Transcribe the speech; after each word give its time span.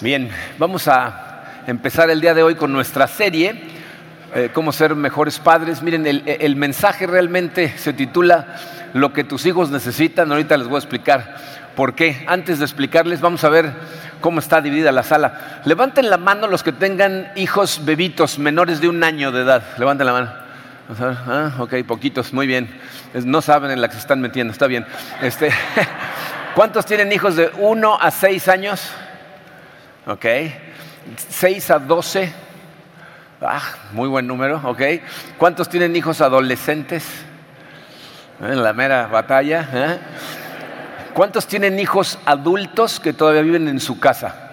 Bien, 0.00 0.30
vamos 0.58 0.86
a 0.86 1.62
empezar 1.66 2.08
el 2.08 2.20
día 2.20 2.32
de 2.32 2.44
hoy 2.44 2.54
con 2.54 2.72
nuestra 2.72 3.08
serie, 3.08 3.60
eh, 4.32 4.48
cómo 4.54 4.70
ser 4.70 4.94
mejores 4.94 5.40
padres. 5.40 5.82
Miren, 5.82 6.06
el, 6.06 6.54
mensaje 6.54 7.04
realmente 7.08 7.76
se 7.76 7.92
titula 7.92 8.54
Lo 8.92 9.12
que 9.12 9.24
tus 9.24 9.44
hijos 9.44 9.70
necesitan. 9.70 10.30
Ahorita 10.30 10.56
les 10.56 10.68
voy 10.68 10.76
a 10.76 10.78
explicar 10.78 11.34
por 11.74 11.96
qué. 11.96 12.24
Antes 12.28 12.60
de 12.60 12.64
explicarles, 12.64 13.20
vamos 13.20 13.42
a 13.42 13.48
ver 13.48 13.72
cómo 14.20 14.38
está 14.38 14.60
dividida 14.60 14.92
la 14.92 15.02
sala. 15.02 15.60
Levanten 15.64 16.10
la 16.10 16.16
mano 16.16 16.46
los 16.46 16.62
que 16.62 16.70
tengan 16.70 17.32
hijos 17.34 17.80
bebitos 17.84 18.38
menores 18.38 18.80
de 18.80 18.88
un 18.88 19.02
año 19.02 19.32
de 19.32 19.42
edad. 19.42 19.64
Levanten 19.78 20.06
la 20.06 20.12
mano. 20.12 20.32
Ah, 21.00 21.54
ok, 21.58 21.74
poquitos, 21.84 22.32
muy 22.32 22.46
bien. 22.46 22.70
No 23.24 23.42
saben 23.42 23.72
en 23.72 23.80
la 23.80 23.88
que 23.88 23.94
se 23.94 24.00
están 24.00 24.20
metiendo, 24.20 24.52
está 24.52 24.68
bien. 24.68 24.86
Este, 25.22 25.50
¿Cuántos 26.54 26.86
tienen 26.86 27.10
hijos 27.10 27.34
de 27.34 27.50
1 27.58 27.98
a 28.00 28.10
6 28.12 28.46
años? 28.46 28.92
¿Ok? 30.08 30.24
6 31.28 31.70
a 31.70 31.78
12, 31.78 32.32
ah, 33.42 33.60
muy 33.92 34.08
buen 34.08 34.26
número, 34.26 34.60
¿ok? 34.64 34.80
¿Cuántos 35.36 35.68
tienen 35.68 35.94
hijos 35.96 36.20
adolescentes? 36.22 37.04
En 38.40 38.62
la 38.62 38.72
mera 38.72 39.06
batalla. 39.06 39.68
¿eh? 39.72 39.98
¿Cuántos 41.12 41.46
tienen 41.46 41.78
hijos 41.78 42.18
adultos 42.24 43.00
que 43.00 43.12
todavía 43.12 43.42
viven 43.42 43.68
en 43.68 43.80
su 43.80 44.00
casa? 44.00 44.50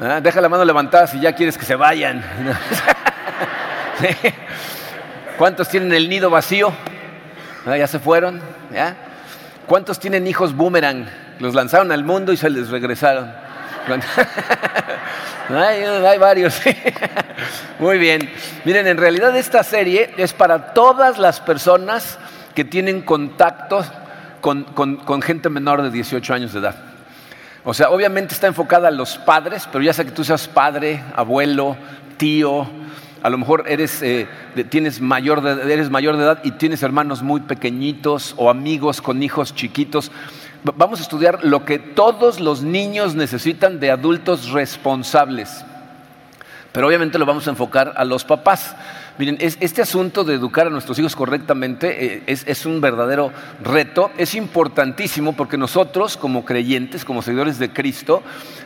¿Eh? 0.00 0.20
Deja 0.22 0.40
la 0.40 0.48
mano 0.48 0.64
levantada 0.64 1.06
si 1.06 1.20
ya 1.20 1.32
quieres 1.34 1.56
que 1.56 1.64
se 1.64 1.76
vayan. 1.76 2.24
¿Cuántos 5.38 5.68
tienen 5.68 5.92
el 5.92 6.08
nido 6.08 6.30
vacío? 6.30 6.72
¿Ah, 7.66 7.76
¿Ya 7.76 7.86
se 7.86 8.00
fueron? 8.00 8.40
¿Cuántos 9.66 10.00
tienen 10.00 10.26
hijos 10.26 10.56
boomerang? 10.56 11.06
Los 11.38 11.54
lanzaron 11.54 11.92
al 11.92 12.02
mundo 12.04 12.32
y 12.32 12.36
se 12.36 12.50
les 12.50 12.70
regresaron 12.70 13.45
hay, 15.48 16.18
varios. 16.18 16.60
Muy 17.78 17.98
bien. 17.98 18.28
Miren, 18.64 18.86
en 18.86 18.96
realidad 18.96 19.36
esta 19.36 19.62
serie 19.62 20.12
es 20.16 20.32
para 20.32 20.74
todas 20.74 21.18
las 21.18 21.40
personas 21.40 22.18
que 22.54 22.64
tienen 22.64 23.02
contacto 23.02 23.84
con, 24.40 24.64
con, 24.64 25.22
gente 25.22 25.48
menor 25.48 25.82
de 25.82 25.90
18 25.90 26.34
años 26.34 26.52
de 26.52 26.60
edad. 26.60 26.76
O 27.64 27.74
sea, 27.74 27.90
obviamente 27.90 28.34
está 28.34 28.46
enfocada 28.46 28.88
a 28.88 28.92
los 28.92 29.18
padres, 29.18 29.68
pero 29.70 29.82
ya 29.82 29.92
sea 29.92 30.04
que 30.04 30.12
tú 30.12 30.24
seas 30.24 30.46
padre, 30.46 31.02
abuelo, 31.14 31.76
tío, 32.16 32.68
a 33.22 33.30
lo 33.30 33.38
mejor 33.38 33.64
eres, 33.66 34.02
eh, 34.02 34.28
tienes 34.68 35.00
mayor 35.00 35.40
de, 35.40 35.72
eres 35.72 35.90
mayor 35.90 36.16
de 36.16 36.22
edad 36.22 36.38
y 36.44 36.52
tienes 36.52 36.82
hermanos 36.84 37.22
muy 37.22 37.40
pequeñitos 37.40 38.34
o 38.36 38.50
amigos 38.50 39.02
con 39.02 39.20
hijos 39.20 39.52
chiquitos 39.52 40.12
vamos 40.62 41.00
a 41.00 41.02
estudiar 41.02 41.44
lo 41.44 41.64
que 41.64 41.78
todos 41.78 42.40
los 42.40 42.62
niños 42.62 43.14
necesitan 43.14 43.80
de 43.80 43.90
adultos 43.90 44.50
responsables. 44.50 45.64
Pero 46.72 46.88
obviamente 46.88 47.18
lo 47.18 47.24
vamos 47.24 47.46
a 47.46 47.50
enfocar 47.50 47.94
a 47.96 48.04
los 48.04 48.24
papás. 48.24 48.76
Miren, 49.16 49.38
este 49.40 49.80
asunto 49.80 50.24
de 50.24 50.34
educar 50.34 50.66
a 50.66 50.70
nuestros 50.70 50.98
hijos 50.98 51.16
correctamente 51.16 52.16
eh, 52.16 52.22
es, 52.26 52.66
un 52.66 52.82
verdadero 52.82 53.32
reto, 53.62 54.10
es 54.18 54.34
importantísimo 54.34 55.32
porque 55.32 55.56
nosotros 55.56 56.18
como 56.18 56.44
creyentes, 56.44 57.06
como 57.06 57.22
seguidores 57.22 57.58
de 57.58 57.72
Cristo, 57.72 58.22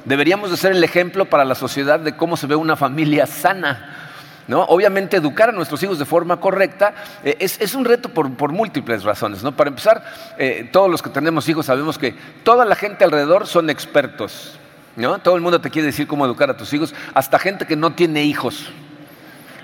deberíamos 0.06 0.50
de 0.50 0.56
ser 0.56 0.72
el 0.72 0.82
ejemplo 0.82 1.26
para 1.26 1.44
la 1.44 1.54
sociedad 1.54 2.00
de 2.00 2.16
cómo 2.16 2.36
se 2.36 2.48
ve 2.48 2.56
una 2.56 2.74
familia 2.74 3.26
sana. 3.26 4.09
Obviamente 4.52 5.16
educar 5.16 5.50
a 5.50 5.52
nuestros 5.52 5.82
hijos 5.82 5.98
de 5.98 6.04
forma 6.04 6.40
correcta 6.40 6.94
eh, 7.22 7.36
es, 7.38 7.74
un 7.74 7.84
reto 7.84 8.08
por, 8.08 8.52
múltiples 8.52 9.04
razones. 9.04 9.42
¿no? 9.42 9.52
Para 9.52 9.68
empezar, 9.68 10.04
eh, 10.38 10.68
todos 10.72 10.90
los 10.90 11.02
que 11.02 11.10
tenemos 11.10 11.48
hijos 11.48 11.66
sabemos 11.66 11.98
que 11.98 12.14
toda 12.42 12.64
la 12.64 12.74
gente 12.74 13.04
alrededor 13.04 13.46
son 13.46 13.70
expertos. 13.70 14.58
¿no? 14.96 15.18
Todo 15.18 15.36
el 15.36 15.42
mundo 15.42 15.60
te 15.60 15.70
quiere 15.70 15.86
decir 15.86 16.06
cómo 16.06 16.24
educar 16.24 16.50
a 16.50 16.56
tus 16.56 16.72
hijos, 16.72 16.94
hasta 17.14 17.38
gente 17.38 17.66
que 17.66 17.76
no 17.76 17.92
tiene 17.92 18.24
hijos. 18.24 18.70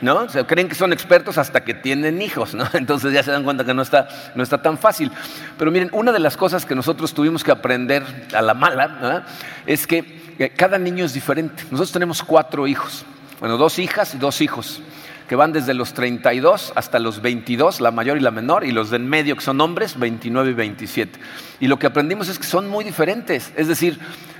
¿No? 0.03 0.27
creen 0.47 0.69
que 0.69 0.75
son 0.75 0.93
expertos 0.93 1.39
hasta 1.39 1.65
que 1.65 1.73
tienen 1.73 2.21
hijos, 2.21 2.53
¿no? 2.53 2.67
Entonces 2.75 3.15
ya 3.15 3.23
se 3.23 3.31
dan 3.31 3.45
cuenta 3.45 3.65
que 3.65 3.73
no 3.73 3.81
está, 3.81 4.07
no 4.35 4.43
está 4.43 4.61
tan 4.61 4.77
fácil. 4.77 5.11
Pero 5.57 5.71
miren, 5.71 5.89
una 5.93 6.13
de 6.13 6.19
las 6.19 6.37
cosas 6.37 6.67
que 6.67 6.75
nosotros 6.75 7.15
tuvimos 7.15 7.43
que 7.43 7.51
aprender 7.51 8.05
a 8.35 8.43
la 8.43 8.53
mala 8.53 9.25
es 9.65 9.87
que 9.87 10.51
cada 10.55 10.79
niño 10.79 11.07
es 11.07 11.15
diferente. 11.15 11.63
Nosotros 11.71 11.93
tenemos 11.93 12.23
cuatro 12.23 12.67
hijos. 12.67 13.07
Bueno, 13.41 13.59
dos 13.59 13.79
hijas 13.79 14.15
y 14.15 14.19
dos 14.19 14.41
hijos, 14.41 14.81
que 15.29 15.37
van 15.37 15.53
desde 15.53 15.75
los 15.75 15.93
32 15.93 16.73
hasta 16.75 16.99
los 16.99 17.21
22, 17.21 17.81
la 17.81 17.91
mayor 17.91 18.17
y 18.17 18.21
la 18.21 18.31
menor, 18.31 18.65
y 18.65 18.73
los 18.73 18.91
de 18.91 18.97
en 18.97 19.09
medio, 19.09 19.37
que 19.37 19.43
son 19.43 19.61
hombres, 19.61 19.99
29 19.99 20.51
y 20.51 20.55
27. 20.55 21.21
Y 21.61 21.67
lo 21.67 21.79
que 21.79 21.87
aprendimos 21.87 22.29
es 22.29 22.39
que 22.39 22.47
son 22.47 22.69
muy 22.69 22.83
diferentes. 22.83 23.53
Es 23.57 23.69
decir, 23.69 23.99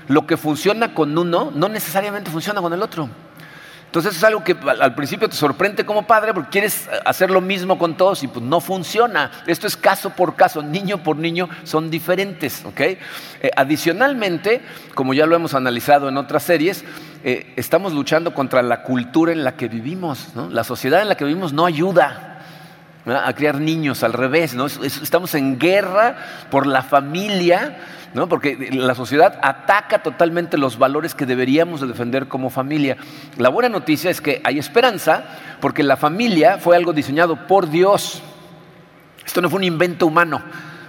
lo 0.09 0.27
que 0.27 0.37
funciona 0.37 0.95
con 0.95 1.17
uno 1.19 1.53
no 1.55 1.69
necesariamente 1.69 2.31
funciona 2.31 2.63
con 2.63 2.73
el 2.73 2.83
otro. 2.83 3.11
Entonces 3.97 4.19
es 4.19 4.25
algo 4.25 4.45
que 4.45 4.55
al 4.79 4.95
principio 4.95 5.27
te 5.27 5.37
sorprende 5.37 5.87
como 5.87 6.07
padre 6.07 6.35
porque 6.35 6.51
quieres 6.51 6.87
hacer 7.07 7.31
lo 7.31 7.41
mismo 7.41 7.79
con 7.79 7.97
todos 7.97 8.23
y 8.23 8.29
pues 8.29 8.45
no 8.45 8.61
funciona. 8.61 9.31
Esto 9.47 9.67
es 9.67 9.75
caso 9.75 10.11
por 10.11 10.37
caso, 10.37 10.61
niño 10.63 11.03
por 11.03 11.17
niño, 11.17 11.49
son 11.65 11.89
diferentes. 11.89 12.63
Eh, 12.79 12.99
adicionalmente, 13.57 14.61
como 14.95 15.15
ya 15.15 15.25
lo 15.25 15.35
hemos 15.35 15.55
analizado 15.55 16.11
en 16.11 16.19
otras 16.19 16.43
series, 16.43 16.85
eh, 17.25 17.55
estamos 17.57 17.95
luchando 17.95 18.35
contra 18.35 18.61
la 18.61 18.83
cultura 18.83 19.33
en 19.33 19.43
la 19.45 19.57
que 19.57 19.67
vivimos. 19.67 20.29
La 20.51 20.63
sociedad 20.63 21.01
en 21.01 21.09
la 21.09 21.15
que 21.15 21.25
vivimos 21.25 21.55
no 21.55 21.65
ayuda 21.65 22.36
a 23.07 23.33
criar 23.35 23.61
niños, 23.61 24.03
al 24.03 24.13
revés. 24.13 24.55
¿no? 24.55 24.67
Estamos 24.67 25.35
en 25.35 25.59
guerra 25.59 26.17
por 26.51 26.67
la 26.67 26.83
familia 26.83 27.79
porque 28.27 28.71
la 28.73 28.95
sociedad 28.95 29.39
ataca 29.43 30.03
totalmente 30.03 30.57
los 30.57 30.79
valores 30.79 31.15
que 31.15 31.27
deberíamos 31.27 31.83
de 31.83 31.87
defender 31.87 32.29
como 32.29 32.49
familia. 32.49 32.97
La 33.37 33.51
buena 33.51 33.69
noticia 33.69 34.11
es 34.11 34.23
que 34.23 34.41
hay 34.43 34.59
esperanza 34.59 35.25
porque 35.61 35.83
la 35.83 35.99
familia 35.99 36.57
fue 36.57 36.77
algo 36.77 36.95
diseñado 36.95 37.47
por 37.47 37.69
Dios. 37.69 38.23
Esto 39.27 39.43
no 39.43 39.51
fue 39.51 39.59
un 39.59 39.65
invento 39.65 40.07
humano, 40.07 40.41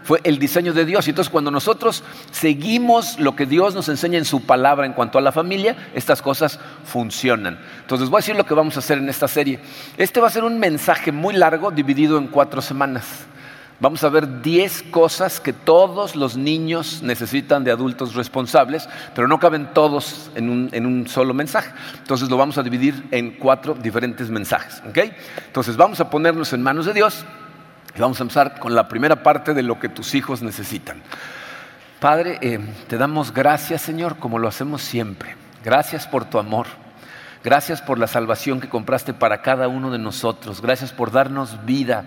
fue 0.07 0.22
el 0.23 0.40
diseño 0.40 0.73
de 0.73 0.85
Dios. 0.85 1.06
Y 1.06 1.09
entonces 1.09 1.29
cuando 1.29 1.51
nosotros 1.51 2.01
seguimos 2.31 3.19
lo 3.19 3.35
que 3.35 3.45
Dios 3.45 3.75
nos 3.75 3.90
enseña 3.90 4.18
en 4.18 4.23
su 4.23 4.45
palabra 4.45 4.85
en 4.85 4.94
cuanto 4.94 5.18
a 5.18 5.22
la 5.22 5.34
familia, 5.34 5.90
estas 5.94 6.22
cosas 6.22 6.62
funcionan. 6.85 7.59
Entonces 7.81 8.07
voy 8.07 8.19
a 8.19 8.22
decir 8.22 8.38
lo 8.38 8.46
que 8.46 8.53
vamos 8.53 8.78
a 8.78 8.79
hacer 8.79 9.00
en 9.00 9.09
esta 9.09 9.28
serie. 9.28 9.59
Este 9.97 10.22
va 10.22 10.28
a 10.28 10.29
ser 10.29 10.46
un 10.46 10.59
mensaje 10.59 11.12
muy 11.12 11.34
largo 11.35 11.72
dividido 11.72 12.17
en 12.17 12.28
cuatro 12.28 12.62
semanas. 12.62 13.25
Vamos 13.81 14.01
a 14.06 14.09
ver 14.09 14.41
10 14.41 14.84
cosas 14.91 15.41
que 15.41 15.51
todos 15.51 16.16
los 16.16 16.38
niños 16.38 17.01
necesitan 17.03 17.66
de 17.66 17.72
adultos 17.72 18.16
responsables, 18.16 18.88
pero 19.13 19.28
no 19.28 19.40
caben 19.40 19.73
todos 19.73 20.31
en 20.35 20.50
un, 20.50 21.07
solo 21.09 21.34
mensaje. 21.34 21.69
Entonces 21.97 22.29
lo 22.29 22.38
vamos 22.38 22.57
a 22.57 22.63
dividir 22.63 23.09
en 23.12 23.31
cuatro 23.31 23.75
diferentes 23.75 24.29
mensajes. 24.29 24.81
Entonces 25.47 25.75
vamos 25.75 26.00
a 26.00 26.09
ponernos 26.09 26.53
en 26.53 26.63
manos 26.63 26.85
de 26.85 26.94
Dios 26.94 27.25
vamos 28.02 28.19
a 28.19 28.24
empezar 28.24 28.59
con 28.59 28.75
la 28.75 28.88
primera 28.88 29.24
parte 29.24 29.53
de 29.53 29.63
lo 29.63 29.80
que 29.80 29.90
tus 29.90 30.16
hijos 30.16 30.41
necesitan. 30.41 31.02
Padre, 32.00 32.38
eh, 32.41 32.59
te 32.88 32.97
damos 32.97 33.34
gracias 33.34 33.81
Señor, 33.81 34.18
como 34.18 34.40
lo 34.40 34.47
hacemos 34.47 34.81
siempre. 34.81 35.35
Gracias 35.63 36.08
por 36.08 36.25
tu 36.25 36.40
amor. 36.40 36.68
Gracias 37.44 37.81
por 37.81 38.00
la 38.00 38.08
salvación 38.08 38.59
que 38.59 38.69
compraste 38.69 39.13
para 39.13 39.41
cada 39.41 39.68
uno 39.68 39.91
de 39.91 40.00
nosotros. 40.00 40.62
Gracias 40.62 40.91
por 40.91 41.12
darnos 41.12 41.66
vida. 41.66 42.06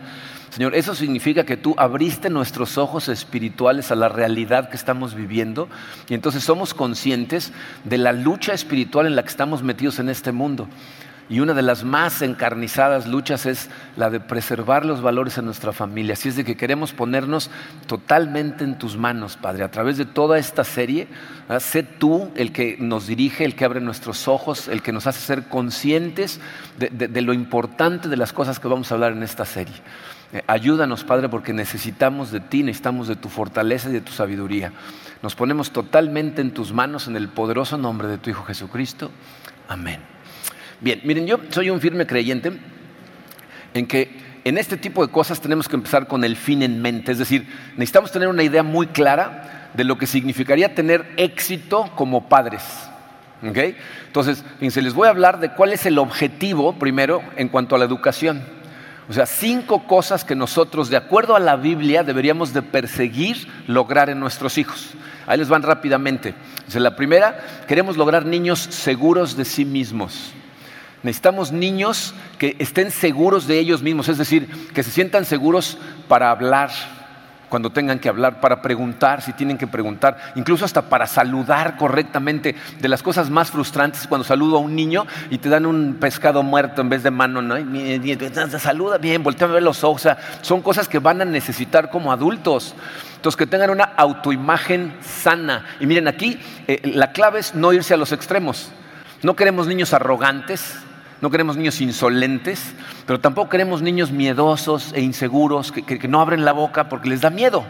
Señor, 0.50 0.74
eso 0.74 0.94
significa 0.94 1.44
que 1.44 1.56
tú 1.56 1.74
abriste 1.78 2.28
nuestros 2.28 2.76
ojos 2.76 3.08
espirituales 3.08 3.92
a 3.92 3.94
la 3.94 4.08
realidad 4.08 4.68
que 4.68 4.76
estamos 4.76 5.14
viviendo 5.14 5.68
y 6.08 6.14
entonces 6.14 6.42
somos 6.42 6.74
conscientes 6.74 7.52
de 7.84 7.98
la 7.98 8.12
lucha 8.12 8.52
espiritual 8.52 9.06
en 9.06 9.14
la 9.14 9.22
que 9.22 9.28
estamos 9.28 9.62
metidos 9.62 10.00
en 10.00 10.08
este 10.08 10.32
mundo. 10.32 10.68
Y 11.30 11.38
una 11.38 11.54
de 11.54 11.62
las 11.62 11.84
más 11.84 12.20
encarnizadas 12.22 13.06
luchas 13.06 13.46
es 13.46 13.70
la 13.96 14.10
de 14.10 14.18
preservar 14.18 14.84
los 14.84 15.00
valores 15.00 15.38
en 15.38 15.44
nuestra 15.46 15.72
familia. 15.72 16.14
Así 16.14 16.28
es 16.28 16.34
de 16.34 16.44
que 16.44 16.56
queremos 16.56 16.92
ponernos 16.92 17.50
totalmente 17.86 18.64
en 18.64 18.76
tus 18.76 18.96
manos, 18.96 19.36
Padre. 19.36 19.62
A 19.62 19.70
través 19.70 19.96
de 19.96 20.04
toda 20.04 20.38
esta 20.38 20.64
serie, 20.64 21.06
sé 21.60 21.84
tú 21.84 22.32
el 22.34 22.52
que 22.52 22.76
nos 22.80 23.06
dirige, 23.06 23.44
el 23.44 23.54
que 23.54 23.64
abre 23.64 23.80
nuestros 23.80 24.26
ojos, 24.26 24.66
el 24.66 24.82
que 24.82 24.90
nos 24.90 25.06
hace 25.06 25.20
ser 25.20 25.44
conscientes 25.44 26.40
de 26.78 27.20
lo 27.22 27.32
importante 27.32 28.08
de 28.08 28.16
las 28.16 28.32
cosas 28.32 28.58
que 28.58 28.66
vamos 28.66 28.90
a 28.90 28.96
hablar 28.96 29.12
en 29.12 29.22
esta 29.22 29.44
serie. 29.44 29.76
Eh, 30.32 30.42
ayúdanos, 30.46 31.04
Padre, 31.04 31.28
porque 31.28 31.52
necesitamos 31.52 32.30
de 32.30 32.40
ti, 32.40 32.62
necesitamos 32.62 33.08
de 33.08 33.16
tu 33.16 33.28
fortaleza 33.28 33.88
y 33.88 33.92
de 33.92 34.00
tu 34.00 34.12
sabiduría. 34.12 34.72
Nos 35.22 35.34
ponemos 35.34 35.70
totalmente 35.70 36.40
en 36.40 36.52
tus 36.52 36.72
manos 36.72 37.08
en 37.08 37.16
el 37.16 37.28
poderoso 37.28 37.76
nombre 37.76 38.08
de 38.08 38.18
tu 38.18 38.30
Hijo 38.30 38.44
Jesucristo. 38.44 39.10
Amén. 39.68 40.19
Bien, 40.80 41.00
miren, 41.04 41.26
yo 41.26 41.38
soy 41.50 41.68
un 41.70 41.80
firme 41.80 42.06
creyente 42.06 42.52
en 43.74 43.86
que 43.86 44.18
en 44.44 44.56
este 44.56 44.76
tipo 44.76 45.06
de 45.06 45.12
cosas 45.12 45.40
tenemos 45.40 45.68
que 45.68 45.76
empezar 45.76 46.06
con 46.06 46.24
el 46.24 46.36
fin 46.36 46.62
en 46.62 46.80
mente, 46.80 47.12
es 47.12 47.18
decir, 47.18 47.46
necesitamos 47.72 48.10
tener 48.10 48.28
una 48.28 48.42
idea 48.42 48.62
muy 48.62 48.86
clara 48.86 49.70
de 49.74 49.84
lo 49.84 49.98
que 49.98 50.06
significaría 50.06 50.74
tener 50.74 51.12
éxito 51.16 51.90
como 51.94 52.28
padres. 52.28 52.62
Entonces, 53.42 54.44
fíjense, 54.58 54.82
les 54.82 54.94
voy 54.94 55.06
a 55.06 55.10
hablar 55.10 55.40
de 55.40 55.50
cuál 55.50 55.72
es 55.72 55.86
el 55.86 55.98
objetivo 55.98 56.78
primero 56.78 57.22
en 57.36 57.48
cuanto 57.48 57.74
a 57.74 57.78
la 57.78 57.84
educación. 57.84 58.42
O 59.08 59.12
sea, 59.12 59.26
cinco 59.26 59.86
cosas 59.86 60.24
que 60.24 60.34
nosotros, 60.34 60.88
de 60.88 60.96
acuerdo 60.96 61.34
a 61.34 61.40
la 61.40 61.56
Biblia, 61.56 62.04
deberíamos 62.04 62.52
de 62.52 62.62
perseguir 62.62 63.48
lograr 63.66 64.08
en 64.10 64.20
nuestros 64.20 64.56
hijos. 64.58 64.90
Ahí 65.26 65.38
les 65.38 65.48
van 65.48 65.62
rápidamente. 65.62 66.34
la 66.74 66.96
primera, 66.96 67.40
queremos 67.66 67.96
lograr 67.96 68.24
niños 68.26 68.60
seguros 68.60 69.36
de 69.36 69.44
sí 69.44 69.64
mismos. 69.64 70.32
Necesitamos 71.02 71.52
niños 71.52 72.14
que 72.38 72.56
estén 72.58 72.90
seguros 72.90 73.46
de 73.46 73.58
ellos 73.58 73.82
mismos, 73.82 74.08
es 74.08 74.18
decir, 74.18 74.48
que 74.74 74.82
se 74.82 74.90
sientan 74.90 75.24
seguros 75.24 75.78
para 76.08 76.30
hablar, 76.30 76.70
cuando 77.50 77.70
tengan 77.70 77.98
que 77.98 78.08
hablar, 78.08 78.40
para 78.40 78.62
preguntar, 78.62 79.20
si 79.20 79.32
tienen 79.32 79.58
que 79.58 79.66
preguntar, 79.66 80.16
incluso 80.36 80.64
hasta 80.64 80.82
para 80.82 81.06
saludar 81.06 81.76
correctamente. 81.76 82.54
De 82.78 82.88
las 82.88 83.02
cosas 83.02 83.28
más 83.28 83.50
frustrantes 83.50 84.06
cuando 84.06 84.24
saludo 84.24 84.56
a 84.56 84.60
un 84.60 84.74
niño 84.74 85.06
y 85.30 85.38
te 85.38 85.48
dan 85.48 85.66
un 85.66 85.96
pescado 86.00 86.42
muerto 86.42 86.80
en 86.80 86.88
vez 86.88 87.02
de 87.02 87.10
mano, 87.10 87.42
¿no? 87.42 87.56
Saluda 88.58 88.98
bien, 88.98 89.22
voltea 89.22 89.48
a 89.48 89.50
ver 89.50 89.62
los 89.62 89.84
ojos. 89.84 90.08
son 90.42 90.62
cosas 90.62 90.88
que 90.88 91.00
van 91.00 91.20
a 91.20 91.24
necesitar 91.24 91.90
como 91.90 92.12
adultos. 92.12 92.74
Entonces, 93.16 93.36
que 93.36 93.46
tengan 93.46 93.70
una 93.70 93.84
autoimagen 93.84 94.94
sana. 95.02 95.66
Y 95.80 95.86
miren, 95.86 96.08
aquí 96.08 96.38
eh, 96.66 96.80
la 96.94 97.12
clave 97.12 97.40
es 97.40 97.54
no 97.54 97.72
irse 97.72 97.92
a 97.92 97.98
los 97.98 98.12
extremos. 98.12 98.70
No 99.22 99.36
queremos 99.36 99.66
niños 99.66 99.92
arrogantes, 99.92 100.78
no 101.20 101.30
queremos 101.30 101.56
niños 101.56 101.80
insolentes, 101.80 102.74
pero 103.06 103.20
tampoco 103.20 103.50
queremos 103.50 103.82
niños 103.82 104.10
miedosos 104.10 104.92
e 104.94 105.02
inseguros 105.02 105.70
que, 105.72 106.08
no 106.08 106.20
abren 106.20 106.44
la 106.44 106.52
boca 106.52 106.88
porque 106.88 107.08
les 107.08 107.20
da 107.20 107.30
miedo. 107.30 107.64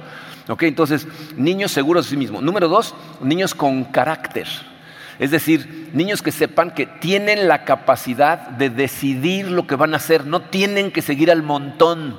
Entonces, 0.61 1.07
niños 1.37 1.71
seguros 1.71 2.07
de 2.07 2.11
sí 2.11 2.17
mismos. 2.17 2.43
Número 2.43 2.69
dos, 2.69 2.95
niños 3.21 3.55
con 3.55 3.85
carácter. 3.85 4.47
Es 5.19 5.31
decir, 5.31 5.91
niños 5.93 6.23
que 6.23 6.33
sepan 6.33 6.71
que 6.71 6.87
tienen 6.87 7.47
la 7.47 7.65
capacidad 7.65 8.49
de 8.49 8.71
decidir 8.71 9.51
lo 9.51 9.67
que 9.67 9.77
van 9.77 9.95
a 9.95 9.99
hacer, 9.99 10.27
no 10.27 10.41
tienen 10.43 10.91
que 10.91 11.03
seguir 11.03 11.31
al 11.31 11.43
montón. 11.43 12.19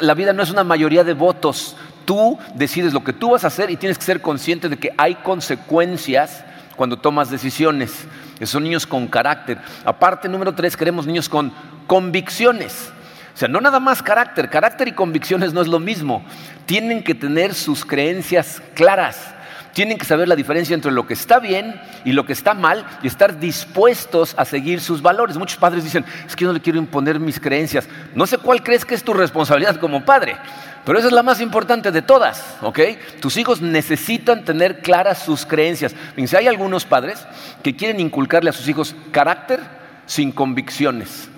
la 0.00 0.14
vida 0.14 0.32
no 0.32 0.42
es 0.42 0.50
una 0.50 0.64
mayoría 0.64 1.04
de 1.04 1.14
votos. 1.14 1.76
Tú 2.04 2.38
decides 2.54 2.92
lo 2.92 3.04
que 3.04 3.12
tú 3.12 3.30
vas 3.30 3.44
a 3.44 3.48
hacer 3.48 3.70
y 3.70 3.76
tienes 3.76 3.98
que 3.98 4.04
ser 4.04 4.20
consciente 4.20 4.68
de 4.68 4.78
que 4.78 4.90
hay 4.96 5.16
consecuencias 5.16 6.44
cuando 6.76 6.98
tomas 6.98 7.30
decisiones. 7.30 8.06
Son 8.44 8.62
niños 8.64 8.86
con 8.86 9.06
carácter. 9.06 9.58
Aparte, 9.84 10.28
número 10.28 10.54
tres, 10.54 10.76
queremos 10.76 11.06
niños 11.06 11.28
con 11.28 11.52
convicciones. 11.86 12.92
O 13.34 13.38
sea, 13.38 13.48
no 13.48 13.60
nada 13.60 13.80
más 13.80 14.02
carácter, 14.02 14.50
carácter 14.50 14.88
y 14.88 14.92
convicciones 14.92 15.52
no 15.52 15.60
es 15.60 15.68
lo 15.68 15.78
mismo. 15.78 16.24
Tienen 16.64 17.02
que 17.02 17.14
tener 17.14 17.54
sus 17.54 17.84
creencias 17.84 18.62
claras. 18.74 19.35
Tienen 19.76 19.98
que 19.98 20.06
saber 20.06 20.26
la 20.26 20.36
diferencia 20.36 20.72
entre 20.72 20.90
lo 20.90 21.06
que 21.06 21.12
está 21.12 21.38
bien 21.38 21.78
y 22.02 22.12
lo 22.12 22.24
que 22.24 22.32
está 22.32 22.54
mal 22.54 22.86
y 23.02 23.08
estar 23.08 23.38
dispuestos 23.38 24.34
a 24.38 24.46
seguir 24.46 24.80
sus 24.80 25.02
valores. 25.02 25.36
Muchos 25.36 25.58
padres 25.58 25.84
dicen, 25.84 26.02
es 26.26 26.34
que 26.34 26.44
yo 26.44 26.48
no 26.48 26.54
le 26.54 26.62
quiero 26.62 26.78
imponer 26.78 27.20
mis 27.20 27.38
creencias. 27.38 27.86
No 28.14 28.26
sé 28.26 28.38
cuál 28.38 28.62
crees 28.62 28.86
que 28.86 28.94
es 28.94 29.04
tu 29.04 29.12
responsabilidad 29.12 29.76
como 29.76 30.02
padre, 30.02 30.38
pero 30.86 30.98
esa 30.98 31.08
es 31.08 31.12
la 31.12 31.22
más 31.22 31.42
importante 31.42 31.92
de 31.92 32.00
todas, 32.00 32.56
¿ok? 32.62 32.80
Tus 33.20 33.36
hijos 33.36 33.60
necesitan 33.60 34.46
tener 34.46 34.80
claras 34.80 35.18
sus 35.18 35.44
creencias. 35.44 35.94
Hay 36.38 36.48
algunos 36.48 36.86
padres 36.86 37.26
que 37.62 37.76
quieren 37.76 38.00
inculcarle 38.00 38.48
a 38.48 38.54
sus 38.54 38.66
hijos 38.68 38.96
carácter 39.10 39.60
sin 40.06 40.32
convicciones. 40.32 41.28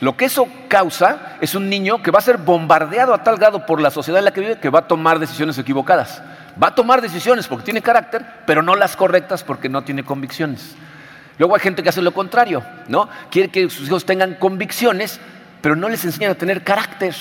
Lo 0.00 0.14
que 0.14 0.26
eso 0.26 0.46
causa 0.68 1.38
es 1.40 1.54
un 1.54 1.70
niño 1.70 2.02
que 2.02 2.10
va 2.10 2.18
a 2.18 2.22
ser 2.22 2.36
bombardeado 2.36 3.14
a 3.14 3.24
tal 3.24 3.38
grado 3.38 3.64
por 3.64 3.80
la 3.80 3.90
sociedad 3.90 4.18
en 4.18 4.26
la 4.26 4.32
que 4.34 4.42
vive 4.42 4.58
que 4.58 4.68
va 4.68 4.80
a 4.80 4.86
tomar 4.88 5.18
decisiones 5.18 5.56
equivocadas. 5.56 6.20
Va 6.62 6.68
a 6.68 6.74
tomar 6.74 7.00
decisiones 7.00 7.46
porque 7.46 7.64
tiene 7.64 7.82
carácter, 7.82 8.24
pero 8.46 8.62
no 8.62 8.74
las 8.74 8.96
correctas 8.96 9.44
porque 9.44 9.68
no 9.68 9.82
tiene 9.82 10.04
convicciones. 10.04 10.74
Luego 11.38 11.54
hay 11.54 11.60
gente 11.60 11.82
que 11.82 11.88
hace 11.88 12.02
lo 12.02 12.12
contrario, 12.12 12.64
¿no? 12.88 13.08
Quiere 13.30 13.48
que 13.48 13.70
sus 13.70 13.86
hijos 13.86 14.04
tengan 14.04 14.34
convicciones, 14.34 15.20
pero 15.60 15.76
no 15.76 15.88
les 15.88 16.04
enseñan 16.04 16.32
a 16.32 16.34
tener 16.34 16.64
carácter. 16.64 17.14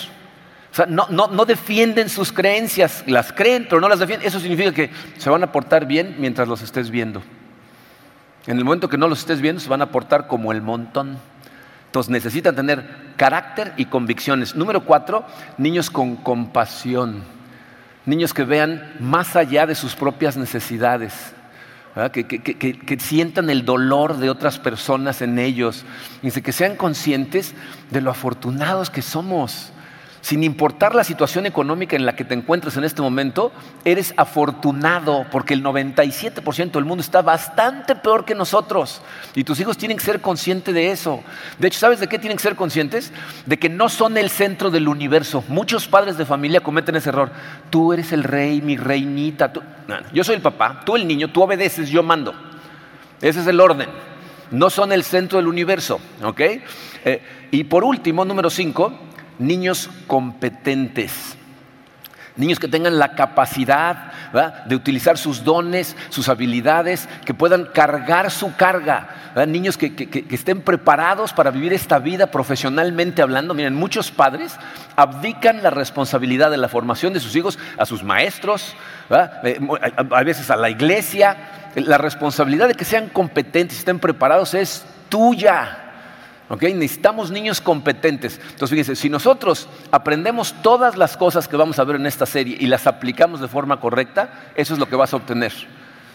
O 0.71 0.75
sea, 0.75 0.85
no, 0.87 1.07
no, 1.07 1.45
defienden 1.45 2.09
sus 2.09 2.31
creencias, 2.31 3.03
las 3.07 3.31
creen, 3.31 3.67
pero 3.69 3.79
no 3.79 3.87
las 3.87 3.99
defienden. 3.99 4.27
Eso 4.27 4.39
significa 4.39 4.71
que 4.71 4.89
se 5.17 5.29
van 5.29 5.43
a 5.43 5.51
portar 5.51 5.85
bien 5.85 6.15
mientras 6.17 6.47
los 6.47 6.61
estés 6.61 6.89
viendo. 6.89 7.21
En 8.47 8.57
el 8.57 8.65
momento 8.65 8.89
que 8.89 8.97
no 8.97 9.07
los 9.07 9.19
estés 9.19 9.39
viendo, 9.39 9.61
se 9.61 9.69
van 9.69 9.81
a 9.81 9.91
portar 9.91 10.27
como 10.27 10.51
el 10.51 10.61
montón. 10.61 11.17
Entonces 11.85 12.09
necesitan 12.09 12.55
tener 12.55 13.13
carácter 13.17 13.73
y 13.77 13.85
convicciones. 13.85 14.55
Número 14.55 14.83
cuatro, 14.83 15.25
niños 15.57 15.89
con 15.89 16.15
compasión. 16.15 17.36
Niños 18.07 18.33
que 18.33 18.43
vean 18.43 18.91
más 18.99 19.35
allá 19.35 19.67
de 19.67 19.75
sus 19.75 19.95
propias 19.95 20.35
necesidades. 20.35 21.13
Que, 22.13 22.25
que, 22.25 22.97
sientan 22.99 23.49
el 23.49 23.65
dolor 23.65 24.17
de 24.17 24.29
otras 24.29 24.59
personas 24.59 25.21
en 25.23 25.39
ellos, 25.39 25.83
y 26.21 26.29
que 26.29 26.51
sean 26.51 26.75
conscientes 26.75 27.55
de 27.89 28.01
lo 28.01 28.11
afortunados 28.11 28.91
que 28.91 29.01
somos 29.01 29.71
sin 30.27 30.43
importar 30.43 30.93
la 30.93 31.05
situación 31.05 31.45
económica 31.45 31.95
en 31.95 32.05
la 32.05 32.13
que 32.13 32.25
te 32.25 32.33
encuentres 32.33 32.75
en 32.75 32.83
este 32.83 33.01
momento, 33.01 33.53
eres 33.85 34.13
afortunado 34.17 35.25
porque 35.31 35.53
el 35.53 35.63
97% 35.63 36.71
del 36.71 36.83
mundo 36.83 37.01
está 37.01 37.21
bastante 37.21 37.95
peor 37.95 38.25
que 38.25 38.35
nosotros. 38.35 39.01
Y 39.35 39.45
tus 39.45 39.57
hijos 39.61 39.77
tienen 39.77 39.97
que 39.97 40.03
ser 40.03 40.19
conscientes 40.19 40.75
de 40.75 40.91
eso. 40.91 41.23
De 41.59 41.69
hecho, 41.69 41.79
¿sabes 41.79 42.01
de 42.01 42.07
qué 42.07 42.19
tienen 42.19 42.35
que 42.35 42.43
ser 42.43 42.57
conscientes? 42.57 43.13
De 43.45 43.57
que 43.57 43.69
no 43.69 43.87
son 43.87 44.17
el 44.17 44.29
centro 44.29 44.69
del 44.69 44.89
universo. 44.89 45.45
Muchos 45.47 45.87
padres 45.87 46.17
de 46.17 46.25
familia 46.25 46.59
cometen 46.59 46.97
ese 46.97 47.07
error. 47.07 47.31
Tú 47.69 47.93
eres 47.93 48.11
el 48.11 48.25
rey, 48.25 48.61
mi 48.61 48.75
reinita. 48.75 49.53
yo 50.11 50.25
soy 50.25 50.35
el 50.35 50.41
papá, 50.41 50.81
tú 50.85 50.97
el 50.97 51.07
niño, 51.07 51.29
tú 51.29 51.41
obedeces, 51.41 51.87
yo 51.87 52.03
mando. 52.03 52.35
Ese 53.21 53.39
es 53.39 53.47
el 53.47 53.61
orden. 53.61 53.87
No 54.51 54.69
son 54.69 54.91
el 54.91 55.05
centro 55.05 55.37
del 55.37 55.47
universo. 55.47 56.01
¿ok? 56.21 56.41
Eh, 56.41 57.21
y 57.49 57.63
por 57.63 57.85
último, 57.85 58.25
número 58.25 58.49
cinco, 58.49 59.07
niños 59.39 59.89
competentes. 60.07 61.37
Niños 62.37 62.59
que 62.59 62.67
tengan 62.67 62.99
la 62.99 63.15
capacidad 63.15 64.11
de 64.65 64.75
utilizar 64.75 65.17
sus 65.17 65.43
dones, 65.43 65.95
sus 66.09 66.29
habilidades, 66.29 67.09
que 67.25 67.33
puedan 67.33 67.65
cargar 67.65 68.29
su 68.29 68.55
carga. 68.55 69.33
Niños 69.47 69.75
que, 69.75 70.25
estén 70.29 70.61
preparados 70.61 71.33
para 71.33 71.49
vivir 71.49 71.73
esta 71.73 71.97
vida 71.97 72.27
profesionalmente 72.27 73.23
hablando. 73.23 73.55
Miren, 73.55 73.73
muchos 73.73 74.11
padres 74.11 74.55
abdican 74.95 75.63
la 75.63 75.71
responsabilidad 75.71 76.51
de 76.51 76.57
la 76.57 76.69
formación 76.69 77.11
de 77.11 77.19
sus 77.19 77.35
hijos 77.35 77.57
a 77.75 77.87
sus 77.87 78.03
maestros, 78.03 78.75
eh, 79.09 79.59
a 80.11 80.23
veces 80.23 80.51
a 80.51 80.55
la 80.55 80.69
iglesia. 80.69 81.71
La 81.73 81.97
responsabilidad 81.97 82.67
de 82.67 82.75
que 82.75 82.85
sean 82.85 83.09
competentes, 83.09 83.79
estén 83.79 83.97
preparados 83.97 84.53
es 84.53 84.85
tuya. 85.09 85.86
Necesitamos 86.49 87.29
niños 87.29 87.59
competentes. 87.59 88.39
Entonces, 88.41 88.69
fíjense, 88.69 88.95
si 88.95 89.09
nosotros 89.09 89.67
aprendemos 89.91 90.55
todas 90.61 90.95
las 90.95 91.17
cosas 91.17 91.47
que 91.47 91.57
vamos 91.57 91.77
a 91.79 91.83
ver 91.83 91.97
en 91.97 92.05
esta 92.05 92.25
serie 92.25 92.57
y 92.59 92.67
las 92.67 92.87
aplicamos 92.87 93.41
de 93.41 93.47
forma 93.47 93.79
correcta, 93.79 94.51
eso 94.55 94.73
es 94.73 94.79
lo 94.79 94.87
que 94.87 94.95
vas 94.95 95.13
a 95.13 95.17
obtener. 95.17 95.53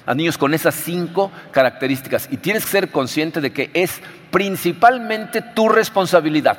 A 0.07 0.15
niños 0.15 0.39
con 0.39 0.55
esas 0.55 0.75
cinco 0.75 1.31
características. 1.51 2.29
Y 2.31 2.39
tienes 2.39 2.65
que 2.65 2.71
ser 2.71 2.91
consciente 2.91 3.41
de 3.41 3.53
que 3.53 3.71
es 3.75 4.01
principalmente 4.31 5.43
tu 5.43 5.69
responsabilidad. 5.69 6.59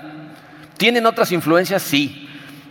¿Tienen 0.78 1.06
otras 1.06 1.32
influencias? 1.32 1.82
Sí 1.82 2.23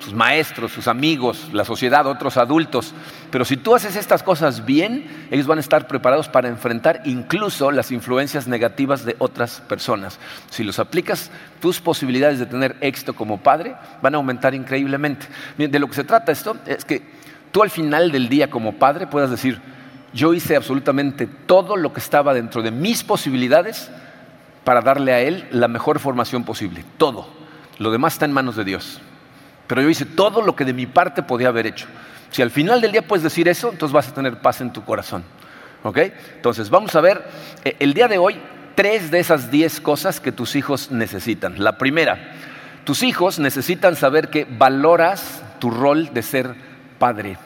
sus 0.03 0.15
maestros, 0.15 0.73
sus 0.73 0.89
amigos, 0.89 1.49
la 1.53 1.65
sociedad, 1.65 2.07
otros 2.07 2.37
adultos. 2.37 2.93
Pero 3.31 3.45
si 3.45 3.57
tú 3.57 3.75
haces 3.75 3.95
estas 3.95 4.23
cosas 4.23 4.65
bien, 4.65 5.27
ellos 5.31 5.47
van 5.47 5.59
a 5.59 5.61
estar 5.61 5.87
preparados 5.87 6.29
para 6.29 6.49
enfrentar 6.49 7.03
incluso 7.05 7.71
las 7.71 7.93
influencias 7.93 8.49
negativas 8.49 9.05
de 9.05 9.15
otras 9.19 9.61
personas. 9.61 10.19
Si 10.51 10.65
los 10.65 10.79
aplicas, 10.79 11.31
tus 11.61 11.81
posibilidades 11.81 12.41
de 12.41 12.47
tener 12.47 12.77
éxito 12.81 13.15
como 13.15 13.39
padre 13.39 13.77
van 14.03 14.15
a 14.15 14.17
aumentar 14.17 14.55
increíblemente. 14.55 15.27
De 15.57 15.79
lo 15.79 15.87
que 15.87 15.95
se 15.95 16.05
trata 16.05 16.33
esto 16.33 16.57
es 16.67 16.85
que 16.85 17.03
tú 17.53 17.63
al 17.63 17.71
final 17.71 18.11
del 18.11 18.29
día 18.29 18.51
como 18.51 18.75
padre 18.75 19.07
puedas 19.07 19.31
decir, 19.31 19.61
yo 20.13 20.35
hice 20.35 20.57
absolutamente 20.57 21.27
todo 21.27 21.77
lo 21.77 21.93
que 21.93 22.01
estaba 22.01 22.35
dentro 22.35 22.63
de 22.63 22.73
mis 22.73 23.05
posibilidades 23.05 23.91
para 24.65 24.81
darle 24.81 25.13
a 25.13 25.21
él 25.21 25.47
la 25.53 25.69
mejor 25.69 26.01
formación 26.01 26.45
posible. 26.45 26.85
Todo. 26.99 27.29
Lo 27.79 27.91
demás 27.91 28.15
está 28.15 28.25
en 28.25 28.33
manos 28.33 28.57
de 28.57 28.65
Dios 28.65 29.01
pero 29.67 29.83
yo 29.83 29.89
hice 29.89 30.05
todo 30.05 30.43
lo 30.43 30.55
que 30.57 30.65
de 30.65 30.73
mi 30.73 30.87
parte 30.87 31.23
podía 31.23 31.49
haber 31.49 31.67
hecho. 31.67 31.87
Si 32.31 32.43
al 32.43 32.51
final 32.51 32.81
del 32.81 32.93
día 32.93 33.03
puedes 33.03 33.23
decir 33.23 33.49
eso, 33.49 33.71
entonces 33.71 33.93
vas 33.93 34.09
a 34.09 34.15
tener 34.15 34.41
paz 34.41 34.61
en 34.61 34.73
tu 34.73 34.85
corazón. 34.85 35.25
¿Ok? 35.83 35.99
Entonces, 36.37 36.71
vamos 36.71 36.95
a 36.95 37.01
ver 37.01 37.23
eh, 37.65 37.77
el 37.81 37.93
día 37.93 38.09
de 38.09 38.19
hoy 38.19 38.41
tres 38.75 39.11
de 39.11 39.19
esas 39.21 39.51
diez 39.51 39.81
cosas 39.81 40.21
que 40.21 40.33
tus 40.33 40.57
hijos 40.57 40.91
necesitan. 40.91 41.63
La 41.63 41.77
primera, 41.77 42.33
tus 42.85 43.03
hijos 43.03 43.39
necesitan 43.39 43.97
saber 43.97 44.29
que 44.29 44.47
valoras 44.49 45.43
tu 45.59 45.71
rol 45.71 46.13
de 46.13 46.23
ser 46.23 46.55
padre. 46.99 47.37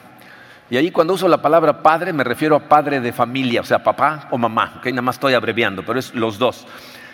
Y 0.69 0.77
ahí 0.77 0.91
cuando 0.91 1.13
uso 1.13 1.27
la 1.27 1.41
palabra 1.41 1.81
padre 1.81 2.13
me 2.13 2.23
refiero 2.23 2.55
a 2.55 2.67
padre 2.67 2.99
de 2.99 3.13
familia, 3.13 3.61
o 3.61 3.63
sea, 3.63 3.83
papá 3.83 4.27
o 4.31 4.37
mamá, 4.37 4.75
¿ok? 4.77 4.87
Nada 4.87 5.01
más 5.01 5.15
estoy 5.15 5.33
abreviando, 5.33 5.83
pero 5.83 5.99
es 5.99 6.13
los 6.13 6.37
dos. 6.37 6.67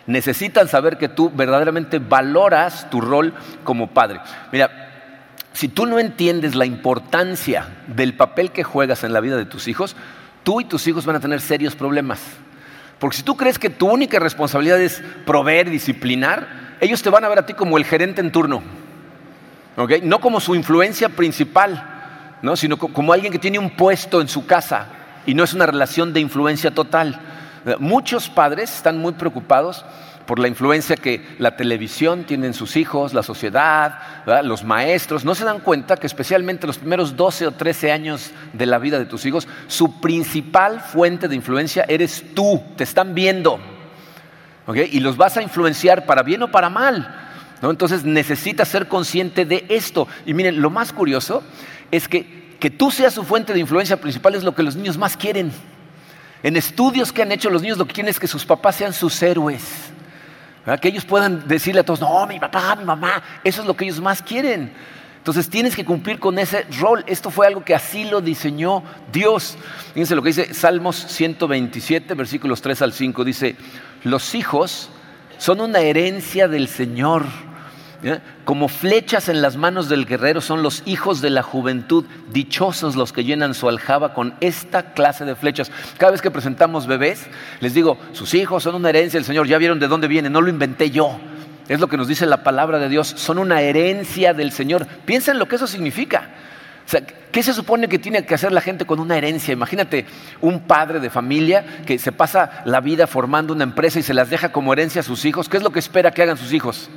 Necesitan 0.05 0.67
saber 0.67 0.97
que 0.97 1.07
tú 1.07 1.31
verdaderamente 1.33 1.99
valoras 1.99 2.89
tu 2.89 2.99
rol 2.99 3.33
como 3.63 3.87
padre. 3.87 4.19
Mira, 4.51 4.82
si 5.53 5.67
tú 5.67 5.85
no 5.85 5.99
entiendes 5.99 6.55
la 6.55 6.65
importancia 6.65 7.67
del 7.87 8.15
papel 8.15 8.51
que 8.51 8.63
juegas 8.63 9.03
en 9.03 9.13
la 9.13 9.21
vida 9.21 9.37
de 9.37 9.45
tus 9.45 9.67
hijos, 9.67 9.95
tú 10.43 10.61
y 10.61 10.65
tus 10.65 10.87
hijos 10.87 11.05
van 11.05 11.15
a 11.15 11.19
tener 11.19 11.41
serios 11.41 11.75
problemas. 11.75 12.19
Porque 12.99 13.17
si 13.17 13.23
tú 13.23 13.37
crees 13.37 13.59
que 13.59 13.69
tu 13.69 13.87
única 13.87 14.19
responsabilidad 14.19 14.81
es 14.81 15.01
proveer, 15.25 15.69
disciplinar, 15.69 16.77
ellos 16.81 17.01
te 17.03 17.09
van 17.09 17.23
a 17.23 17.29
ver 17.29 17.39
a 17.39 17.45
ti 17.45 17.53
como 17.53 17.77
el 17.77 17.85
gerente 17.85 18.21
en 18.21 18.31
turno. 18.31 18.63
No 20.03 20.19
como 20.19 20.39
su 20.39 20.55
influencia 20.55 21.09
principal, 21.09 22.37
¿no? 22.41 22.55
sino 22.55 22.77
como 22.77 23.13
alguien 23.13 23.31
que 23.31 23.39
tiene 23.39 23.59
un 23.59 23.71
puesto 23.71 24.21
en 24.21 24.27
su 24.27 24.45
casa 24.45 24.87
y 25.25 25.33
no 25.33 25.43
es 25.43 25.53
una 25.53 25.65
relación 25.65 26.13
de 26.13 26.19
influencia 26.19 26.71
total. 26.71 27.19
Muchos 27.79 28.29
padres 28.29 28.73
están 28.73 28.97
muy 28.97 29.13
preocupados 29.13 29.85
por 30.25 30.39
la 30.39 30.47
influencia 30.47 30.95
que 30.95 31.35
la 31.37 31.55
televisión 31.55 32.23
tiene 32.23 32.47
en 32.47 32.53
sus 32.53 32.75
hijos, 32.77 33.13
la 33.13 33.23
sociedad, 33.23 33.99
los 34.43 34.63
maestros. 34.63 35.25
No 35.25 35.35
se 35.35 35.45
dan 35.45 35.59
cuenta 35.59 35.97
que 35.97 36.07
especialmente 36.07 36.67
los 36.67 36.77
primeros 36.77 37.15
12 37.15 37.47
o 37.47 37.51
13 37.51 37.91
años 37.91 38.31
de 38.53 38.65
la 38.65 38.79
vida 38.79 38.99
de 38.99 39.05
tus 39.05 39.25
hijos, 39.25 39.47
su 39.67 39.99
principal 39.99 40.79
fuente 40.81 41.27
de 41.27 41.35
influencia 41.35 41.85
eres 41.87 42.23
tú, 42.33 42.61
te 42.75 42.83
están 42.83 43.13
viendo. 43.13 43.59
Y 44.91 44.99
los 45.01 45.17
vas 45.17 45.37
a 45.37 45.41
influenciar 45.41 46.05
para 46.05 46.23
bien 46.23 46.43
o 46.43 46.51
para 46.51 46.69
mal. 46.69 47.19
Entonces 47.61 48.03
necesitas 48.03 48.67
ser 48.67 48.87
consciente 48.87 49.45
de 49.45 49.65
esto. 49.69 50.07
Y 50.25 50.33
miren, 50.33 50.61
lo 50.61 50.69
más 50.69 50.93
curioso 50.93 51.43
es 51.91 52.07
que 52.07 52.43
que 52.63 52.69
tú 52.69 52.91
seas 52.91 53.13
su 53.13 53.25
fuente 53.25 53.51
de 53.51 53.59
influencia 53.59 53.99
principal 53.99 54.35
es 54.35 54.43
lo 54.45 54.55
que 54.55 54.63
los 54.63 54.77
niños 54.77 54.97
más 54.97 55.17
quieren. 55.17 55.51
En 56.43 56.55
estudios 56.55 57.11
que 57.11 57.21
han 57.21 57.33
hecho 57.33 57.49
los 57.49 57.61
niños 57.61 57.77
lo 57.77 57.85
que 57.85 57.93
quieren 57.93 58.09
es 58.09 58.21
que 58.21 58.25
sus 58.25 58.45
papás 58.45 58.77
sean 58.77 58.93
sus 58.93 59.21
héroes. 59.21 59.91
Que 60.81 60.87
ellos 60.87 61.05
puedan 61.05 61.47
decirle 61.47 61.81
a 61.81 61.83
todos, 61.83 61.99
no, 61.99 62.25
mi 62.25 62.39
papá, 62.39 62.75
mi 62.75 62.85
mamá, 62.85 63.21
eso 63.43 63.61
es 63.61 63.67
lo 63.67 63.75
que 63.75 63.85
ellos 63.85 63.99
más 63.99 64.21
quieren. 64.21 64.71
Entonces 65.17 65.49
tienes 65.49 65.75
que 65.75 65.85
cumplir 65.85 66.19
con 66.19 66.37
ese 66.37 66.65
rol. 66.79 67.03
Esto 67.07 67.29
fue 67.29 67.47
algo 67.47 67.63
que 67.63 67.73
así 67.73 68.03
lo 68.05 68.19
diseñó 68.19 68.83
Dios. 69.11 69.57
Fíjense 69.93 70.15
lo 70.15 70.21
que 70.21 70.29
dice 70.29 70.53
Salmos 70.53 70.97
127, 70.97 72.13
versículos 72.13 72.61
3 72.61 72.81
al 72.81 72.93
5. 72.93 73.23
Dice, 73.23 73.55
los 74.03 74.35
hijos 74.35 74.89
son 75.37 75.61
una 75.61 75.79
herencia 75.79 76.47
del 76.47 76.67
Señor 76.67 77.25
como 78.45 78.67
flechas 78.67 79.29
en 79.29 79.41
las 79.41 79.55
manos 79.55 79.89
del 79.89 80.05
guerrero 80.05 80.41
son 80.41 80.61
los 80.61 80.83
hijos 80.85 81.21
de 81.21 81.29
la 81.29 81.43
juventud, 81.43 82.05
dichosos 82.31 82.95
los 82.95 83.13
que 83.13 83.23
llenan 83.23 83.53
su 83.53 83.69
aljaba 83.69 84.13
con 84.13 84.33
esta 84.41 84.93
clase 84.93 85.25
de 85.25 85.35
flechas. 85.35 85.71
Cada 85.97 86.11
vez 86.11 86.21
que 86.21 86.31
presentamos 86.31 86.87
bebés, 86.87 87.25
les 87.61 87.73
digo, 87.73 87.97
sus 88.11 88.33
hijos 88.33 88.63
son 88.63 88.75
una 88.75 88.89
herencia 88.89 89.17
del 89.17 89.25
Señor, 89.25 89.47
ya 89.47 89.57
vieron 89.57 89.79
de 89.79 89.87
dónde 89.87 90.07
viene, 90.07 90.29
no 90.29 90.41
lo 90.41 90.49
inventé 90.49 90.91
yo. 90.91 91.19
Es 91.69 91.79
lo 91.79 91.87
que 91.87 91.97
nos 91.97 92.07
dice 92.07 92.25
la 92.25 92.43
palabra 92.43 92.77
de 92.79 92.89
Dios, 92.89 93.07
son 93.07 93.37
una 93.37 93.61
herencia 93.61 94.33
del 94.33 94.51
Señor. 94.51 94.85
Piensa 95.05 95.31
en 95.31 95.39
lo 95.39 95.47
que 95.47 95.55
eso 95.55 95.67
significa. 95.67 96.29
¿qué 97.31 97.41
se 97.41 97.53
supone 97.53 97.87
que 97.87 97.97
tiene 97.97 98.25
que 98.25 98.35
hacer 98.35 98.51
la 98.51 98.61
gente 98.61 98.85
con 98.85 98.99
una 98.99 99.17
herencia? 99.17 99.53
Imagínate 99.53 100.05
un 100.41 100.61
padre 100.61 100.99
de 100.99 101.09
familia 101.09 101.65
que 101.85 101.97
se 101.97 102.11
pasa 102.11 102.61
la 102.65 102.81
vida 102.81 103.07
formando 103.07 103.53
una 103.53 103.63
empresa 103.63 103.99
y 103.99 104.03
se 104.03 104.13
las 104.13 104.29
deja 104.29 104.51
como 104.51 104.73
herencia 104.73 105.01
a 105.01 105.03
sus 105.03 105.25
hijos. 105.25 105.49
¿Qué 105.49 105.57
es 105.57 105.63
lo 105.63 105.71
que 105.71 105.79
espera 105.79 106.11
que 106.11 106.21
hagan 106.21 106.37
sus 106.37 106.53
hijos? 106.53 106.89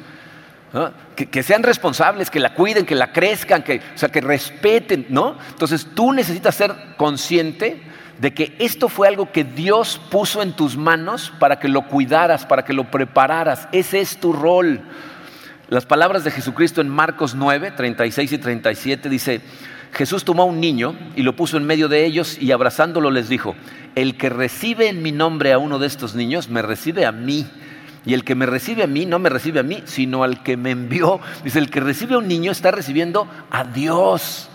Que, 1.15 1.43
sean 1.43 1.63
responsables, 1.63 2.31
que 2.31 2.41
la 2.41 2.55
cuiden, 2.55 2.85
que 2.85 2.95
la 2.95 3.13
crezcan, 3.13 3.63
que, 3.63 3.81
o 3.95 3.99
sea, 3.99 4.11
que 4.11 4.21
respeten, 4.21 5.07
¿no? 5.09 5.37
Entonces 5.49 5.89
tú 5.95 6.13
necesitas 6.13 6.55
ser 6.55 6.75
consciente 6.97 7.83
de 8.19 8.35
que 8.35 8.55
esto 8.59 8.89
fue 8.89 9.09
algo 9.09 9.33
que 9.33 9.45
Dios 9.45 10.01
puso 10.11 10.43
en 10.43 10.53
tus 10.53 10.77
manos 10.77 11.33
para 11.39 11.59
que 11.59 11.69
lo 11.69 11.87
cuidaras, 11.87 12.47
para 12.47 12.65
que 12.65 12.73
lo 12.73 12.91
prepararas. 12.91 13.69
Ese 13.73 14.01
es 14.01 14.19
tu 14.19 14.33
rol. 14.33 14.83
Las 15.69 15.87
palabras 15.87 16.25
de 16.25 16.31
Jesucristo 16.31 16.81
en 16.81 16.89
Marcos 16.89 17.35
9, 17.35 17.73
36 17.73 18.33
y 18.33 18.39
37 18.39 19.09
dice, 19.09 19.41
Jesús 19.93 20.25
tomó 20.25 20.43
a 20.43 20.47
un 20.47 20.61
niño 20.61 20.95
y 21.17 21.23
lo 21.23 21.35
puso 21.35 21.57
en 21.57 21.65
medio 21.65 21.89
de 21.89 22.05
ellos 22.05 22.39
y 22.41 22.53
abrazándolo 22.53 23.11
les 23.11 23.29
dijo, 23.29 23.57
el 23.95 24.17
que 24.17 24.29
recibe 24.29 24.89
en 24.89 25.03
mi 25.03 25.11
nombre 25.11 25.53
a 25.53 25.59
uno 25.59 25.79
de 25.79 25.87
estos 25.87 26.15
niños, 26.15 26.49
me 26.49 26.63
recibe 26.63 27.07
a 27.07 27.13
mí. 27.13 27.47
Y 28.07 28.15
el 28.15 28.25
que 28.25 28.37
me 28.37 28.47
recibe 28.47 28.85
a 28.85 28.87
mí 28.87 29.05
no 29.05 29.19
me 29.19 29.29
recibe 29.29 29.61
a 29.61 29.65
mí, 29.65 29.83
sino 29.85 30.23
al 30.23 30.45
que 30.45 30.57
me 30.57 30.71
envió. 30.71 31.21
Dice, 31.43 31.59
el 31.59 31.71
que 31.71 31.81
recibe 31.81 32.15
a 32.15 32.19
un 32.19 32.29
niño 32.29 32.53
está 32.53 32.71
recibiendo 32.71 33.29
a 33.51 33.65
Dios. 33.65 34.49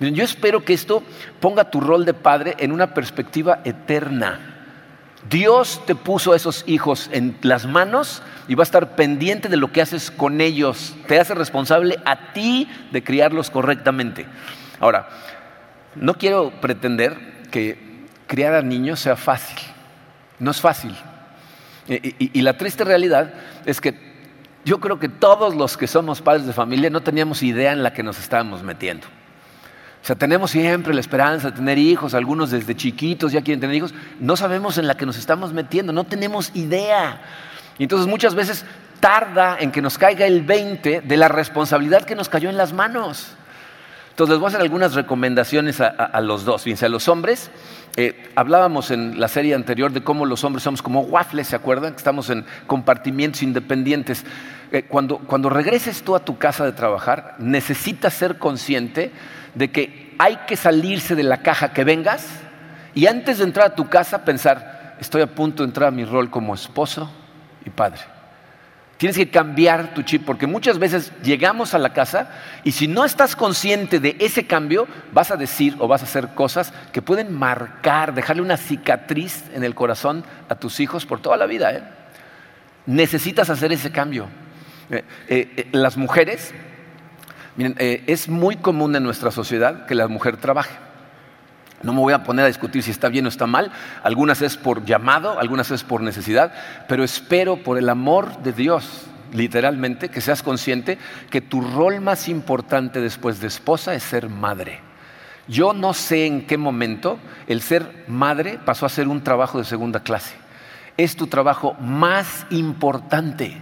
yo 0.00 0.24
espero 0.24 0.64
que 0.64 0.72
esto 0.72 1.02
ponga 1.38 1.70
tu 1.70 1.80
rol 1.80 2.06
de 2.06 2.14
padre 2.14 2.56
en 2.58 2.72
una 2.72 2.94
perspectiva 2.94 3.60
eterna. 3.64 4.54
Dios 5.28 5.82
te 5.86 5.94
puso 5.94 6.32
a 6.32 6.36
esos 6.36 6.64
hijos 6.66 7.08
en 7.12 7.36
las 7.42 7.66
manos 7.66 8.22
y 8.48 8.54
va 8.54 8.62
a 8.62 8.64
estar 8.64 8.96
pendiente 8.96 9.48
de 9.48 9.56
lo 9.56 9.70
que 9.70 9.82
haces 9.82 10.10
con 10.10 10.40
ellos. 10.40 10.94
Te 11.06 11.20
hace 11.20 11.34
responsable 11.34 11.98
a 12.04 12.32
ti 12.32 12.68
de 12.90 13.04
criarlos 13.04 13.50
correctamente. 13.50 14.26
Ahora, 14.80 15.08
no 15.94 16.14
quiero 16.14 16.52
pretender 16.60 17.42
que 17.50 18.06
criar 18.26 18.54
a 18.54 18.62
niños 18.62 19.00
sea 19.00 19.16
fácil. 19.16 19.58
No 20.38 20.50
es 20.50 20.60
fácil. 20.60 20.94
Y, 21.86 22.40
la 22.40 22.56
triste 22.56 22.84
realidad 22.84 23.34
es 23.66 23.80
que 23.80 23.94
yo 24.64 24.80
creo 24.80 24.98
que 24.98 25.08
todos 25.08 25.54
los 25.54 25.76
que 25.76 25.86
somos 25.86 26.22
padres 26.22 26.46
de 26.46 26.52
familia 26.52 26.88
no 26.88 27.02
teníamos 27.02 27.42
idea 27.42 27.72
en 27.72 27.82
la 27.82 27.92
que 27.92 28.02
nos 28.02 28.18
estábamos 28.18 28.62
metiendo. 28.62 29.06
O 29.06 30.06
sea, 30.06 30.16
tenemos 30.16 30.50
siempre 30.50 30.94
la 30.94 31.00
esperanza 31.00 31.50
de 31.50 31.56
tener 31.56 31.78
hijos, 31.78 32.14
algunos 32.14 32.50
desde 32.50 32.74
chiquitos 32.74 33.32
ya 33.32 33.42
quieren 33.42 33.60
tener 33.60 33.76
hijos, 33.76 33.94
no 34.20 34.36
sabemos 34.36 34.78
en 34.78 34.86
la 34.86 34.96
que 34.96 35.06
nos 35.06 35.16
estamos 35.16 35.52
metiendo, 35.52 35.92
no 35.92 36.04
tenemos 36.04 36.50
idea. 36.54 37.20
Y 37.78 37.84
entonces 37.84 38.06
muchas 38.06 38.34
veces 38.34 38.64
tarda 39.00 39.58
en 39.58 39.70
que 39.70 39.82
nos 39.82 39.98
caiga 39.98 40.26
el 40.26 40.42
20 40.42 41.02
de 41.02 41.16
la 41.16 41.28
responsabilidad 41.28 42.04
que 42.04 42.14
nos 42.14 42.28
cayó 42.28 42.48
en 42.48 42.56
las 42.56 42.72
manos. 42.72 43.33
Entonces 44.14 44.34
les 44.34 44.38
voy 44.38 44.46
a 44.46 44.48
hacer 44.50 44.60
algunas 44.60 44.94
recomendaciones 44.94 45.80
a, 45.80 46.20
los 46.20 46.44
dos. 46.44 46.62
Fíjense, 46.62 46.86
a 46.86 46.88
los 46.88 47.08
hombres, 47.08 47.50
eh, 47.96 48.30
hablábamos 48.36 48.92
en 48.92 49.18
la 49.18 49.26
serie 49.26 49.56
anterior 49.56 49.90
de 49.90 50.04
cómo 50.04 50.24
los 50.24 50.44
hombres 50.44 50.62
somos 50.62 50.82
como 50.82 51.00
waffles, 51.00 51.48
¿se 51.48 51.56
acuerdan? 51.56 51.94
Que 51.94 51.98
estamos 51.98 52.30
en 52.30 52.44
compartimientos 52.68 53.42
independientes. 53.42 54.24
Eh, 54.70 54.84
cuando, 54.84 55.18
cuando 55.18 55.50
regreses 55.50 56.04
tú 56.04 56.14
a 56.14 56.24
tu 56.24 56.38
casa 56.38 56.64
de 56.64 56.70
trabajar, 56.70 57.34
necesitas 57.40 58.14
ser 58.14 58.38
consciente 58.38 59.10
de 59.56 59.72
que 59.72 60.14
hay 60.20 60.36
que 60.46 60.54
salirse 60.54 61.16
de 61.16 61.24
la 61.24 61.38
caja 61.38 61.72
que 61.72 61.82
vengas 61.82 62.24
y 62.94 63.08
antes 63.08 63.38
de 63.38 63.44
entrar 63.44 63.72
a 63.72 63.74
tu 63.74 63.88
casa 63.88 64.24
pensar, 64.24 64.94
estoy 65.00 65.22
a 65.22 65.26
punto 65.26 65.64
de 65.64 65.70
entrar 65.70 65.88
a 65.88 65.90
mi 65.90 66.04
rol 66.04 66.30
como 66.30 66.54
esposo 66.54 67.10
y 67.66 67.70
padre. 67.70 68.13
Tienes 69.04 69.18
que 69.18 69.28
cambiar 69.28 69.92
tu 69.92 70.00
chip 70.00 70.24
porque 70.24 70.46
muchas 70.46 70.78
veces 70.78 71.12
llegamos 71.22 71.74
a 71.74 71.78
la 71.78 71.92
casa 71.92 72.30
y 72.64 72.72
si 72.72 72.88
no 72.88 73.04
estás 73.04 73.36
consciente 73.36 74.00
de 74.00 74.16
ese 74.18 74.46
cambio, 74.46 74.88
vas 75.12 75.30
a 75.30 75.36
decir 75.36 75.76
o 75.78 75.86
vas 75.86 76.00
a 76.00 76.06
hacer 76.06 76.28
cosas 76.28 76.72
que 76.90 77.02
pueden 77.02 77.30
marcar, 77.30 78.14
dejarle 78.14 78.40
una 78.40 78.56
cicatriz 78.56 79.44
en 79.52 79.62
el 79.62 79.74
corazón 79.74 80.24
a 80.48 80.54
tus 80.54 80.80
hijos 80.80 81.04
por 81.04 81.20
toda 81.20 81.36
la 81.36 81.44
vida. 81.44 81.74
¿eh? 81.74 81.82
Necesitas 82.86 83.50
hacer 83.50 83.72
ese 83.72 83.92
cambio. 83.92 84.26
Eh, 84.88 85.04
eh, 85.28 85.68
las 85.72 85.98
mujeres, 85.98 86.54
miren, 87.56 87.76
es 87.78 88.30
muy 88.30 88.56
común 88.56 88.96
en 88.96 89.02
nuestra 89.02 89.30
sociedad 89.30 89.84
que 89.84 89.94
la 89.94 90.08
mujer 90.08 90.38
trabaje. 90.38 90.74
No 91.84 91.92
me 91.92 92.00
voy 92.00 92.14
a 92.14 92.24
poner 92.24 92.46
a 92.46 92.48
discutir 92.48 92.82
si 92.82 92.90
está 92.90 93.08
bien 93.08 93.26
o 93.26 93.28
está 93.28 93.46
mal. 93.46 93.70
Algunas 94.02 94.42
es 94.42 94.56
por 94.56 94.84
llamado, 94.84 95.38
algunas 95.38 95.70
es 95.70 95.84
por 95.84 96.00
necesidad, 96.00 96.52
pero 96.88 97.04
espero 97.04 97.62
por 97.62 97.78
el 97.78 97.88
amor 97.88 98.42
de 98.42 98.52
Dios, 98.52 99.06
literalmente, 99.32 100.08
que 100.08 100.22
seas 100.22 100.42
consciente 100.42 100.98
que 101.30 101.42
tu 101.42 101.60
rol 101.60 102.00
más 102.00 102.28
importante 102.28 103.00
después 103.00 103.40
de 103.40 103.48
esposa 103.48 103.94
es 103.94 104.02
ser 104.02 104.30
madre. 104.30 104.80
Yo 105.46 105.74
no 105.74 105.92
sé 105.92 106.26
en 106.26 106.46
qué 106.46 106.56
momento 106.56 107.18
el 107.46 107.60
ser 107.60 108.04
madre 108.08 108.58
pasó 108.64 108.86
a 108.86 108.88
ser 108.88 109.08
un 109.08 109.22
trabajo 109.22 109.58
de 109.58 109.64
segunda 109.64 110.00
clase. 110.00 110.34
Es 110.96 111.16
tu 111.16 111.26
trabajo 111.26 111.74
más 111.80 112.46
importante. 112.50 113.58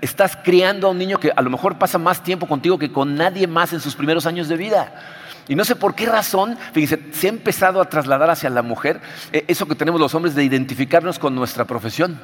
Estás 0.00 0.36
criando 0.36 0.88
a 0.88 0.90
un 0.90 0.98
niño 0.98 1.18
que 1.18 1.32
a 1.34 1.42
lo 1.42 1.50
mejor 1.50 1.78
pasa 1.78 1.98
más 1.98 2.22
tiempo 2.22 2.46
contigo 2.46 2.78
que 2.78 2.90
con 2.90 3.14
nadie 3.14 3.46
más 3.46 3.72
en 3.72 3.80
sus 3.80 3.94
primeros 3.94 4.26
años 4.26 4.48
de 4.48 4.56
vida. 4.56 4.92
Y 5.48 5.54
no 5.54 5.64
sé 5.64 5.76
por 5.76 5.94
qué 5.94 6.06
razón, 6.06 6.58
fíjense, 6.72 7.12
se 7.12 7.28
ha 7.28 7.30
empezado 7.30 7.80
a 7.80 7.88
trasladar 7.88 8.30
hacia 8.30 8.50
la 8.50 8.62
mujer 8.62 9.00
eh, 9.32 9.44
eso 9.46 9.66
que 9.66 9.76
tenemos 9.76 10.00
los 10.00 10.14
hombres 10.14 10.34
de 10.34 10.42
identificarnos 10.42 11.18
con 11.18 11.34
nuestra 11.34 11.64
profesión. 11.64 12.18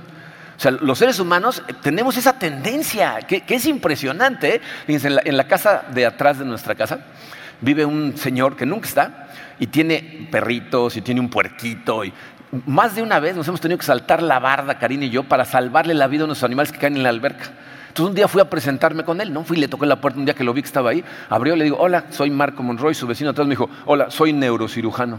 O 0.57 0.61
sea, 0.61 0.73
los 0.73 0.99
seres 0.99 1.21
humanos 1.21 1.63
eh, 1.69 1.73
tenemos 1.81 2.17
esa 2.17 2.39
tendencia, 2.39 3.21
que, 3.21 3.45
es 3.47 3.67
impresionante. 3.67 4.57
¿eh? 4.57 4.61
Fíjense, 4.87 5.09
en 5.25 5.37
la, 5.37 5.47
casa 5.47 5.85
de 5.93 6.05
atrás 6.05 6.39
de 6.39 6.45
nuestra 6.45 6.75
casa 6.75 6.99
vive 7.61 7.85
un 7.85 8.17
señor 8.17 8.57
que 8.57 8.67
nunca 8.67 8.89
está 8.89 9.29
y 9.61 9.69
tiene 9.69 10.29
perritos 10.31 10.97
y 10.97 11.01
tiene 11.01 11.21
un 11.21 11.31
puerquito. 11.31 12.05
Y 12.05 12.13
más 12.67 12.95
de 12.95 13.03
una 13.03 13.19
vez 13.19 13.35
nos 13.35 13.49
hemos 13.49 13.61
tenido 13.61 13.79
que 13.79 13.85
saltar 13.85 14.23
la 14.23 14.39
barda, 14.39 14.79
Karina 14.79 15.07
y 15.07 15.11
yo, 15.11 15.25
para 15.25 15.45
salvarle 15.45 15.95
la 15.95 16.07
vida 16.07 16.23
a 16.23 16.25
unos 16.27 16.43
animales 16.43 16.71
que 16.71 16.79
caen 16.79 16.97
en 16.97 17.03
la 17.03 17.09
alberca. 17.09 17.47
Entonces 17.89 18.11
un 18.11 18.15
día 18.15 18.29
fui 18.29 18.41
a 18.41 18.49
presentarme 18.49 19.05
con 19.05 19.21
él, 19.21 19.33
¿no? 19.33 19.45
Fui 19.45 19.57
y 19.57 19.61
le 19.61 19.69
toqué 19.69 19.87
la 19.87 20.01
puerta 20.01 20.19
un 20.19 20.25
día 20.25 20.35
que 20.35 20.45
lo 20.45 20.55
vi 20.55 20.63
que 20.63 20.67
estaba 20.67 20.91
ahí, 20.91 21.05
abrió 21.29 21.57
le 21.57 21.65
digo, 21.65 21.77
hola, 21.79 22.05
soy 22.11 22.31
Marco 22.31 22.63
Monroy, 22.63 22.95
su 22.95 23.07
vecino 23.07 23.31
atrás 23.31 23.47
me 23.47 23.53
dijo, 23.53 23.69
hola, 23.87 24.11
soy 24.11 24.33
neurocirujano. 24.33 25.19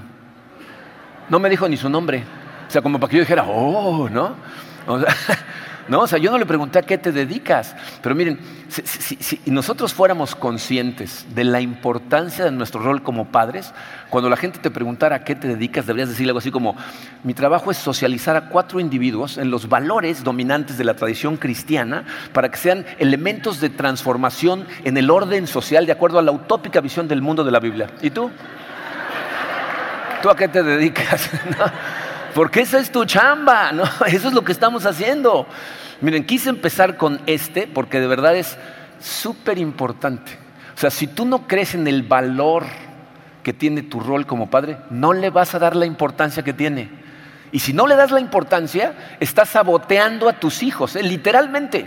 No 1.29 1.39
me 1.39 1.49
dijo 1.49 1.67
ni 1.67 1.77
su 1.77 1.89
nombre. 1.89 2.23
O 2.67 2.71
sea, 2.71 2.81
como 2.81 2.99
para 2.99 3.09
que 3.09 3.17
yo 3.17 3.21
dijera, 3.21 3.43
oh, 3.47 4.09
¿no? 4.09 4.35
¿no? 5.87 6.01
O 6.01 6.07
sea, 6.07 6.19
yo 6.19 6.31
no 6.31 6.37
le 6.37 6.45
pregunté 6.45 6.79
a 6.79 6.81
qué 6.81 6.97
te 6.97 7.11
dedicas, 7.11 7.75
pero 8.01 8.15
miren, 8.15 8.39
si, 8.69 9.39
nosotros 9.45 9.93
fuéramos 9.93 10.35
conscientes 10.35 11.25
de 11.33 11.43
la 11.43 11.61
importancia 11.61 12.45
de 12.45 12.51
nuestro 12.51 12.81
rol 12.81 13.03
como 13.03 13.25
padres, 13.31 13.73
cuando 14.09 14.29
la 14.29 14.37
gente 14.37 14.59
te 14.59 14.71
preguntara 14.71 15.17
a 15.17 15.23
qué 15.23 15.35
te 15.35 15.47
dedicas, 15.47 15.85
deberías 15.85 16.09
decir 16.09 16.27
algo 16.27 16.39
así 16.39 16.51
como, 16.51 16.75
mi 17.23 17.33
trabajo 17.33 17.71
es 17.71 17.77
socializar 17.77 18.35
a 18.35 18.49
cuatro 18.49 18.79
individuos 18.79 19.37
en 19.37 19.51
los 19.51 19.69
valores 19.69 20.23
dominantes 20.23 20.77
de 20.77 20.83
la 20.83 20.95
tradición 20.95 21.37
cristiana 21.37 22.05
para 22.33 22.49
que 22.49 22.57
sean 22.57 22.85
elementos 22.99 23.59
de 23.59 23.69
transformación 23.69 24.65
en 24.83 24.97
el 24.97 25.09
orden 25.09 25.47
social 25.47 25.85
de 25.85 25.91
acuerdo 25.91 26.19
a 26.19 26.23
la 26.23 26.31
utópica 26.31 26.81
visión 26.81 27.07
del 27.07 27.21
mundo 27.21 27.43
de 27.43 27.51
la 27.51 27.59
Biblia. 27.59 27.89
¿Y 28.01 28.09
tú? 28.09 28.31
¿Tú 30.21 30.29
a 30.29 30.35
qué 30.35 30.47
te 30.47 30.63
dedicas? 30.63 31.29
Porque 32.33 32.61
esa 32.61 32.79
es 32.79 32.91
tu 32.91 33.05
chamba, 33.05 33.71
¿no? 33.73 33.83
Eso 34.05 34.27
es 34.27 34.33
lo 34.33 34.43
que 34.43 34.51
estamos 34.51 34.85
haciendo. 34.85 35.47
Miren, 36.01 36.25
quise 36.25 36.49
empezar 36.49 36.97
con 36.97 37.21
este 37.27 37.67
porque 37.67 37.99
de 37.99 38.07
verdad 38.07 38.35
es 38.35 38.57
súper 38.99 39.57
importante. 39.57 40.37
O 40.75 40.79
sea, 40.79 40.89
si 40.89 41.07
tú 41.07 41.25
no 41.25 41.47
crees 41.47 41.75
en 41.75 41.87
el 41.87 42.03
valor 42.03 42.65
que 43.43 43.53
tiene 43.53 43.83
tu 43.83 43.99
rol 43.99 44.25
como 44.25 44.49
padre, 44.49 44.77
no 44.89 45.13
le 45.13 45.29
vas 45.29 45.53
a 45.53 45.59
dar 45.59 45.75
la 45.75 45.85
importancia 45.85 46.43
que 46.43 46.53
tiene. 46.53 46.89
Y 47.51 47.59
si 47.59 47.71
no 47.71 47.85
le 47.85 47.95
das 47.95 48.11
la 48.11 48.19
importancia, 48.19 48.93
estás 49.19 49.49
saboteando 49.49 50.27
a 50.27 50.33
tus 50.33 50.63
hijos, 50.63 50.95
¿eh? 50.95 51.03
literalmente. 51.03 51.85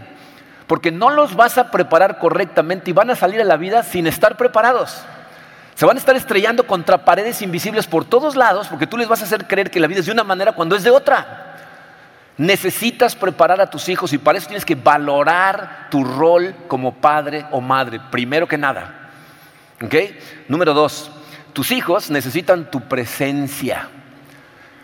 Porque 0.66 0.92
no 0.92 1.10
los 1.10 1.34
vas 1.34 1.58
a 1.58 1.70
preparar 1.70 2.18
correctamente 2.18 2.90
y 2.90 2.94
van 2.94 3.10
a 3.10 3.16
salir 3.16 3.40
a 3.40 3.44
la 3.44 3.56
vida 3.56 3.82
sin 3.82 4.06
estar 4.06 4.36
preparados. 4.36 5.04
Se 5.76 5.84
van 5.84 5.98
a 5.98 6.00
estar 6.00 6.16
estrellando 6.16 6.66
contra 6.66 7.04
paredes 7.04 7.42
invisibles 7.42 7.86
por 7.86 8.06
todos 8.06 8.34
lados 8.34 8.66
porque 8.68 8.86
tú 8.86 8.96
les 8.96 9.08
vas 9.08 9.20
a 9.20 9.26
hacer 9.26 9.46
creer 9.46 9.70
que 9.70 9.78
la 9.78 9.86
vida 9.86 10.00
es 10.00 10.06
de 10.06 10.12
una 10.12 10.24
manera 10.24 10.52
cuando 10.52 10.74
es 10.74 10.82
de 10.82 10.90
otra. 10.90 11.54
Necesitas 12.38 13.14
preparar 13.14 13.60
a 13.60 13.68
tus 13.68 13.90
hijos 13.90 14.10
y 14.14 14.18
para 14.18 14.38
eso 14.38 14.46
tienes 14.46 14.64
que 14.64 14.74
valorar 14.74 15.88
tu 15.90 16.02
rol 16.02 16.54
como 16.66 16.94
padre 16.94 17.44
o 17.50 17.60
madre, 17.60 18.00
primero 18.10 18.48
que 18.48 18.56
nada. 18.56 19.10
¿Ok? 19.82 19.94
Número 20.48 20.72
dos, 20.72 21.10
tus 21.52 21.70
hijos 21.70 22.08
necesitan 22.10 22.70
tu 22.70 22.80
presencia. 22.80 23.90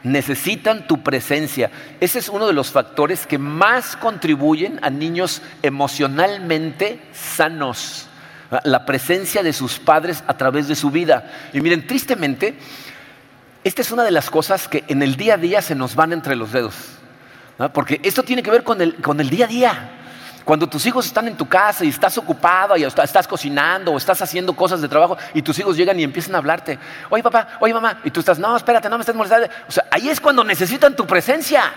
Necesitan 0.02 0.86
tu 0.86 1.02
presencia. 1.02 1.70
Ese 2.00 2.18
es 2.18 2.28
uno 2.28 2.46
de 2.46 2.52
los 2.52 2.70
factores 2.70 3.26
que 3.26 3.38
más 3.38 3.96
contribuyen 3.96 4.78
a 4.82 4.90
niños 4.90 5.40
emocionalmente 5.62 7.00
sanos 7.14 8.10
la 8.64 8.84
presencia 8.84 9.42
de 9.42 9.52
sus 9.52 9.78
padres 9.78 10.22
a 10.26 10.36
través 10.36 10.68
de 10.68 10.74
su 10.74 10.90
vida. 10.90 11.30
Y 11.52 11.60
miren, 11.60 11.86
tristemente, 11.86 12.58
esta 13.64 13.82
es 13.82 13.90
una 13.90 14.04
de 14.04 14.10
las 14.10 14.30
cosas 14.30 14.68
que 14.68 14.84
en 14.88 15.02
el 15.02 15.16
día 15.16 15.34
a 15.34 15.38
día 15.38 15.62
se 15.62 15.74
nos 15.74 15.94
van 15.94 16.12
entre 16.12 16.36
los 16.36 16.52
dedos. 16.52 16.74
Porque 17.72 18.00
esto 18.02 18.22
tiene 18.22 18.42
que 18.42 18.50
ver 18.50 18.64
con 18.64 18.80
el, 18.80 18.96
con 18.96 19.20
el 19.20 19.30
día 19.30 19.44
a 19.44 19.48
día. 19.48 19.90
Cuando 20.44 20.66
tus 20.66 20.84
hijos 20.86 21.06
están 21.06 21.28
en 21.28 21.36
tu 21.36 21.48
casa 21.48 21.84
y 21.84 21.88
estás 21.88 22.18
ocupado 22.18 22.76
y 22.76 22.82
estás 22.82 23.28
cocinando 23.28 23.92
o 23.92 23.96
estás 23.96 24.20
haciendo 24.22 24.54
cosas 24.54 24.80
de 24.80 24.88
trabajo 24.88 25.16
y 25.34 25.42
tus 25.42 25.58
hijos 25.60 25.76
llegan 25.76 25.98
y 26.00 26.02
empiezan 26.02 26.34
a 26.34 26.38
hablarte, 26.38 26.78
oye 27.10 27.22
papá, 27.22 27.58
oye 27.60 27.72
mamá, 27.72 28.00
y 28.02 28.10
tú 28.10 28.18
estás, 28.20 28.40
no, 28.40 28.56
espérate, 28.56 28.88
no 28.88 28.98
me 28.98 29.02
estés 29.02 29.14
molestando. 29.14 29.46
O 29.68 29.72
sea, 29.72 29.84
ahí 29.90 30.08
es 30.08 30.20
cuando 30.20 30.42
necesitan 30.42 30.96
tu 30.96 31.06
presencia, 31.06 31.72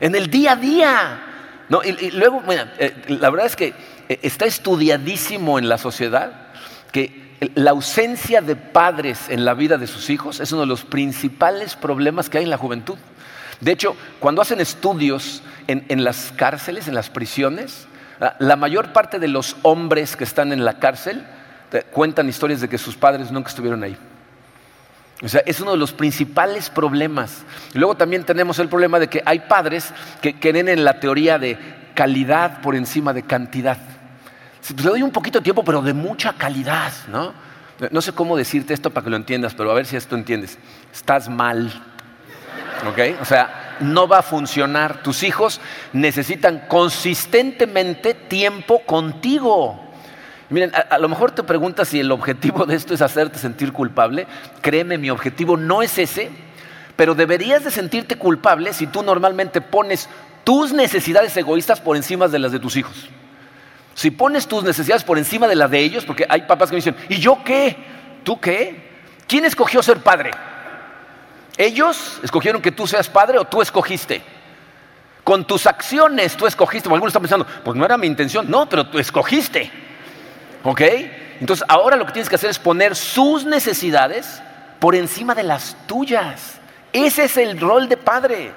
en 0.00 0.14
el 0.14 0.28
día 0.28 0.52
a 0.52 0.56
día. 0.56 1.20
¿no? 1.68 1.82
Y, 1.84 2.10
luego, 2.12 2.42
mira, 2.46 2.72
eh, 2.78 3.04
la 3.08 3.30
verdad 3.30 3.46
es 3.46 3.54
que 3.54 3.74
está 4.08 4.46
estudiadísimo 4.46 5.58
en 5.58 5.68
la 5.68 5.78
sociedad 5.78 6.48
que 6.92 7.28
la 7.54 7.70
ausencia 7.70 8.40
de 8.40 8.56
padres 8.56 9.28
en 9.28 9.44
la 9.44 9.54
vida 9.54 9.78
de 9.78 9.86
sus 9.86 10.10
hijos 10.10 10.40
es 10.40 10.50
uno 10.52 10.62
de 10.62 10.66
los 10.66 10.84
principales 10.84 11.76
problemas 11.76 12.28
que 12.28 12.38
hay 12.38 12.44
en 12.44 12.50
la 12.50 12.58
juventud. 12.58 12.98
De 13.60 13.72
hecho, 13.72 13.96
cuando 14.20 14.42
hacen 14.42 14.60
estudios 14.60 15.42
en, 15.66 16.04
las 16.04 16.32
cárceles, 16.36 16.88
en 16.88 16.94
las 16.94 17.10
prisiones, 17.10 17.86
ah, 18.20 18.34
la 18.38 18.56
mayor 18.56 18.92
parte 18.92 19.18
de 19.18 19.28
los 19.28 19.56
hombres 19.62 20.16
que 20.16 20.24
están 20.24 20.52
en 20.52 20.64
la 20.64 20.78
cárcel 20.78 21.24
cuentan 21.92 22.28
historias 22.28 22.60
de 22.60 22.68
que 22.68 22.78
sus 22.78 22.96
padres 22.96 23.30
nunca 23.30 23.50
estuvieron 23.50 23.82
ahí. 23.82 23.96
O 25.22 25.28
sea, 25.28 25.42
es 25.44 25.60
uno 25.60 25.72
de 25.72 25.76
los 25.76 25.92
principales 25.92 26.70
problemas. 26.70 27.42
luego 27.74 27.96
también 27.96 28.24
tenemos 28.24 28.58
el 28.58 28.68
problema 28.68 28.98
de 28.98 29.08
que 29.08 29.22
hay 29.26 29.40
padres 29.40 29.92
que 30.22 30.38
creen 30.38 30.68
en 30.68 30.84
la 30.84 31.00
teoría 31.00 31.38
de 31.38 31.58
calidad 31.94 32.60
por 32.62 32.76
encima 32.76 33.12
de 33.12 33.24
cantidad. 33.24 33.78
Pues 34.74 34.84
le 34.84 34.90
doy 34.90 35.02
un 35.02 35.10
poquito 35.10 35.38
de 35.38 35.44
tiempo, 35.44 35.64
pero 35.64 35.80
de 35.80 35.94
mucha 35.94 36.34
calidad, 36.34 36.92
¿no? 37.08 37.32
No 37.90 38.02
sé 38.02 38.12
cómo 38.12 38.36
decirte 38.36 38.74
esto 38.74 38.90
para 38.90 39.04
que 39.04 39.10
lo 39.10 39.16
entiendas, 39.16 39.54
pero 39.54 39.70
a 39.70 39.74
ver 39.74 39.86
si 39.86 39.96
esto 39.96 40.14
entiendes. 40.16 40.58
Estás 40.92 41.28
mal, 41.28 41.72
¿ok? 42.86 43.20
O 43.22 43.24
sea, 43.24 43.76
no 43.80 44.08
va 44.08 44.18
a 44.18 44.22
funcionar. 44.22 45.02
Tus 45.02 45.22
hijos 45.22 45.60
necesitan 45.92 46.64
consistentemente 46.68 48.14
tiempo 48.14 48.80
contigo. 48.84 49.80
Miren, 50.50 50.74
a, 50.74 50.80
a, 50.80 50.98
lo 50.98 51.08
mejor 51.08 51.30
te 51.30 51.44
preguntas 51.44 51.88
si 51.88 52.00
el 52.00 52.10
objetivo 52.10 52.66
de 52.66 52.74
esto 52.74 52.94
es 52.94 53.00
hacerte 53.00 53.38
sentir 53.38 53.72
culpable. 53.72 54.26
Créeme, 54.60 54.98
mi 54.98 55.08
objetivo 55.08 55.56
no 55.56 55.82
es 55.82 55.98
ese, 55.98 56.30
pero 56.96 57.14
deberías 57.14 57.64
de 57.64 57.70
sentirte 57.70 58.16
culpable 58.16 58.72
si 58.72 58.86
tú 58.88 59.02
normalmente 59.02 59.60
pones 59.60 60.08
tus 60.42 60.72
necesidades 60.72 61.36
egoístas 61.36 61.80
por 61.80 61.96
encima 61.96 62.26
de 62.26 62.38
las 62.40 62.50
de 62.50 62.58
tus 62.58 62.76
hijos. 62.76 63.08
Si 63.98 64.12
pones 64.12 64.46
tus 64.46 64.62
necesidades 64.62 65.02
por 65.02 65.18
encima 65.18 65.48
de 65.48 65.56
las 65.56 65.68
de 65.72 65.80
ellos, 65.80 66.04
porque 66.04 66.24
hay 66.28 66.42
papás 66.42 66.70
que 66.70 66.74
me 66.74 66.76
dicen, 66.76 66.94
¿y 67.08 67.18
yo 67.18 67.42
qué? 67.44 67.76
¿Tú 68.22 68.38
qué? 68.38 68.92
¿Quién 69.26 69.44
escogió 69.44 69.82
ser 69.82 69.98
padre? 69.98 70.30
¿Ellos 71.56 72.20
escogieron 72.22 72.62
que 72.62 72.70
tú 72.70 72.86
seas 72.86 73.08
padre 73.08 73.40
o 73.40 73.44
tú 73.44 73.60
escogiste? 73.60 74.22
Con 75.24 75.44
tus 75.44 75.66
acciones 75.66 76.36
tú 76.36 76.46
escogiste, 76.46 76.88
algunos 76.88 77.08
están 77.08 77.22
pensando, 77.22 77.44
pues 77.64 77.76
no 77.76 77.84
era 77.84 77.98
mi 77.98 78.06
intención, 78.06 78.48
no, 78.48 78.68
pero 78.68 78.86
tú 78.86 79.00
escogiste. 79.00 79.68
¿Ok? 80.62 80.80
Entonces 81.40 81.66
ahora 81.68 81.96
lo 81.96 82.06
que 82.06 82.12
tienes 82.12 82.28
que 82.28 82.36
hacer 82.36 82.50
es 82.50 82.58
poner 82.60 82.94
sus 82.94 83.46
necesidades 83.46 84.40
por 84.78 84.94
encima 84.94 85.34
de 85.34 85.42
las 85.42 85.76
tuyas. 85.88 86.60
Ese 86.92 87.24
es 87.24 87.36
el 87.36 87.58
rol 87.58 87.88
de 87.88 87.96
padre, 87.96 88.52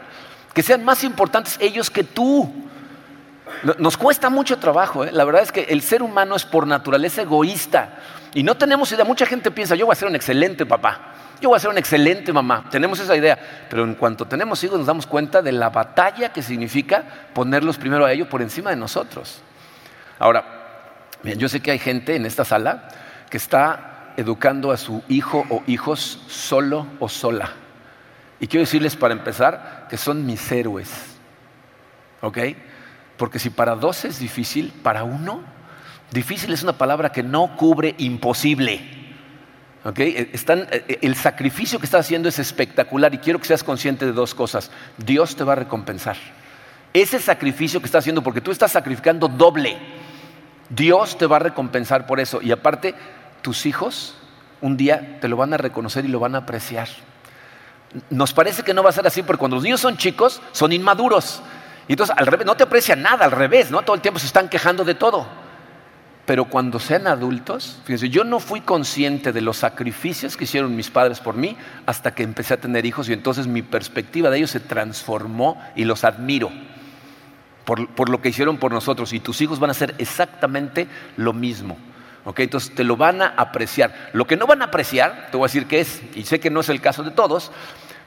que 0.54 0.62
sean 0.62 0.86
más 0.86 1.04
importantes 1.04 1.58
ellos 1.60 1.90
que 1.90 2.04
tú. 2.04 2.70
Nos 3.78 3.98
cuesta 3.98 4.30
mucho 4.30 4.58
trabajo, 4.58 5.06
¿eh? 5.06 5.12
la 5.12 5.24
verdad 5.24 5.44
es 5.44 5.52
que 5.52 5.64
el 5.64 5.82
ser 5.82 6.02
humano 6.02 6.36
es 6.36 6.46
por 6.46 6.66
naturaleza 6.66 7.22
egoísta 7.22 7.98
y 8.34 8.44
no 8.44 8.56
tenemos 8.58 8.92
idea, 8.92 9.06
mucha 9.06 9.26
gente 9.26 9.52
piensa, 9.52 9.76
yo 9.76 9.86
voy 9.86 9.94
a 9.94 9.96
ser 9.96 10.08
un 10.08 10.16
excelente 10.16 10.66
papá, 10.66 11.14
yo 11.40 11.50
voy 11.50 11.58
a 11.58 11.60
ser 11.60 11.70
una 11.70 11.80
excelente 11.80 12.34
mamá, 12.34 12.66
tenemos 12.72 13.00
esa 13.00 13.16
idea, 13.16 13.38
pero 13.70 13.84
en 13.84 13.96
cuanto 13.96 14.26
tenemos 14.26 14.64
hijos 14.64 14.78
nos 14.78 14.88
damos 14.88 15.06
cuenta 15.06 15.42
de 15.42 15.52
la 15.52 15.70
batalla 15.70 16.34
que 16.34 16.42
significa 16.42 17.04
ponerlos 17.34 17.78
primero 17.78 18.06
a 18.06 18.12
ellos 18.12 18.28
por 18.28 18.42
encima 18.42 18.72
de 18.72 18.78
nosotros. 18.78 19.42
Ahora, 20.18 20.62
yo 21.24 21.50
sé 21.50 21.62
que 21.62 21.72
hay 21.72 21.80
gente 21.80 22.16
en 22.16 22.26
esta 22.26 22.46
sala 22.46 22.88
que 23.30 23.38
está 23.38 24.14
educando 24.18 24.72
a 24.72 24.78
su 24.78 25.04
hijo 25.08 25.46
o 25.50 25.64
hijos 25.68 26.24
solo 26.28 26.88
o 27.00 27.10
sola. 27.10 27.52
Y 28.40 28.48
quiero 28.48 28.62
decirles 28.62 28.96
para 28.96 29.14
empezar 29.14 29.88
que 29.90 29.98
son 29.98 30.26
mis 30.26 30.52
héroes. 30.52 30.90
¿Ok? 32.22 32.38
Porque 33.22 33.38
si 33.38 33.52
para 33.52 33.76
dos 33.76 34.04
es 34.04 34.18
difícil, 34.18 34.74
para 34.82 35.04
uno, 35.04 35.42
difícil 36.10 36.52
es 36.54 36.64
una 36.64 36.74
palabra 36.74 37.12
que 37.12 37.22
no 37.22 37.56
cubre 37.56 37.94
imposible. 38.00 38.82
Eh, 39.86 39.94
eh, 39.96 40.32
eh, 40.34 41.00
el 41.04 41.16
sacrificio 41.16 41.78
que 41.78 41.86
estás 41.86 42.08
haciendo 42.08 42.30
es 42.30 42.40
espectacular 42.40 43.14
y 43.14 43.20
quiero 43.20 43.38
que 43.38 43.46
seas 43.46 43.64
consciente 43.64 44.08
de 44.08 44.12
dos 44.12 44.34
cosas. 44.34 44.72
Dios 44.98 45.36
te 45.36 45.44
va 45.44 45.54
a 45.54 45.58
recompensar. 45.58 46.18
Ese 46.96 47.20
sacrificio 47.20 47.80
que 47.80 47.86
estás 47.86 48.00
haciendo, 48.00 48.24
porque 48.24 48.42
tú 48.42 48.50
estás 48.50 48.72
sacrificando 48.72 49.28
doble, 49.28 49.78
Dios 50.72 51.16
te 51.16 51.28
va 51.28 51.36
a 51.36 51.42
recompensar 51.42 52.08
por 52.08 52.20
eso. 52.20 52.42
Y 52.42 52.52
aparte, 52.52 52.96
tus 53.44 53.68
hijos 53.68 54.16
un 54.62 54.78
día 54.78 55.20
te 55.22 55.28
lo 55.28 55.38
van 55.38 55.54
a 55.54 55.58
reconocer 55.58 56.06
y 56.06 56.08
lo 56.08 56.20
van 56.20 56.34
a 56.34 56.40
apreciar. 56.40 56.88
Nos 58.10 58.34
parece 58.34 58.64
que 58.64 58.74
no 58.74 58.82
va 58.82 58.90
a 58.90 58.94
ser 58.94 59.06
así 59.06 59.22
porque 59.22 59.42
cuando 59.42 59.58
los 59.58 59.64
niños 59.64 59.80
son 59.80 59.96
chicos, 59.96 60.42
son 60.54 60.74
inmaduros. 60.74 61.44
Y 61.92 61.94
entonces 61.94 62.16
al 62.18 62.26
revés, 62.26 62.46
no 62.46 62.56
te 62.56 62.64
aprecia 62.64 62.96
nada, 62.96 63.26
al 63.26 63.34
revés, 63.34 63.70
¿no? 63.70 63.82
Todo 63.82 63.98
el 63.98 64.02
tiempo 64.02 64.18
se 64.18 64.26
están 64.26 64.48
quejando 64.48 64.86
de 64.86 64.96
todo. 64.96 65.28
Pero 66.26 66.46
cuando 66.46 66.80
sean 66.80 67.06
adultos, 67.06 67.82
fíjense, 67.84 68.10
yo 68.10 68.24
no 68.24 68.40
fui 68.40 68.62
consciente 68.62 69.34
de 69.34 69.42
los 69.42 69.58
sacrificios 69.58 70.38
que 70.38 70.46
hicieron 70.46 70.74
mis 70.74 70.90
padres 70.90 71.20
por 71.20 71.36
mí 71.36 71.58
hasta 71.86 72.16
que 72.16 72.24
empecé 72.24 72.54
a 72.54 72.62
tener 72.62 72.86
hijos 72.86 73.10
y 73.10 73.12
entonces 73.12 73.46
mi 73.46 73.62
perspectiva 73.62 74.30
de 74.30 74.38
ellos 74.38 74.52
se 74.52 74.62
transformó 74.62 75.62
y 75.76 75.84
los 75.84 76.06
admiro 76.06 76.50
por, 77.66 77.90
por 77.90 78.08
lo 78.08 78.22
que 78.22 78.30
hicieron 78.30 78.56
por 78.56 78.72
nosotros. 78.72 79.12
Y 79.12 79.20
tus 79.20 79.42
hijos 79.42 79.60
van 79.60 79.72
a 79.72 79.72
hacer 79.72 79.94
exactamente 79.98 80.88
lo 81.18 81.34
mismo. 81.34 81.78
¿ok? 82.24 82.40
Entonces 82.40 82.74
te 82.74 82.86
lo 82.86 82.96
van 82.96 83.22
a 83.22 83.34
apreciar. 83.36 84.12
Lo 84.14 84.26
que 84.26 84.38
no 84.38 84.48
van 84.48 84.62
a 84.62 84.66
apreciar, 84.68 85.28
te 85.30 85.36
voy 85.36 85.44
a 85.44 85.50
decir 85.50 85.68
que 85.68 85.82
es, 85.82 86.02
y 86.16 86.24
sé 86.24 86.40
que 86.40 86.52
no 86.52 86.62
es 86.62 86.70
el 86.70 86.80
caso 86.80 87.04
de 87.04 87.12
todos, 87.12 87.52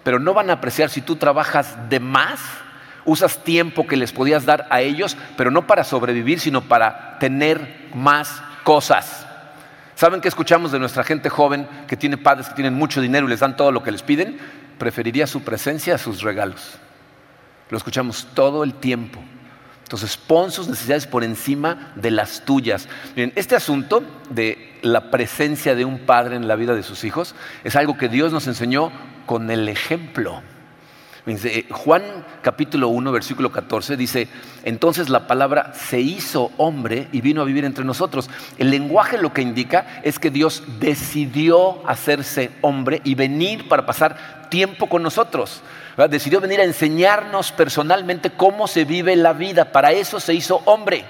pero 0.03 0.19
no 0.19 0.33
van 0.33 0.49
a 0.49 0.55
apreciar 0.55 0.89
si 0.89 1.03
tú 1.03 1.17
trabajas 1.17 1.91
de 1.91 2.01
más 2.01 2.41
usas 3.05 3.43
tiempo 3.45 3.87
que 3.87 3.97
les 3.97 4.13
podías 4.13 4.45
dar 4.45 4.67
a 4.71 4.81
ellos, 4.81 5.17
pero 5.37 5.51
no 5.51 5.67
para 5.67 5.85
sobrevivir, 5.85 6.41
sino 6.41 6.63
para 6.63 7.19
tener 7.19 7.89
más 7.95 8.43
cosas. 8.65 9.27
¿Saben 9.95 10.21
qué 10.21 10.29
escuchamos 10.29 10.73
de 10.73 10.79
nuestra 10.79 11.05
gente 11.05 11.29
joven 11.29 11.69
que 11.87 11.97
tiene 11.97 12.17
padres 12.17 12.49
que 12.49 12.55
tienen 12.55 12.75
mucho 12.75 13.01
dinero 13.01 13.27
y 13.27 13.31
les 13.31 13.41
dan 13.41 13.57
todo 13.57 13.71
lo 13.71 13.83
que 13.83 13.93
les 13.93 14.03
piden? 14.03 14.39
Preferiría 14.79 15.27
su 15.27 15.43
presencia 15.43 15.95
a 15.95 15.99
sus 15.99 16.23
regalos. 16.23 16.79
Lo 17.71 17.79
escuchamos 17.79 18.27
todo 18.35 18.65
el 18.65 18.75
tiempo. 18.75 19.21
Entonces 19.85 20.17
pon 20.17 20.51
sus 20.51 20.67
necesidades 20.67 21.07
por 21.07 21.23
encima 21.23 21.93
de 21.95 22.11
las 22.11 22.45
tuyas. 22.45 22.89
Miren, 23.15 23.33
este 23.37 23.55
asunto 23.55 24.03
de 24.31 24.79
la 24.83 25.11
presencia 25.11 25.75
de 25.75 25.85
un 25.85 26.01
padre 26.01 26.37
en 26.37 26.49
la 26.49 26.57
vida 26.57 26.75
de 26.75 26.83
sus 26.83 27.05
hijos 27.05 27.35
es 27.63 27.77
algo 27.77 27.97
que 27.97 28.09
Dios 28.09 28.33
nos 28.33 28.47
enseñó 28.47 28.91
con 29.27 29.51
el 29.51 29.69
ejemplo. 29.69 30.43
Eh, 31.27 31.67
Juan 31.71 32.03
capítulo 32.43 32.89
1, 32.89 33.11
versículo 33.11 33.51
14 33.51 33.97
dice, 33.97 34.29
entonces 34.63 35.09
la 35.09 35.27
palabra 35.27 35.73
se 35.73 35.99
hizo 35.99 36.51
hombre 36.59 37.09
y 37.13 37.23
vino 37.23 37.41
a 37.41 37.47
vivir 37.47 37.65
entre 37.65 37.83
nosotros. 37.83 38.29
El 38.59 38.71
lenguaje 38.71 39.17
lo 39.17 39.33
que 39.33 39.41
indica 39.41 40.01
es 40.03 40.19
que 40.19 40.31
Dios 40.31 40.63
decidió 40.81 41.87
hacerse 41.89 42.51
hombre 42.61 43.01
y 43.05 43.15
venir 43.15 43.69
para 43.69 43.87
pasar 43.87 44.49
tiempo 44.51 44.87
con 44.87 45.03
nosotros. 45.03 45.63
Decidió 46.11 46.43
venir 46.43 46.61
a 46.61 46.65
enseñarnos 46.65 47.53
personalmente 47.53 48.31
cómo 48.31 48.67
se 48.67 48.85
vive 48.85 49.17
la 49.17 49.33
vida. 49.33 49.73
Para 49.73 49.93
eso 49.93 50.21
se 50.21 50.35
hizo 50.35 50.61
hombre. 50.67 51.07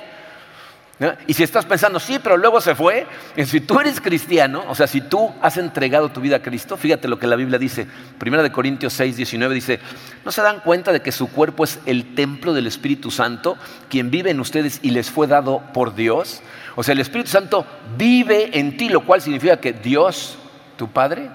Y 1.27 1.35
si 1.35 1.43
estás 1.43 1.65
pensando, 1.65 1.99
sí, 1.99 2.19
pero 2.23 2.37
luego 2.37 2.61
se 2.61 2.75
fue, 2.77 3.07
si 3.45 3.61
tú 3.61 3.81
eres 3.81 4.01
cristiano, 4.01 4.65
o 4.69 4.77
sea, 4.77 4.87
si 4.87 5.01
tú 5.01 5.33
has 5.43 5.57
entregado 5.57 6.11
tu 6.11 6.21
vida 6.21 6.37
a 6.37 6.43
Cristo, 6.43 6.77
fíjate 6.77 7.09
lo 7.09 7.19
que 7.19 7.27
la 7.27 7.35
Biblia 7.35 7.59
dice. 7.59 7.89
Primera 8.19 8.45
de 8.45 8.53
Corintios 8.53 8.93
6, 8.93 9.17
19 9.17 9.55
dice, 9.55 9.81
¿no 10.25 10.31
se 10.31 10.41
dan 10.41 10.61
cuenta 10.61 10.93
de 10.93 11.03
que 11.03 11.11
su 11.11 11.29
cuerpo 11.31 11.65
es 11.65 11.81
el 11.87 12.15
templo 12.15 12.55
del 12.55 12.69
Espíritu 12.69 13.11
Santo, 13.11 13.57
quien 13.89 14.11
vive 14.11 14.31
en 14.31 14.39
ustedes 14.39 14.79
y 14.83 14.91
les 14.91 15.11
fue 15.11 15.27
dado 15.27 15.63
por 15.73 15.97
Dios? 15.97 16.43
O 16.77 16.85
sea, 16.85 16.93
el 16.93 17.01
Espíritu 17.01 17.31
Santo 17.31 17.67
vive 17.99 18.57
en 18.57 18.77
ti, 18.77 18.89
lo 18.89 19.05
cual 19.05 19.21
significa 19.21 19.57
que 19.57 19.73
Dios, 19.73 20.39
tu 20.77 20.93
Padre, 20.93 21.29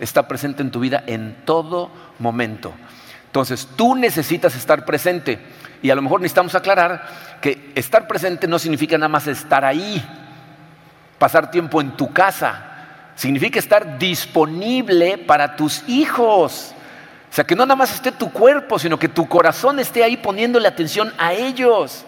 está 0.00 0.28
presente 0.28 0.62
en 0.62 0.70
tu 0.70 0.80
vida 0.80 1.02
en 1.06 1.34
todo 1.46 1.90
momento. 2.18 2.74
Entonces, 3.28 3.68
tú 3.76 3.94
necesitas 3.94 4.56
estar 4.56 4.86
presente. 4.86 5.38
Y 5.82 5.90
a 5.90 5.94
lo 5.94 6.02
mejor 6.02 6.20
necesitamos 6.20 6.54
aclarar 6.54 7.06
que 7.40 7.72
estar 7.74 8.08
presente 8.08 8.48
no 8.48 8.58
significa 8.58 8.96
nada 8.96 9.08
más 9.08 9.26
estar 9.26 9.64
ahí, 9.64 10.02
pasar 11.18 11.50
tiempo 11.50 11.80
en 11.80 11.92
tu 11.92 12.12
casa. 12.12 12.64
Significa 13.14 13.58
estar 13.58 13.98
disponible 13.98 15.18
para 15.18 15.56
tus 15.56 15.86
hijos. 15.88 16.72
O 17.30 17.34
sea, 17.34 17.44
que 17.44 17.54
no 17.54 17.66
nada 17.66 17.76
más 17.76 17.92
esté 17.92 18.12
tu 18.12 18.32
cuerpo, 18.32 18.78
sino 18.78 18.98
que 18.98 19.08
tu 19.08 19.28
corazón 19.28 19.78
esté 19.78 20.02
ahí 20.02 20.16
poniéndole 20.16 20.66
atención 20.66 21.12
a 21.18 21.34
ellos. 21.34 22.06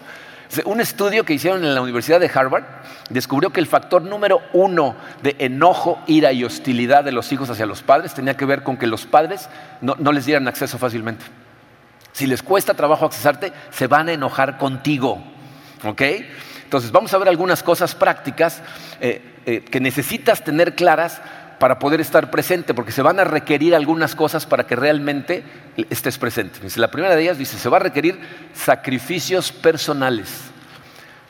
Un 0.65 0.81
estudio 0.81 1.23
que 1.23 1.33
hicieron 1.33 1.63
en 1.63 1.73
la 1.73 1.81
Universidad 1.81 2.19
de 2.19 2.29
Harvard 2.33 2.65
descubrió 3.09 3.51
que 3.51 3.61
el 3.61 3.67
factor 3.67 4.01
número 4.01 4.41
uno 4.51 4.95
de 5.23 5.35
enojo, 5.39 6.01
ira 6.07 6.33
y 6.33 6.43
hostilidad 6.43 7.05
de 7.05 7.13
los 7.13 7.31
hijos 7.31 7.49
hacia 7.49 7.65
los 7.65 7.81
padres 7.81 8.13
tenía 8.13 8.35
que 8.35 8.45
ver 8.45 8.63
con 8.63 8.77
que 8.77 8.87
los 8.87 9.05
padres 9.05 9.47
no, 9.79 9.95
les 10.11 10.25
dieran 10.25 10.47
acceso 10.47 10.77
fácilmente. 10.77 11.23
Si 12.11 12.27
les 12.27 12.43
cuesta 12.43 12.73
trabajo 12.73 13.05
accesarte, 13.05 13.53
se 13.71 13.87
van 13.87 14.09
a 14.09 14.13
enojar 14.13 14.57
contigo. 14.57 15.23
¿Ok? 15.85 16.01
Entonces 16.63 16.91
vamos 16.91 17.13
a 17.13 17.17
ver 17.17 17.29
algunas 17.29 17.63
cosas 17.63 17.95
prácticas 17.95 18.61
eh, 18.99 19.39
eh, 19.45 19.61
que 19.61 19.79
necesitas 19.79 20.43
tener 20.43 20.75
claras 20.75 21.21
para 21.61 21.77
poder 21.77 22.01
estar 22.01 22.31
presente, 22.31 22.73
porque 22.73 22.91
se 22.91 23.03
van 23.03 23.19
a 23.19 23.23
requerir 23.23 23.75
algunas 23.75 24.15
cosas 24.15 24.47
para 24.47 24.65
que 24.65 24.75
realmente 24.75 25.43
estés 25.91 26.17
presente. 26.17 26.59
La 26.77 26.89
primera 26.89 27.15
de 27.15 27.21
ellas 27.21 27.37
dice, 27.37 27.55
se 27.55 27.69
va 27.69 27.77
a 27.77 27.81
requerir 27.81 28.19
sacrificios 28.51 29.51
personales. 29.51 30.27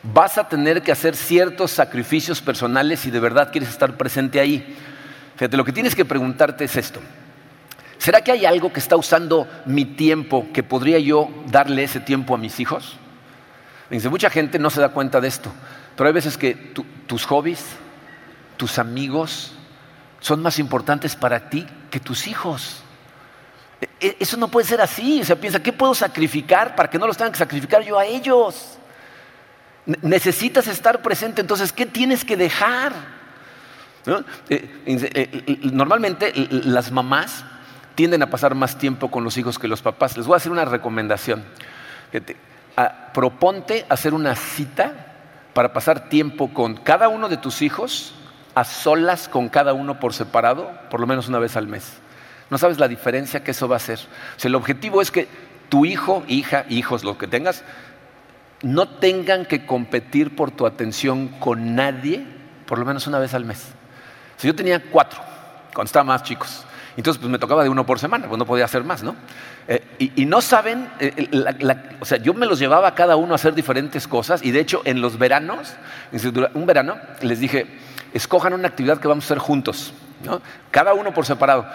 Vas 0.02 0.38
a 0.38 0.48
tener 0.48 0.80
que 0.80 0.90
hacer 0.90 1.16
ciertos 1.16 1.72
sacrificios 1.72 2.40
personales 2.40 3.00
si 3.00 3.10
de 3.10 3.20
verdad 3.20 3.52
quieres 3.52 3.68
estar 3.68 3.98
presente 3.98 4.40
ahí. 4.40 4.74
Fíjate, 5.36 5.54
lo 5.54 5.66
que 5.66 5.72
tienes 5.72 5.94
que 5.94 6.06
preguntarte 6.06 6.64
es 6.64 6.76
esto. 6.76 7.00
¿Será 7.98 8.22
que 8.22 8.32
hay 8.32 8.46
algo 8.46 8.72
que 8.72 8.80
está 8.80 8.96
usando 8.96 9.46
mi 9.66 9.84
tiempo 9.84 10.46
que 10.54 10.62
podría 10.62 10.98
yo 10.98 11.28
darle 11.48 11.84
ese 11.84 12.00
tiempo 12.00 12.34
a 12.34 12.38
mis 12.38 12.58
hijos? 12.58 12.96
Dice, 13.90 14.08
mucha 14.08 14.30
gente 14.30 14.58
no 14.58 14.70
se 14.70 14.80
da 14.80 14.88
cuenta 14.88 15.20
de 15.20 15.28
esto, 15.28 15.52
pero 15.94 16.06
hay 16.06 16.14
veces 16.14 16.38
que 16.38 16.54
tus 17.06 17.26
hobbies, 17.26 17.62
tus 18.56 18.78
amigos, 18.78 19.58
son 20.22 20.40
más 20.40 20.58
importantes 20.58 21.16
para 21.16 21.50
ti 21.50 21.66
que 21.90 22.00
tus 22.00 22.26
hijos. 22.28 22.82
E, 24.00 24.16
eso 24.20 24.36
no 24.36 24.48
puede 24.48 24.66
ser 24.66 24.80
así. 24.80 25.20
O 25.20 25.24
sea, 25.24 25.36
piensa, 25.36 25.60
¿qué 25.60 25.72
puedo 25.72 25.94
sacrificar 25.94 26.74
para 26.74 26.88
que 26.88 26.98
no 26.98 27.06
los 27.06 27.16
tengan 27.16 27.32
que 27.32 27.38
sacrificar 27.38 27.82
yo 27.82 27.98
a 27.98 28.06
ellos? 28.06 28.78
Necesitas 29.84 30.68
estar 30.68 31.02
presente, 31.02 31.40
entonces, 31.40 31.72
¿qué 31.72 31.86
tienes 31.86 32.24
que 32.24 32.36
dejar? 32.36 32.92
Eh, 34.48 34.82
eh, 34.86 35.58
normalmente 35.72 36.32
las 36.50 36.92
mamás 36.92 37.44
tienden 37.96 38.22
a 38.22 38.30
pasar 38.30 38.54
más 38.54 38.78
tiempo 38.78 39.10
con 39.10 39.24
los 39.24 39.36
hijos 39.36 39.58
que 39.58 39.66
los 39.66 39.82
papás. 39.82 40.16
Les 40.16 40.26
voy 40.26 40.34
a 40.34 40.36
hacer 40.36 40.52
una 40.52 40.64
recomendación. 40.64 41.44
Proponte 43.12 43.86
hacer 43.88 44.14
una 44.14 44.36
cita 44.36 45.14
para 45.52 45.72
pasar 45.72 46.08
tiempo 46.08 46.54
con 46.54 46.76
cada 46.76 47.08
uno 47.08 47.28
de 47.28 47.38
tus 47.38 47.60
hijos 47.60 48.14
a 48.54 48.64
solas 48.64 49.28
con 49.28 49.48
cada 49.48 49.72
uno 49.72 49.98
por 50.00 50.14
separado, 50.14 50.70
por 50.90 51.00
lo 51.00 51.06
menos 51.06 51.28
una 51.28 51.38
vez 51.38 51.56
al 51.56 51.66
mes. 51.66 51.94
No 52.50 52.58
sabes 52.58 52.78
la 52.78 52.88
diferencia 52.88 53.42
que 53.42 53.52
eso 53.52 53.68
va 53.68 53.76
a 53.76 53.78
hacer. 53.78 53.98
O 53.98 54.46
el 54.46 54.54
objetivo 54.54 55.00
es 55.00 55.10
que 55.10 55.28
tu 55.68 55.86
hijo, 55.86 56.22
hija, 56.28 56.66
hijos, 56.68 57.04
lo 57.04 57.16
que 57.16 57.26
tengas, 57.26 57.64
no 58.62 58.88
tengan 58.88 59.46
que 59.46 59.66
competir 59.66 60.36
por 60.36 60.50
tu 60.50 60.66
atención 60.66 61.28
con 61.28 61.74
nadie 61.74 62.26
por 62.72 62.78
lo 62.78 62.86
menos 62.86 63.06
una 63.06 63.18
vez 63.18 63.34
al 63.34 63.44
mes. 63.44 63.66
Si 64.38 64.46
yo 64.46 64.54
tenía 64.54 64.82
cuatro, 64.82 65.20
cuando 65.74 65.88
estaba 65.88 66.04
más 66.04 66.22
chicos, 66.22 66.64
entonces 66.96 67.20
pues 67.20 67.30
me 67.30 67.38
tocaba 67.38 67.62
de 67.62 67.68
uno 67.68 67.86
por 67.86 67.98
semana, 67.98 68.26
pues 68.26 68.38
no 68.38 68.46
podía 68.46 68.64
hacer 68.64 68.84
más, 68.84 69.02
¿no? 69.02 69.16
Eh, 69.68 70.12
y, 70.16 70.26
no 70.26 70.40
saben, 70.40 70.88
eh, 70.98 71.28
o 72.00 72.04
sea, 72.04 72.18
yo 72.18 72.34
me 72.34 72.46
los 72.46 72.58
llevaba 72.58 72.88
a 72.88 72.94
cada 72.94 73.16
uno 73.16 73.32
a 73.32 73.36
hacer 73.36 73.54
diferentes 73.54 74.08
cosas 74.08 74.44
y 74.44 74.50
de 74.50 74.60
hecho 74.60 74.82
en 74.84 75.00
los 75.00 75.18
veranos, 75.18 75.74
un 76.54 76.66
verano, 76.66 76.96
les 77.20 77.40
dije, 77.40 77.66
escojan 78.12 78.54
una 78.54 78.68
actividad 78.68 78.98
que 78.98 79.08
vamos 79.08 79.24
a 79.24 79.26
hacer 79.26 79.38
juntos. 79.38 79.94
Cada 80.70 80.94
uno 80.94 81.12
por 81.12 81.26
separado. 81.26 81.66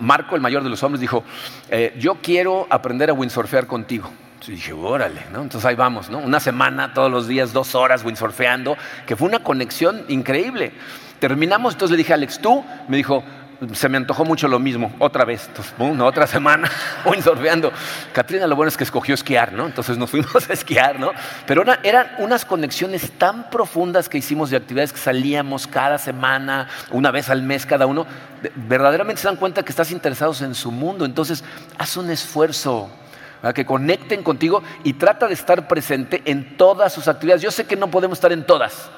Marco, 0.00 0.34
el 0.34 0.40
mayor 0.40 0.62
de 0.62 0.70
los 0.70 0.82
hombres, 0.82 1.00
dijo, 1.00 1.24
eh, 1.70 1.94
yo 1.98 2.16
quiero 2.22 2.66
aprender 2.70 3.10
a 3.10 3.12
windsurfear 3.12 3.66
contigo. 3.66 4.10
Y 4.46 4.52
dije, 4.52 4.72
órale, 4.72 5.24
¿no? 5.32 5.42
Entonces 5.42 5.64
ahí 5.66 5.74
vamos, 5.74 6.08
¿no? 6.08 6.18
Una 6.18 6.40
semana, 6.40 6.94
todos 6.94 7.10
los 7.10 7.28
días, 7.28 7.52
dos 7.52 7.74
horas 7.74 8.04
windsurfeando, 8.04 8.76
que 9.06 9.16
fue 9.16 9.28
una 9.28 9.40
conexión 9.40 10.04
increíble. 10.08 10.72
Terminamos, 11.18 11.74
entonces 11.74 11.92
le 11.92 11.98
dije, 11.98 12.14
Alex, 12.14 12.40
tú, 12.40 12.64
me 12.86 12.96
dijo, 12.96 13.24
se 13.72 13.88
me 13.88 13.96
antojó 13.96 14.24
mucho 14.24 14.46
lo 14.46 14.58
mismo, 14.58 14.92
otra 14.98 15.24
vez, 15.24 15.50
otra 15.78 16.26
semana, 16.26 16.70
windsurfeando. 17.04 17.72
Katrina 18.12 18.46
lo 18.46 18.54
bueno 18.54 18.68
es 18.68 18.76
que 18.76 18.84
escogió 18.84 19.14
esquiar, 19.14 19.52
¿no? 19.52 19.66
Entonces 19.66 19.98
nos 19.98 20.10
fuimos 20.10 20.48
a 20.48 20.52
esquiar, 20.52 21.00
¿no? 21.00 21.10
Pero 21.46 21.64
eran 21.82 22.06
unas 22.18 22.44
conexiones 22.44 23.10
tan 23.18 23.50
profundas 23.50 24.08
que 24.08 24.18
hicimos 24.18 24.50
de 24.50 24.56
actividades 24.56 24.92
que 24.92 25.00
salíamos 25.00 25.66
cada 25.66 25.98
semana, 25.98 26.68
una 26.90 27.10
vez 27.10 27.30
al 27.30 27.42
mes 27.42 27.66
cada 27.66 27.86
uno. 27.86 28.06
Verdaderamente 28.54 29.20
se 29.20 29.28
dan 29.28 29.36
cuenta 29.36 29.64
que 29.64 29.70
estás 29.70 29.90
interesados 29.90 30.40
en 30.42 30.54
su 30.54 30.70
mundo, 30.70 31.04
entonces 31.04 31.42
haz 31.78 31.96
un 31.96 32.10
esfuerzo. 32.10 32.90
para 33.40 33.54
que 33.54 33.64
conecten 33.64 34.22
contigo 34.24 34.62
y 34.82 34.94
trata 34.94 35.28
de 35.28 35.34
estar 35.34 35.68
presente 35.68 36.22
en 36.24 36.56
todas 36.56 36.92
sus 36.92 37.06
actividades. 37.06 37.42
Yo 37.42 37.52
sé 37.52 37.66
que 37.66 37.76
no 37.76 37.88
podemos 37.88 38.18
estar 38.18 38.32
en 38.32 38.44
todas, 38.44 38.90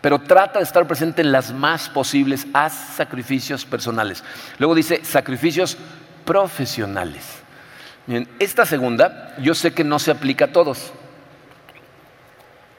pero 0.00 0.20
trata 0.20 0.58
de 0.58 0.64
estar 0.64 0.86
presente 0.86 1.22
en 1.22 1.32
las 1.32 1.52
más 1.52 1.88
posibles. 1.88 2.46
Haz 2.52 2.72
sacrificios 2.96 3.64
personales. 3.64 4.22
Luego 4.58 4.74
dice 4.74 5.04
sacrificios 5.04 5.76
profesionales. 6.24 7.24
esta 8.38 8.66
segunda 8.66 9.34
yo 9.38 9.54
sé 9.54 9.72
que 9.72 9.84
no 9.84 9.98
se 9.98 10.10
aplica 10.10 10.46
a 10.46 10.52
todos. 10.52 10.92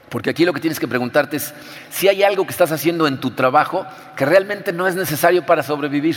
Porque 0.08 0.30
aquí 0.30 0.44
lo 0.44 0.52
que 0.52 0.60
tienes 0.60 0.80
que 0.80 0.88
preguntarte 0.88 1.36
es 1.36 1.52
si 1.90 2.08
hay 2.08 2.22
algo 2.22 2.44
que 2.44 2.52
estás 2.52 2.72
haciendo 2.72 3.06
en 3.06 3.20
tu 3.20 3.32
trabajo 3.32 3.86
que 4.16 4.24
realmente 4.24 4.72
no 4.72 4.86
es 4.86 4.94
necesario 4.94 5.44
para 5.44 5.62
sobrevivir. 5.62 6.16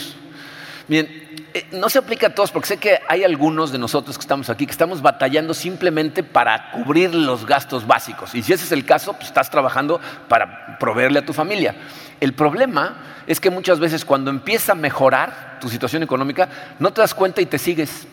Bien, 0.92 1.08
eh, 1.54 1.68
no 1.72 1.90
se 1.90 2.00
aplica 2.00 2.28
a 2.28 2.36
todos 2.36 2.52
porque 2.52 2.68
sé 2.68 2.76
que 2.76 3.00
hay 3.08 3.24
algunos 3.24 3.72
de 3.72 3.78
nosotros 3.78 4.18
que 4.18 4.22
estamos 4.24 4.50
aquí 4.50 4.66
que 4.66 4.74
estamos 4.74 5.02
batallando 5.02 5.54
simplemente 5.54 6.22
para 6.22 6.70
cubrir 6.72 7.16
los 7.16 7.46
gastos 7.46 7.88
básicos. 7.88 8.36
Y 8.36 8.44
si 8.44 8.52
ese 8.52 8.66
es 8.66 8.74
el 8.74 8.84
caso, 8.84 9.14
pues 9.14 9.28
estás 9.28 9.50
trabajando 9.50 10.02
para 10.28 10.78
proveerle 10.80 11.20
a 11.20 11.26
tu 11.26 11.32
familia. 11.32 11.76
El 12.20 12.34
problema 12.34 13.24
es 13.26 13.40
que 13.40 13.50
muchas 13.50 13.80
veces 13.80 14.04
cuando 14.04 14.32
empieza 14.32 14.74
a 14.74 14.76
mejorar 14.76 15.60
tu 15.62 15.70
situación 15.70 16.04
económica, 16.04 16.50
no 16.78 16.92
te 16.92 17.00
das 17.00 17.14
cuenta 17.14 17.40
y 17.40 17.46
te 17.46 17.58
sigues. 17.58 18.06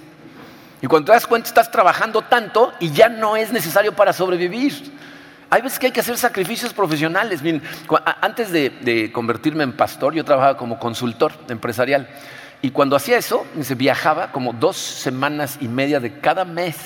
Y 0.81 0.87
cuando 0.87 1.07
te 1.07 1.12
das 1.14 1.27
cuenta 1.27 1.49
estás 1.49 1.73
trabajando 1.73 2.23
tanto 2.23 2.73
y 2.79 2.93
ya 2.93 3.09
no 3.09 3.37
es 3.37 3.51
necesario 3.51 3.93
para 3.97 4.12
sobrevivir. 4.12 4.93
Hay 5.51 5.62
veces 5.62 5.81
que 5.81 5.87
hay 5.87 5.93
que 5.93 5.99
hacer 5.99 6.17
sacrificios 6.17 6.73
profesionales. 6.73 7.41
antes 8.21 8.53
de 8.53 9.11
convertirme 9.12 9.64
en 9.64 9.73
pastor, 9.73 10.14
yo 10.14 10.25
trabajaba 10.25 10.57
como 10.57 10.79
consultor 10.79 11.33
empresarial. 11.49 12.09
Y 12.61 12.71
cuando 12.71 12.97
hacía 12.97 13.18
eso, 13.18 13.47
se 13.61 13.75
viajaba 13.75 14.33
como 14.33 14.53
dos 14.53 14.77
semanas 14.77 15.59
y 15.61 15.68
media 15.68 16.01
de 16.01 16.18
cada 16.21 16.44
mes. 16.44 16.77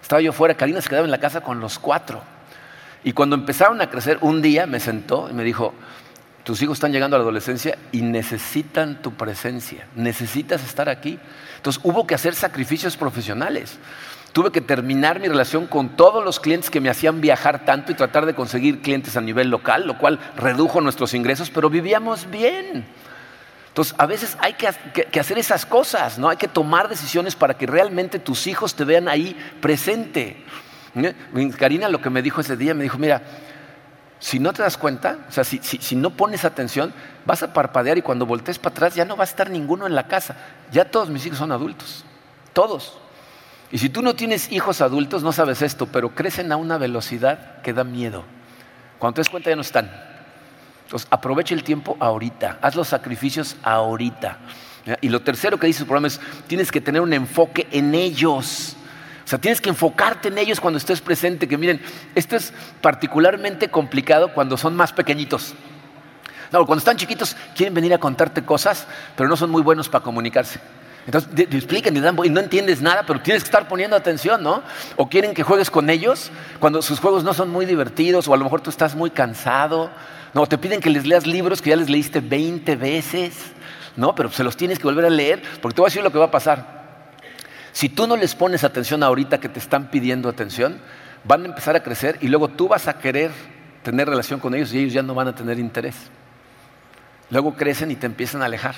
Estaba 0.00 0.20
yo 0.20 0.32
fuera, 0.32 0.54
Karina 0.54 0.80
se 0.80 0.88
quedaba 0.88 1.04
en 1.04 1.10
la 1.10 1.18
casa 1.18 1.40
con 1.40 1.60
los 1.60 1.78
cuatro. 1.78 2.22
Y 3.04 3.12
cuando 3.12 3.34
empezaron 3.34 3.80
a 3.80 3.90
crecer, 3.90 4.18
un 4.20 4.42
día 4.42 4.66
me 4.66 4.78
sentó 4.78 5.28
y 5.28 5.32
me 5.32 5.42
dijo, 5.42 5.74
tus 6.44 6.62
hijos 6.62 6.76
están 6.76 6.92
llegando 6.92 7.16
a 7.16 7.18
la 7.18 7.24
adolescencia 7.24 7.78
y 7.90 8.02
necesitan 8.02 9.00
tu 9.02 9.14
presencia, 9.14 9.86
necesitas 9.96 10.64
estar 10.64 10.88
aquí. 10.88 11.18
Entonces 11.56 11.80
hubo 11.84 12.06
que 12.06 12.14
hacer 12.14 12.34
sacrificios 12.34 12.96
profesionales. 12.96 13.78
Tuve 14.32 14.50
que 14.50 14.60
terminar 14.60 15.20
mi 15.20 15.28
relación 15.28 15.66
con 15.66 15.90
todos 15.90 16.24
los 16.24 16.40
clientes 16.40 16.70
que 16.70 16.80
me 16.80 16.88
hacían 16.88 17.20
viajar 17.20 17.64
tanto 17.64 17.92
y 17.92 17.94
tratar 17.94 18.24
de 18.24 18.34
conseguir 18.34 18.80
clientes 18.80 19.16
a 19.16 19.20
nivel 19.20 19.50
local, 19.50 19.86
lo 19.86 19.98
cual 19.98 20.18
redujo 20.36 20.80
nuestros 20.80 21.12
ingresos, 21.14 21.50
pero 21.50 21.68
vivíamos 21.68 22.30
bien. 22.30 22.86
Entonces, 23.72 23.94
a 23.96 24.04
veces 24.04 24.36
hay 24.38 24.52
que, 24.52 24.68
hacer 25.18 25.38
esas 25.38 25.64
cosas, 25.64 26.18
¿no? 26.18 26.28
Hay 26.28 26.36
que 26.36 26.46
tomar 26.46 26.90
decisiones 26.90 27.34
para 27.34 27.54
que 27.54 27.66
realmente 27.66 28.18
tus 28.18 28.46
hijos 28.46 28.74
te 28.74 28.84
vean 28.84 29.08
ahí 29.08 29.34
presente. 29.62 30.44
¿Eh? 30.94 31.14
Karina 31.58 31.88
lo 31.88 32.02
que 32.02 32.10
me 32.10 32.20
dijo 32.20 32.42
ese 32.42 32.58
día, 32.58 32.74
me 32.74 32.82
dijo, 32.82 32.98
mira, 32.98 33.22
si 34.18 34.38
no 34.38 34.52
te 34.52 34.60
das 34.60 34.76
cuenta, 34.76 35.20
o 35.26 35.32
sea, 35.32 35.42
si, 35.42 35.58
si, 35.58 35.96
no 35.96 36.10
pones 36.10 36.44
atención, 36.44 36.92
vas 37.24 37.42
a 37.42 37.54
parpadear 37.54 37.96
y 37.96 38.02
cuando 38.02 38.26
voltees 38.26 38.58
para 38.58 38.74
atrás 38.74 38.94
ya 38.94 39.06
no 39.06 39.16
va 39.16 39.24
a 39.24 39.26
estar 39.26 39.48
ninguno 39.48 39.86
en 39.86 39.94
la 39.94 40.06
casa. 40.06 40.36
Ya 40.70 40.84
todos 40.84 41.08
mis 41.08 41.24
hijos 41.24 41.38
son 41.38 41.50
adultos, 41.50 42.04
todos. 42.52 42.98
Y 43.70 43.78
si 43.78 43.88
tú 43.88 44.02
no 44.02 44.14
tienes 44.14 44.52
hijos 44.52 44.82
adultos, 44.82 45.22
no 45.22 45.32
sabes 45.32 45.62
esto, 45.62 45.86
pero 45.86 46.10
crecen 46.14 46.52
a 46.52 46.58
una 46.58 46.76
velocidad 46.76 47.62
que 47.62 47.72
da 47.72 47.84
miedo. 47.84 48.22
Cuando 48.98 49.14
te 49.14 49.20
das 49.22 49.30
cuenta 49.30 49.48
ya 49.48 49.56
no 49.56 49.62
están. 49.62 50.11
Entonces, 50.92 51.08
aprovecha 51.10 51.54
el 51.54 51.64
tiempo 51.64 51.96
ahorita, 52.00 52.58
haz 52.60 52.74
los 52.76 52.86
sacrificios 52.86 53.56
ahorita. 53.62 54.36
Y 55.00 55.08
lo 55.08 55.22
tercero 55.22 55.56
que 55.56 55.66
dice 55.66 55.84
el 55.84 55.86
programa 55.86 56.08
es, 56.08 56.20
tienes 56.46 56.70
que 56.70 56.82
tener 56.82 57.00
un 57.00 57.14
enfoque 57.14 57.66
en 57.70 57.94
ellos. 57.94 58.76
O 59.24 59.26
sea, 59.26 59.38
tienes 59.38 59.62
que 59.62 59.70
enfocarte 59.70 60.28
en 60.28 60.36
ellos 60.36 60.60
cuando 60.60 60.76
estés 60.76 61.00
presente, 61.00 61.48
que 61.48 61.56
miren, 61.56 61.80
esto 62.14 62.36
es 62.36 62.52
particularmente 62.82 63.70
complicado 63.70 64.34
cuando 64.34 64.58
son 64.58 64.76
más 64.76 64.92
pequeñitos. 64.92 65.54
No, 66.52 66.66
cuando 66.66 66.80
están 66.80 66.98
chiquitos 66.98 67.38
quieren 67.56 67.72
venir 67.72 67.94
a 67.94 67.98
contarte 67.98 68.44
cosas, 68.44 68.86
pero 69.16 69.30
no 69.30 69.36
son 69.38 69.48
muy 69.48 69.62
buenos 69.62 69.88
para 69.88 70.04
comunicarse. 70.04 70.60
Entonces 71.06 71.34
te, 71.34 71.42
explican 71.56 71.96
y, 71.96 72.00
dan, 72.00 72.16
y 72.24 72.30
no 72.30 72.40
entiendes 72.40 72.80
nada, 72.80 73.04
pero 73.06 73.20
tienes 73.20 73.42
que 73.42 73.48
estar 73.48 73.66
poniendo 73.66 73.96
atención, 73.96 74.42
¿no? 74.42 74.62
O 74.96 75.08
quieren 75.08 75.34
que 75.34 75.42
juegues 75.42 75.70
con 75.70 75.90
ellos 75.90 76.30
cuando 76.60 76.80
sus 76.80 77.00
juegos 77.00 77.24
no 77.24 77.34
son 77.34 77.50
muy 77.50 77.66
divertidos, 77.66 78.28
o 78.28 78.34
a 78.34 78.36
lo 78.36 78.44
mejor 78.44 78.60
tú 78.60 78.70
estás 78.70 78.94
muy 78.94 79.10
cansado. 79.10 79.90
No, 80.32 80.46
te 80.46 80.58
piden 80.58 80.80
que 80.80 80.90
les 80.90 81.06
leas 81.06 81.26
libros 81.26 81.60
que 81.60 81.70
ya 81.70 81.76
les 81.76 81.90
leíste 81.90 82.20
20 82.20 82.76
veces, 82.76 83.34
¿no? 83.96 84.14
Pero 84.14 84.30
se 84.30 84.44
los 84.44 84.56
tienes 84.56 84.78
que 84.78 84.84
volver 84.84 85.04
a 85.04 85.10
leer, 85.10 85.42
porque 85.60 85.74
te 85.74 85.80
voy 85.80 85.88
a 85.88 85.90
decir 85.90 86.02
lo 86.02 86.12
que 86.12 86.18
va 86.18 86.26
a 86.26 86.30
pasar. 86.30 86.82
Si 87.72 87.88
tú 87.88 88.06
no 88.06 88.16
les 88.16 88.34
pones 88.34 88.64
atención 88.64 89.02
ahorita 89.02 89.40
que 89.40 89.48
te 89.48 89.58
están 89.58 89.90
pidiendo 89.90 90.28
atención, 90.28 90.78
van 91.24 91.42
a 91.42 91.46
empezar 91.46 91.74
a 91.74 91.82
crecer 91.82 92.18
y 92.20 92.28
luego 92.28 92.48
tú 92.48 92.68
vas 92.68 92.86
a 92.86 92.98
querer 92.98 93.30
tener 93.82 94.08
relación 94.08 94.40
con 94.40 94.54
ellos 94.54 94.72
y 94.72 94.78
ellos 94.78 94.92
ya 94.92 95.02
no 95.02 95.14
van 95.14 95.28
a 95.28 95.34
tener 95.34 95.58
interés. 95.58 95.96
Luego 97.30 97.54
crecen 97.54 97.90
y 97.90 97.96
te 97.96 98.06
empiezan 98.06 98.42
a 98.42 98.44
alejar. 98.44 98.74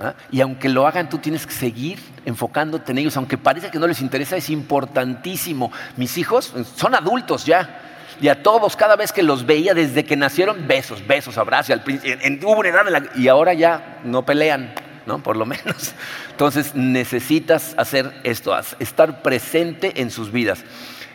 ¿Ah? 0.00 0.14
Y 0.30 0.40
aunque 0.40 0.68
lo 0.68 0.86
hagan, 0.86 1.08
tú 1.08 1.18
tienes 1.18 1.46
que 1.46 1.52
seguir 1.52 1.98
enfocándote 2.24 2.92
en 2.92 2.98
ellos, 2.98 3.16
aunque 3.16 3.38
parece 3.38 3.70
que 3.70 3.78
no 3.78 3.86
les 3.86 4.00
interesa, 4.00 4.36
es 4.36 4.50
importantísimo. 4.50 5.70
Mis 5.96 6.18
hijos 6.18 6.52
son 6.76 6.94
adultos 6.94 7.44
ya. 7.44 7.86
Y 8.20 8.28
a 8.28 8.42
todos, 8.42 8.76
cada 8.76 8.96
vez 8.96 9.12
que 9.12 9.22
los 9.22 9.46
veía 9.46 9.72
desde 9.72 10.04
que 10.04 10.16
nacieron, 10.16 10.66
besos, 10.66 11.06
besos, 11.06 11.38
abrazos. 11.38 11.80
En, 11.86 12.44
hubo 12.44 12.58
una 12.60 12.68
edad 12.68 13.02
y 13.16 13.28
ahora 13.28 13.54
ya 13.54 14.00
no 14.04 14.26
pelean, 14.26 14.74
¿no? 15.06 15.22
Por 15.22 15.36
lo 15.36 15.46
menos. 15.46 15.94
Entonces 16.30 16.74
necesitas 16.74 17.74
hacer 17.78 18.12
esto, 18.24 18.54
estar 18.78 19.22
presente 19.22 20.00
en 20.02 20.10
sus 20.10 20.32
vidas. 20.32 20.64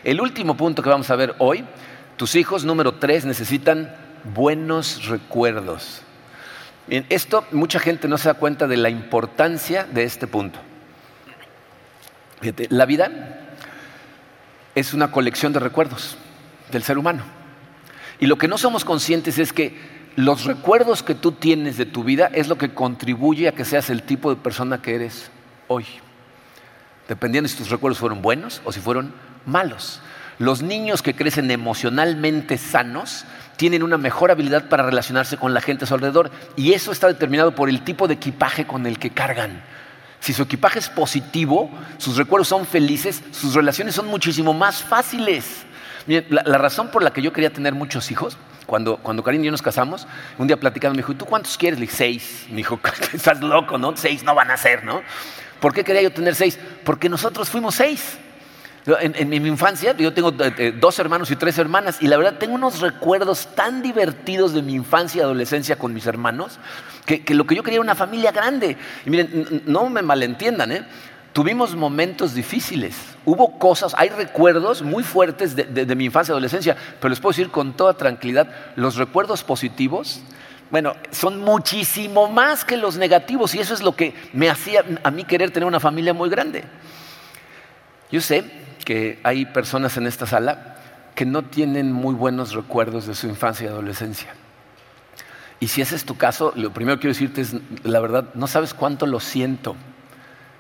El 0.04 0.22
último 0.22 0.56
punto 0.58 0.82
que 0.82 0.90
vamos 0.90 1.10
a 1.10 1.16
ver 1.16 1.36
hoy, 1.38 1.66
tus 2.18 2.36
hijos, 2.36 2.64
número 2.66 2.96
tres, 2.96 3.26
necesitan 3.26 3.94
buenos 4.34 5.08
recuerdos. 5.08 6.05
Esto 6.88 7.46
mucha 7.52 7.80
gente 7.80 8.08
no 8.08 8.18
se 8.18 8.28
da 8.28 8.36
cuenta 8.36 8.68
de 8.68 8.78
la 8.78 8.90
importancia 8.90 9.86
de 9.86 10.04
este 10.04 10.28
punto. 10.28 10.60
la 12.70 12.86
vida 12.86 13.40
es 14.76 14.94
una 14.94 15.12
colección 15.12 15.52
de 15.54 15.60
recuerdos 15.60 16.18
del 16.72 16.84
ser 16.84 16.98
humano. 16.98 17.24
Y 18.20 18.28
lo 18.28 18.38
que 18.38 18.48
no 18.48 18.58
somos 18.58 18.86
conscientes 18.86 19.40
es 19.40 19.52
que 19.52 19.78
los 20.16 20.46
recuerdos 20.46 21.04
que 21.04 21.16
tú 21.16 21.32
tienes 21.34 21.78
de 21.78 21.86
tu 21.86 22.04
vida 22.04 22.30
es 22.34 22.48
lo 22.48 22.58
que 22.58 22.74
contribuye 22.74 23.48
a 23.48 23.52
que 23.54 23.66
seas 23.66 23.90
el 23.90 24.04
tipo 24.04 24.30
de 24.30 24.42
persona 24.42 24.82
que 24.82 24.96
eres 24.96 25.30
hoy. 25.68 25.86
Dependiendo 27.08 27.50
si 27.50 27.58
tus 27.58 27.70
recuerdos 27.70 28.00
fueron 28.00 28.22
buenos 28.22 28.62
o 28.64 28.72
si 28.72 28.80
fueron 28.80 29.14
malos. 29.46 30.02
Los 30.38 30.62
niños 30.62 31.02
que 31.02 31.16
crecen 31.16 31.50
emocionalmente 31.50 32.58
sanos 32.58 33.26
tienen 33.56 33.84
una 33.84 33.98
mejor 33.98 34.32
habilidad 34.32 34.68
para 34.68 34.84
relacionarse 34.84 35.38
con 35.38 35.54
la 35.54 35.62
gente 35.62 35.86
a 35.86 35.88
su 35.88 35.94
alrededor 35.94 36.30
y 36.58 36.74
eso 36.74 36.92
está 36.92 37.08
determinado 37.08 37.56
por 37.56 37.70
el 37.70 37.84
tipo 37.84 38.08
de 38.08 38.16
equipaje 38.16 38.68
con 38.68 38.86
el 38.86 39.00
que 39.00 39.12
cargan. 39.12 39.64
Si 40.20 40.34
su 40.34 40.44
equipaje 40.44 40.80
es 40.80 40.90
positivo, 40.90 41.70
sus 41.98 42.18
recuerdos 42.18 42.48
son 42.48 42.66
felices, 42.66 43.22
sus 43.32 43.54
relaciones 43.54 43.96
son 43.96 44.08
muchísimo 44.08 44.54
más 44.54 44.84
fáciles. 44.84 45.66
la, 46.08 46.58
razón 46.58 46.90
por 46.90 47.04
la 47.04 47.14
que 47.14 47.22
yo 47.22 47.32
quería 47.32 47.52
tener 47.52 47.74
muchos 47.74 48.12
hijos, 48.12 48.38
cuando, 48.66 48.98
cuando 48.98 49.24
Karin 49.24 49.42
y 49.42 49.46
yo 49.46 49.52
nos 49.52 49.62
casamos, 49.62 50.08
un 50.38 50.48
día 50.48 50.58
platicando 50.58 50.96
me 50.96 51.02
dijo, 51.02 51.12
¿y 51.12 51.16
tú 51.16 51.26
cuántos 51.26 51.58
quieres? 51.58 51.80
Le 51.80 51.86
dije, 51.86 51.96
seis. 51.96 52.46
Me 52.50 52.58
dijo, 52.58 52.80
estás 53.14 53.40
loco, 53.42 53.78
¿no? 53.78 53.96
Seis 53.96 54.24
no 54.24 54.36
van 54.36 54.52
a 54.52 54.58
ser, 54.58 54.84
¿no? 54.84 55.02
¿Por 55.60 55.74
qué 55.74 55.84
quería 55.84 56.02
yo 56.02 56.12
tener 56.12 56.36
seis? 56.36 56.60
Porque 56.84 57.08
nosotros 57.08 57.50
fuimos 57.50 57.76
seis. 57.76 58.18
En, 58.88 59.30
mi 59.30 59.38
infancia, 59.38 59.98
yo 59.98 60.14
tengo 60.14 60.30
eh, 60.30 60.54
eh, 60.60 60.74
dos 60.80 61.00
hermanos 61.00 61.32
y 61.32 61.36
tres 61.36 61.58
hermanas, 61.58 61.98
y 62.02 62.08
la 62.08 62.18
verdad 62.18 62.36
tengo 62.38 62.54
unos 62.54 62.82
recuerdos 62.82 63.48
tan 63.56 63.82
divertidos 63.82 64.54
de 64.54 64.62
mi 64.62 64.76
infancia 64.76 65.20
y 65.20 65.22
adolescencia 65.24 65.76
con 65.76 65.92
mis 65.92 66.06
hermanos, 66.06 66.60
que, 67.04 67.24
lo 67.34 67.48
que 67.48 67.56
yo 67.56 67.64
quería 67.64 67.78
era 67.78 67.84
una 67.84 67.96
familia 67.96 68.32
grande. 68.32 68.78
Y 69.04 69.10
miren, 69.10 69.64
no 69.66 69.90
me 69.90 70.04
malentiendan, 70.04 70.72
¿eh? 70.72 70.86
tuvimos 71.34 71.76
momentos 71.76 72.36
difíciles, 72.36 72.96
hubo 73.26 73.58
cosas, 73.58 73.96
hay 73.98 74.10
recuerdos 74.10 74.84
muy 74.84 75.04
fuertes 75.04 75.56
de, 75.56 75.64
de 75.64 75.96
mi 75.96 76.06
infancia 76.06 76.32
y 76.32 76.34
adolescencia, 76.34 76.78
pero 77.00 77.10
les 77.10 77.20
puedo 77.20 77.32
decir 77.32 77.50
con 77.50 77.74
toda 77.74 77.96
tranquilidad, 77.96 78.48
los 78.76 78.98
recuerdos 78.98 79.44
positivos 79.44 80.22
bueno, 80.72 80.96
son 81.12 81.42
muchísimo 81.42 82.28
más 82.28 82.66
que 82.66 82.76
los 82.76 82.98
negativos 82.98 83.54
y 83.54 83.60
eso 83.60 83.74
es 83.74 83.84
lo 83.84 83.96
que 83.96 84.16
me 84.34 84.50
hacía 84.50 84.84
a 85.04 85.12
mí 85.12 85.24
querer 85.24 85.52
tener 85.52 85.68
una 85.68 85.80
familia 85.80 86.14
muy 86.14 86.28
grande. 86.28 86.64
Yo 88.12 88.20
sé 88.20 88.65
que 88.86 89.20
hay 89.24 89.46
personas 89.48 89.98
en 89.98 90.08
esta 90.08 90.26
sala 90.26 90.78
que 91.16 91.26
no 91.26 91.44
tienen 91.44 91.92
muy 91.92 92.14
buenos 92.14 92.54
recuerdos 92.54 93.08
de 93.08 93.16
su 93.16 93.28
infancia 93.28 93.66
y 93.66 93.70
adolescencia. 93.70 94.34
Y 95.60 95.68
si 95.68 95.82
ese 95.82 95.96
es 95.96 96.06
tu 96.06 96.18
caso, 96.18 96.54
lo 96.56 96.72
primero 96.72 96.98
que 96.98 97.02
quiero 97.02 97.14
decirte 97.14 97.42
es, 97.42 97.56
la 97.84 98.00
verdad, 98.00 98.30
no 98.36 98.48
sabes 98.48 98.74
cuánto 98.74 99.08
lo 99.08 99.20
siento. 99.20 99.76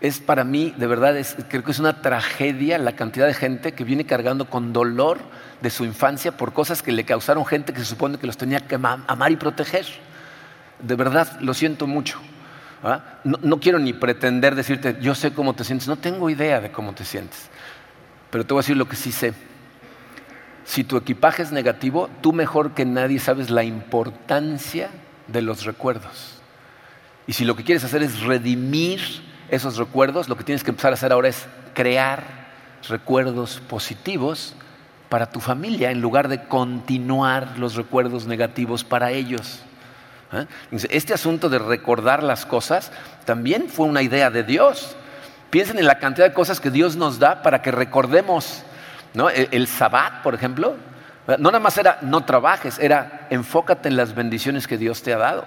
Es 0.01 0.19
para 0.19 0.43
mí, 0.43 0.73
de 0.77 0.87
verdad, 0.87 1.15
creo 1.49 1.63
que 1.63 1.71
es 1.71 1.79
una 1.79 2.01
tragedia 2.01 2.77
la 2.77 2.93
cantidad 2.93 3.27
de 3.27 3.33
gente 3.33 3.73
que 3.73 3.83
viene 3.83 4.05
cargando 4.05 4.49
con 4.49 4.73
dolor 4.73 5.19
de 5.61 5.69
su 5.69 5.83
infancia 5.83 6.35
por 6.35 6.53
cosas 6.53 6.81
que 6.81 6.91
le 6.91 7.03
causaron 7.03 7.45
gente 7.45 7.73
que 7.73 7.79
se 7.79 7.85
supone 7.85 8.17
que 8.17 8.27
los 8.27 8.37
tenía 8.37 8.61
que 8.61 8.75
amar 8.75 9.31
y 9.31 9.35
proteger. 9.35 9.85
De 10.79 10.95
verdad, 10.95 11.39
lo 11.41 11.53
siento 11.53 11.87
mucho. 11.87 12.19
¿ah? 12.83 13.19
no 13.23 13.59
quiero 13.59 13.79
ni 13.79 13.93
pretender 13.93 14.55
decirte, 14.55 14.97
yo 15.01 15.15
sé 15.15 15.33
cómo 15.33 15.53
te 15.53 15.63
sientes, 15.63 15.87
no 15.87 15.97
tengo 15.97 16.29
idea 16.29 16.61
de 16.61 16.71
cómo 16.71 16.93
te 16.93 17.03
sientes. 17.03 17.49
Pero 18.31 18.45
te 18.45 18.53
voy 18.53 18.61
a 18.61 18.63
decir 18.63 18.77
lo 18.77 18.87
que 18.87 18.95
sí 18.95 19.11
sé. 19.11 19.33
Si 20.65 20.83
tu 20.83 20.97
equipaje 20.97 21.43
es 21.43 21.51
negativo, 21.51 22.09
tú 22.21 22.33
mejor 22.33 22.73
que 22.73 22.85
nadie 22.85 23.19
sabes 23.19 23.49
la 23.49 23.63
importancia 23.63 24.89
de 25.27 25.41
los 25.41 25.63
recuerdos. 25.63 26.41
Y 27.27 27.33
si 27.33 27.45
lo 27.45 27.55
que 27.55 27.63
quieres 27.63 27.83
hacer 27.83 28.03
es 28.03 28.21
redimir 28.21 29.01
esos 29.49 29.77
recuerdos, 29.77 30.27
lo 30.27 30.37
que 30.37 30.43
tienes 30.43 30.63
que 30.63 30.71
empezar 30.71 30.91
a 30.91 30.95
hacer 30.95 31.11
ahora 31.11 31.29
es 31.29 31.45
crear 31.73 32.45
recuerdos 32.87 33.61
positivos 33.67 34.55
para 35.09 35.29
tu 35.29 35.39
familia 35.39 35.91
en 35.91 36.01
lugar 36.01 36.27
de 36.27 36.43
continuar 36.45 37.57
los 37.57 37.75
recuerdos 37.75 38.25
negativos 38.25 38.83
para 38.83 39.11
ellos. 39.11 39.61
¿eh? 40.33 40.45
Este 40.89 41.13
asunto 41.13 41.49
de 41.49 41.59
recordar 41.59 42.23
las 42.23 42.45
cosas 42.45 42.91
también 43.25 43.69
fue 43.69 43.87
una 43.87 44.01
idea 44.01 44.29
de 44.29 44.43
Dios. 44.43 44.95
Piensen 45.49 45.79
en 45.79 45.85
la 45.85 45.99
cantidad 45.99 46.27
de 46.27 46.33
cosas 46.33 46.59
que 46.59 46.71
Dios 46.71 46.95
nos 46.95 47.19
da 47.19 47.41
para 47.41 47.61
que 47.61 47.71
recordemos. 47.71 48.63
¿no? 49.13 49.29
El, 49.29 49.47
el 49.51 49.67
sabbat, 49.67 50.21
por 50.21 50.35
ejemplo, 50.35 50.75
no 51.27 51.37
nada 51.37 51.59
más 51.59 51.77
era 51.77 51.97
no 52.01 52.23
trabajes, 52.23 52.77
era 52.79 53.27
enfócate 53.29 53.89
en 53.89 53.97
las 53.97 54.13
bendiciones 54.13 54.67
que 54.67 54.77
Dios 54.77 55.01
te 55.01 55.13
ha 55.13 55.17
dado. 55.17 55.45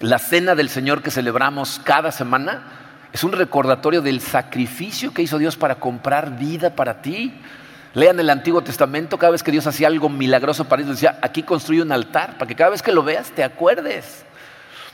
La 0.00 0.18
cena 0.18 0.54
del 0.54 0.68
Señor 0.68 1.02
que 1.02 1.10
celebramos 1.10 1.80
cada 1.84 2.12
semana 2.12 2.62
es 3.12 3.24
un 3.24 3.32
recordatorio 3.32 4.02
del 4.02 4.20
sacrificio 4.20 5.12
que 5.14 5.22
hizo 5.22 5.38
Dios 5.38 5.56
para 5.56 5.76
comprar 5.76 6.36
vida 6.38 6.70
para 6.70 7.00
ti. 7.00 7.40
Lean 7.94 8.20
el 8.20 8.30
Antiguo 8.30 8.62
Testamento, 8.62 9.18
cada 9.18 9.32
vez 9.32 9.42
que 9.42 9.50
Dios 9.50 9.66
hacía 9.66 9.88
algo 9.88 10.08
milagroso 10.08 10.66
para 10.66 10.82
ellos, 10.82 10.96
decía, 10.96 11.18
aquí 11.22 11.42
construye 11.42 11.82
un 11.82 11.90
altar, 11.90 12.36
para 12.36 12.46
que 12.46 12.54
cada 12.54 12.70
vez 12.70 12.82
que 12.82 12.92
lo 12.92 13.02
veas 13.02 13.30
te 13.30 13.42
acuerdes. 13.42 14.24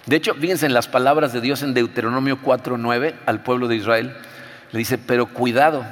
De 0.06 0.16
hecho, 0.16 0.34
fíjense 0.34 0.66
en 0.66 0.74
las 0.74 0.86
palabras 0.86 1.32
de 1.32 1.40
Dios 1.40 1.62
en 1.62 1.72
Deuteronomio 1.72 2.38
4.9 2.42 3.14
al 3.24 3.42
pueblo 3.42 3.68
de 3.68 3.76
Israel. 3.76 4.14
Le 4.70 4.78
dice, 4.78 4.98
pero 4.98 5.26
cuidado, 5.26 5.84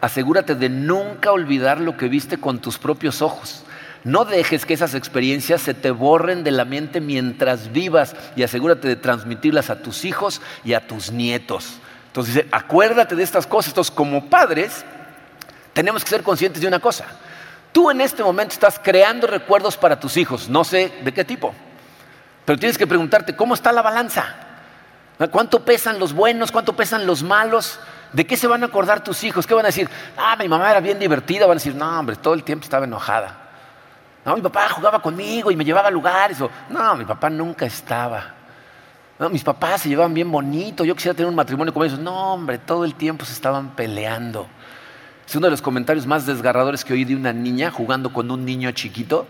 asegúrate 0.00 0.54
de 0.54 0.68
nunca 0.68 1.32
olvidar 1.32 1.80
lo 1.80 1.96
que 1.96 2.08
viste 2.08 2.38
con 2.38 2.58
tus 2.58 2.78
propios 2.78 3.22
ojos. 3.22 3.64
No 4.04 4.24
dejes 4.24 4.66
que 4.66 4.74
esas 4.74 4.94
experiencias 4.94 5.62
se 5.62 5.74
te 5.74 5.90
borren 5.90 6.44
de 6.44 6.50
la 6.50 6.64
mente 6.64 7.00
mientras 7.00 7.72
vivas 7.72 8.14
y 8.36 8.42
asegúrate 8.42 8.86
de 8.86 8.96
transmitirlas 8.96 9.70
a 9.70 9.80
tus 9.82 10.04
hijos 10.04 10.40
y 10.64 10.74
a 10.74 10.86
tus 10.86 11.10
nietos. 11.10 11.78
Entonces 12.08 12.34
dice, 12.34 12.48
acuérdate 12.52 13.16
de 13.16 13.22
estas 13.22 13.46
cosas. 13.46 13.70
Entonces, 13.70 13.90
como 13.90 14.28
padres, 14.28 14.84
tenemos 15.72 16.04
que 16.04 16.10
ser 16.10 16.22
conscientes 16.22 16.60
de 16.60 16.68
una 16.68 16.80
cosa. 16.80 17.06
Tú 17.72 17.90
en 17.90 18.00
este 18.00 18.22
momento 18.22 18.52
estás 18.52 18.78
creando 18.82 19.26
recuerdos 19.26 19.76
para 19.76 19.98
tus 19.98 20.16
hijos, 20.16 20.48
no 20.48 20.64
sé 20.64 20.92
de 21.04 21.12
qué 21.12 21.24
tipo, 21.24 21.54
pero 22.48 22.58
tienes 22.58 22.78
que 22.78 22.86
preguntarte, 22.86 23.36
¿cómo 23.36 23.52
está 23.52 23.72
la 23.72 23.82
balanza? 23.82 24.24
¿Cuánto 25.30 25.66
pesan 25.66 25.98
los 25.98 26.14
buenos? 26.14 26.50
¿Cuánto 26.50 26.74
pesan 26.74 27.06
los 27.06 27.22
malos? 27.22 27.78
¿De 28.14 28.26
qué 28.26 28.38
se 28.38 28.46
van 28.46 28.62
a 28.62 28.66
acordar 28.68 29.04
tus 29.04 29.22
hijos? 29.22 29.46
¿Qué 29.46 29.52
van 29.52 29.66
a 29.66 29.68
decir? 29.68 29.86
Ah, 30.16 30.34
mi 30.38 30.48
mamá 30.48 30.70
era 30.70 30.80
bien 30.80 30.98
divertida. 30.98 31.40
Van 31.44 31.58
a 31.58 31.60
decir, 31.60 31.74
no, 31.74 31.98
hombre, 31.98 32.16
todo 32.16 32.32
el 32.32 32.44
tiempo 32.44 32.64
estaba 32.64 32.86
enojada. 32.86 33.36
No, 34.24 34.34
mi 34.34 34.40
papá 34.40 34.66
jugaba 34.70 35.02
conmigo 35.02 35.50
y 35.50 35.56
me 35.56 35.64
llevaba 35.66 35.88
a 35.88 35.90
lugares. 35.90 36.38
no, 36.70 36.96
mi 36.96 37.04
papá 37.04 37.28
nunca 37.28 37.66
estaba. 37.66 38.32
No, 39.18 39.28
mis 39.28 39.44
papás 39.44 39.82
se 39.82 39.90
llevaban 39.90 40.14
bien 40.14 40.32
bonito. 40.32 40.86
Yo 40.86 40.94
quisiera 40.94 41.14
tener 41.14 41.28
un 41.28 41.36
matrimonio 41.36 41.74
con 41.74 41.84
ellos. 41.84 41.98
No, 41.98 42.32
hombre, 42.32 42.56
todo 42.56 42.86
el 42.86 42.94
tiempo 42.94 43.26
se 43.26 43.34
estaban 43.34 43.76
peleando. 43.76 44.46
Es 45.26 45.36
uno 45.36 45.48
de 45.48 45.50
los 45.50 45.60
comentarios 45.60 46.06
más 46.06 46.24
desgarradores 46.24 46.82
que 46.82 46.94
oí 46.94 47.04
de 47.04 47.14
una 47.14 47.34
niña 47.34 47.70
jugando 47.70 48.10
con 48.10 48.30
un 48.30 48.46
niño 48.46 48.70
chiquito. 48.70 49.26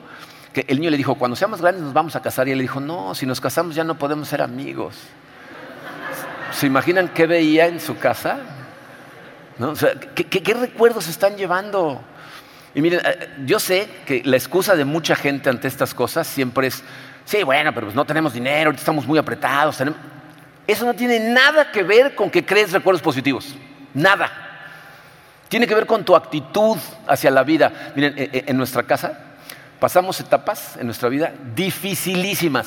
El 0.67 0.81
niño 0.81 0.91
le 0.91 0.97
dijo, 0.97 1.15
cuando 1.15 1.37
seamos 1.37 1.61
grandes 1.61 1.83
nos 1.83 1.93
vamos 1.93 2.17
a 2.17 2.23
casar. 2.23 2.49
Y 2.49 2.53
él 2.53 2.59
le 2.59 2.63
dijo, 2.63 2.81
no, 2.81 3.15
si 3.15 3.27
nos 3.27 3.41
casamos 3.41 3.75
ya 3.75 3.85
no 3.85 3.99
podemos 3.99 4.29
ser 4.29 4.43
amigos. 4.43 4.97
¿Se 6.53 6.67
imaginan 6.67 7.09
qué 7.09 7.27
veía 7.27 7.67
en 7.67 7.81
su 7.81 7.99
casa? 7.99 8.39
¿qué, 10.15 10.55
recuerdos 10.55 11.09
están 11.09 11.37
llevando? 11.37 12.01
Y 12.75 12.81
miren, 12.81 13.01
eh, 13.05 13.29
yo 13.45 13.59
sé 13.59 13.89
que 14.07 14.23
la 14.25 14.37
excusa 14.37 14.77
de 14.77 14.85
mucha 14.85 15.17
gente 15.17 15.51
ante 15.51 15.69
estas 15.69 15.95
cosas 15.95 16.27
siempre 16.27 16.69
es, 16.69 16.83
sí, 17.25 17.43
bueno, 17.43 17.73
pero 17.75 17.87
pues 17.87 17.97
no 17.97 18.05
tenemos 18.05 18.33
dinero, 18.33 18.71
estamos 18.71 19.07
muy 19.07 19.19
apretados. 19.19 19.83
Eso 20.67 20.87
no 20.87 20.95
tiene 20.95 21.19
nada 21.21 21.71
que 21.71 21.83
ver 21.83 22.15
con 22.15 22.31
que 22.31 22.45
crees 22.45 22.73
recuerdos 22.73 23.03
positivos. 23.03 23.55
Nada. 23.95 24.31
Tiene 25.49 25.67
que 25.67 25.75
ver 25.75 25.87
con 25.87 26.05
tu 26.05 26.15
actitud 26.15 26.77
hacia 27.07 27.31
la 27.31 27.43
vida. 27.43 27.93
Miren, 27.95 28.15
eh, 28.19 28.31
eh, 28.33 28.45
en 28.47 28.57
nuestra 28.57 28.83
casa 28.83 29.28
pasamos 29.81 30.21
etapas 30.21 30.77
en 30.77 30.87
nuestra 30.87 31.09
vida 31.09 31.33
dificilísimas, 31.55 32.67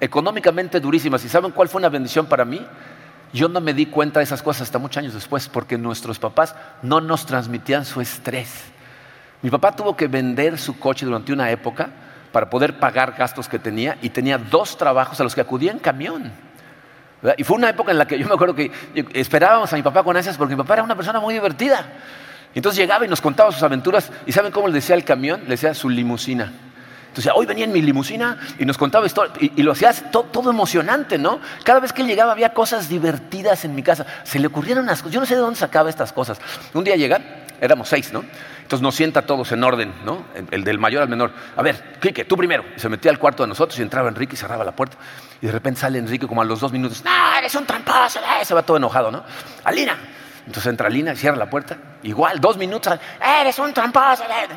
económicamente 0.00 0.80
durísimas. 0.80 1.24
¿Y 1.24 1.28
saben 1.28 1.52
cuál 1.52 1.68
fue 1.68 1.80
una 1.80 1.88
bendición 1.88 2.26
para 2.26 2.44
mí? 2.44 2.64
Yo 3.32 3.48
no 3.48 3.60
me 3.60 3.74
di 3.74 3.86
cuenta 3.86 4.20
de 4.20 4.24
esas 4.24 4.42
cosas 4.42 4.62
hasta 4.62 4.78
muchos 4.78 4.98
años 4.98 5.14
después 5.14 5.48
porque 5.48 5.76
nuestros 5.76 6.18
papás 6.18 6.54
no 6.82 7.00
nos 7.00 7.26
transmitían 7.26 7.84
su 7.84 8.00
estrés. 8.00 8.64
Mi 9.42 9.50
papá 9.50 9.76
tuvo 9.76 9.96
que 9.96 10.08
vender 10.08 10.58
su 10.58 10.78
coche 10.78 11.04
durante 11.04 11.32
una 11.32 11.50
época 11.50 11.90
para 12.32 12.50
poder 12.50 12.78
pagar 12.78 13.12
gastos 13.12 13.48
que 13.48 13.58
tenía 13.58 13.98
y 14.02 14.10
tenía 14.10 14.38
dos 14.38 14.76
trabajos 14.76 15.20
a 15.20 15.24
los 15.24 15.34
que 15.34 15.40
acudía 15.40 15.72
en 15.72 15.78
camión. 15.78 16.32
Y 17.36 17.44
fue 17.44 17.56
una 17.56 17.68
época 17.68 17.90
en 17.90 17.98
la 17.98 18.06
que 18.06 18.18
yo 18.18 18.26
me 18.28 18.34
acuerdo 18.34 18.54
que 18.54 18.70
esperábamos 19.12 19.72
a 19.72 19.76
mi 19.76 19.82
papá 19.82 20.02
con 20.04 20.16
ansias 20.16 20.36
porque 20.36 20.54
mi 20.54 20.62
papá 20.62 20.74
era 20.74 20.82
una 20.84 20.94
persona 20.94 21.20
muy 21.20 21.34
divertida. 21.34 21.84
Entonces 22.54 22.78
llegaba 22.78 23.04
y 23.04 23.08
nos 23.08 23.20
contaba 23.20 23.52
sus 23.52 23.62
aventuras 23.62 24.10
y 24.26 24.32
¿saben 24.32 24.52
cómo 24.52 24.68
le 24.68 24.74
decía 24.74 24.94
el 24.94 25.04
camión? 25.04 25.42
Le 25.42 25.50
decía 25.50 25.74
su 25.74 25.88
limusina. 25.88 26.52
Entonces, 27.08 27.32
hoy 27.34 27.46
venía 27.46 27.64
en 27.64 27.72
mi 27.72 27.82
limusina 27.82 28.38
y 28.60 28.64
nos 28.64 28.78
contaba 28.78 29.04
historias 29.04 29.36
y, 29.40 29.62
lo 29.62 29.72
hacía 29.72 29.92
todo, 29.92 30.50
emocionante, 30.50 31.18
¿no? 31.18 31.40
Cada 31.64 31.80
vez 31.80 31.92
que 31.92 32.02
él 32.02 32.06
llegaba 32.06 32.30
había 32.30 32.52
cosas 32.54 32.88
divertidas 32.88 33.64
en 33.64 33.74
mi 33.74 33.82
casa. 33.82 34.06
Se 34.22 34.38
le 34.38 34.46
ocurrieron 34.46 34.84
unas 34.84 35.00
cosas. 35.00 35.14
Yo 35.14 35.20
no 35.20 35.26
sé 35.26 35.34
de 35.34 35.40
dónde 35.40 35.58
sacaba 35.58 35.90
estas 35.90 36.12
cosas. 36.12 36.38
Un 36.74 36.84
día 36.84 36.94
llega, 36.94 37.20
éramos 37.60 37.88
seis, 37.88 38.12
¿no? 38.12 38.24
Entonces 38.62 38.82
nos 38.82 38.94
sienta 38.94 39.22
todos 39.22 39.50
en 39.50 39.64
orden, 39.64 39.92
¿no? 40.04 40.26
El, 40.50 40.62
del 40.62 40.78
mayor 40.78 41.02
al 41.02 41.08
menor. 41.08 41.32
A 41.56 41.62
ver, 41.62 41.96
Quique, 42.00 42.24
tú 42.24 42.36
primero. 42.36 42.64
Y 42.76 42.78
se 42.78 42.88
metía 42.88 43.10
al 43.10 43.18
cuarto 43.18 43.42
de 43.42 43.48
nosotros 43.48 43.76
y 43.80 43.82
entraba 43.82 44.08
Enrique 44.08 44.34
y 44.34 44.36
cerraba 44.36 44.62
la 44.62 44.76
puerta. 44.76 44.96
Y 45.40 45.46
de 45.46 45.52
repente 45.52 45.80
sale 45.80 45.98
Enrique 45.98 46.28
como 46.28 46.42
a 46.42 46.44
los 46.44 46.60
dos 46.60 46.70
minutos. 46.70 47.02
¡No, 47.04 47.10
eres 47.36 47.52
un 47.54 47.64
tramposo! 47.64 48.20
Eh", 48.20 48.44
se 48.44 48.54
va 48.54 48.62
todo 48.62 48.76
enojado, 48.76 49.10
¿no? 49.10 49.24
Alina. 49.64 49.96
Entonces 50.48 50.70
entra 50.70 50.86
Alina 50.86 51.12
y 51.12 51.16
cierra 51.16 51.36
la 51.36 51.50
puerta. 51.50 51.76
Igual, 52.04 52.40
dos 52.40 52.56
minutos. 52.56 52.98
¡Eres 53.20 53.58
un 53.58 53.74
tramposo! 53.74 54.24
Eh". 54.24 54.48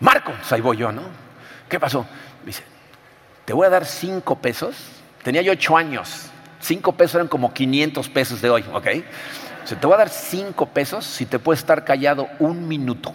Marco. 0.00 0.32
Pues 0.32 0.50
ahí 0.52 0.62
voy 0.62 0.78
yo, 0.78 0.90
¿no? 0.90 1.02
¿Qué 1.68 1.78
pasó? 1.78 2.06
dice, 2.46 2.62
te 3.44 3.52
voy 3.52 3.66
a 3.66 3.70
dar 3.70 3.84
cinco 3.84 4.36
pesos. 4.36 4.74
Tenía 5.22 5.42
yo 5.42 5.52
ocho 5.52 5.76
años. 5.76 6.30
Cinco 6.60 6.92
pesos 6.92 7.16
eran 7.16 7.28
como 7.28 7.52
500 7.52 8.08
pesos 8.08 8.40
de 8.40 8.48
hoy, 8.48 8.64
¿ok? 8.72 8.86
Dice, 8.86 9.76
te 9.78 9.86
voy 9.86 9.92
a 9.92 9.98
dar 9.98 10.08
cinco 10.08 10.64
pesos 10.70 11.04
si 11.04 11.26
te 11.26 11.38
puedes 11.38 11.60
estar 11.60 11.84
callado 11.84 12.26
un 12.38 12.66
minuto. 12.66 13.14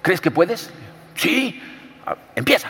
¿Crees 0.00 0.20
que 0.20 0.30
puedes? 0.30 0.70
Sí. 1.16 1.60
Ah, 2.06 2.14
empieza. 2.36 2.68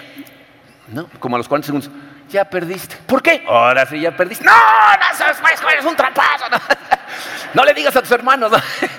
¿No? 0.88 1.10
Como 1.20 1.36
a 1.36 1.38
los 1.38 1.48
40 1.48 1.66
segundos. 1.66 1.90
Ya 2.30 2.46
perdiste. 2.46 2.96
¿Por 3.06 3.22
qué? 3.22 3.44
Ahora 3.46 3.84
sí, 3.84 4.00
ya 4.00 4.16
perdiste. 4.16 4.46
No, 4.46 4.52
no, 4.52 5.68
eres 5.68 5.84
un 5.84 5.96
trapazo. 5.96 6.11
Digas 7.82 7.96
a 7.96 8.02
tus 8.02 8.12
hermanos. 8.12 8.52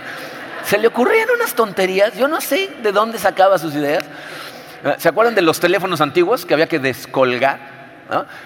Se 0.65 0.77
le 0.77 0.87
ocurrían 0.87 1.29
unas 1.33 1.53
tonterías. 1.55 2.17
Yo 2.17 2.27
no 2.27 2.41
sé 2.41 2.69
de 2.83 2.91
dónde 2.91 3.17
sacaba 3.17 3.57
sus 3.57 3.73
ideas. 3.75 4.03
¿Se 4.97 5.07
acuerdan 5.07 5.35
de 5.35 5.41
los 5.41 5.61
teléfonos 5.61 6.01
antiguos 6.01 6.45
que 6.45 6.53
había 6.53 6.67
que 6.67 6.79
descolgar? 6.79 7.61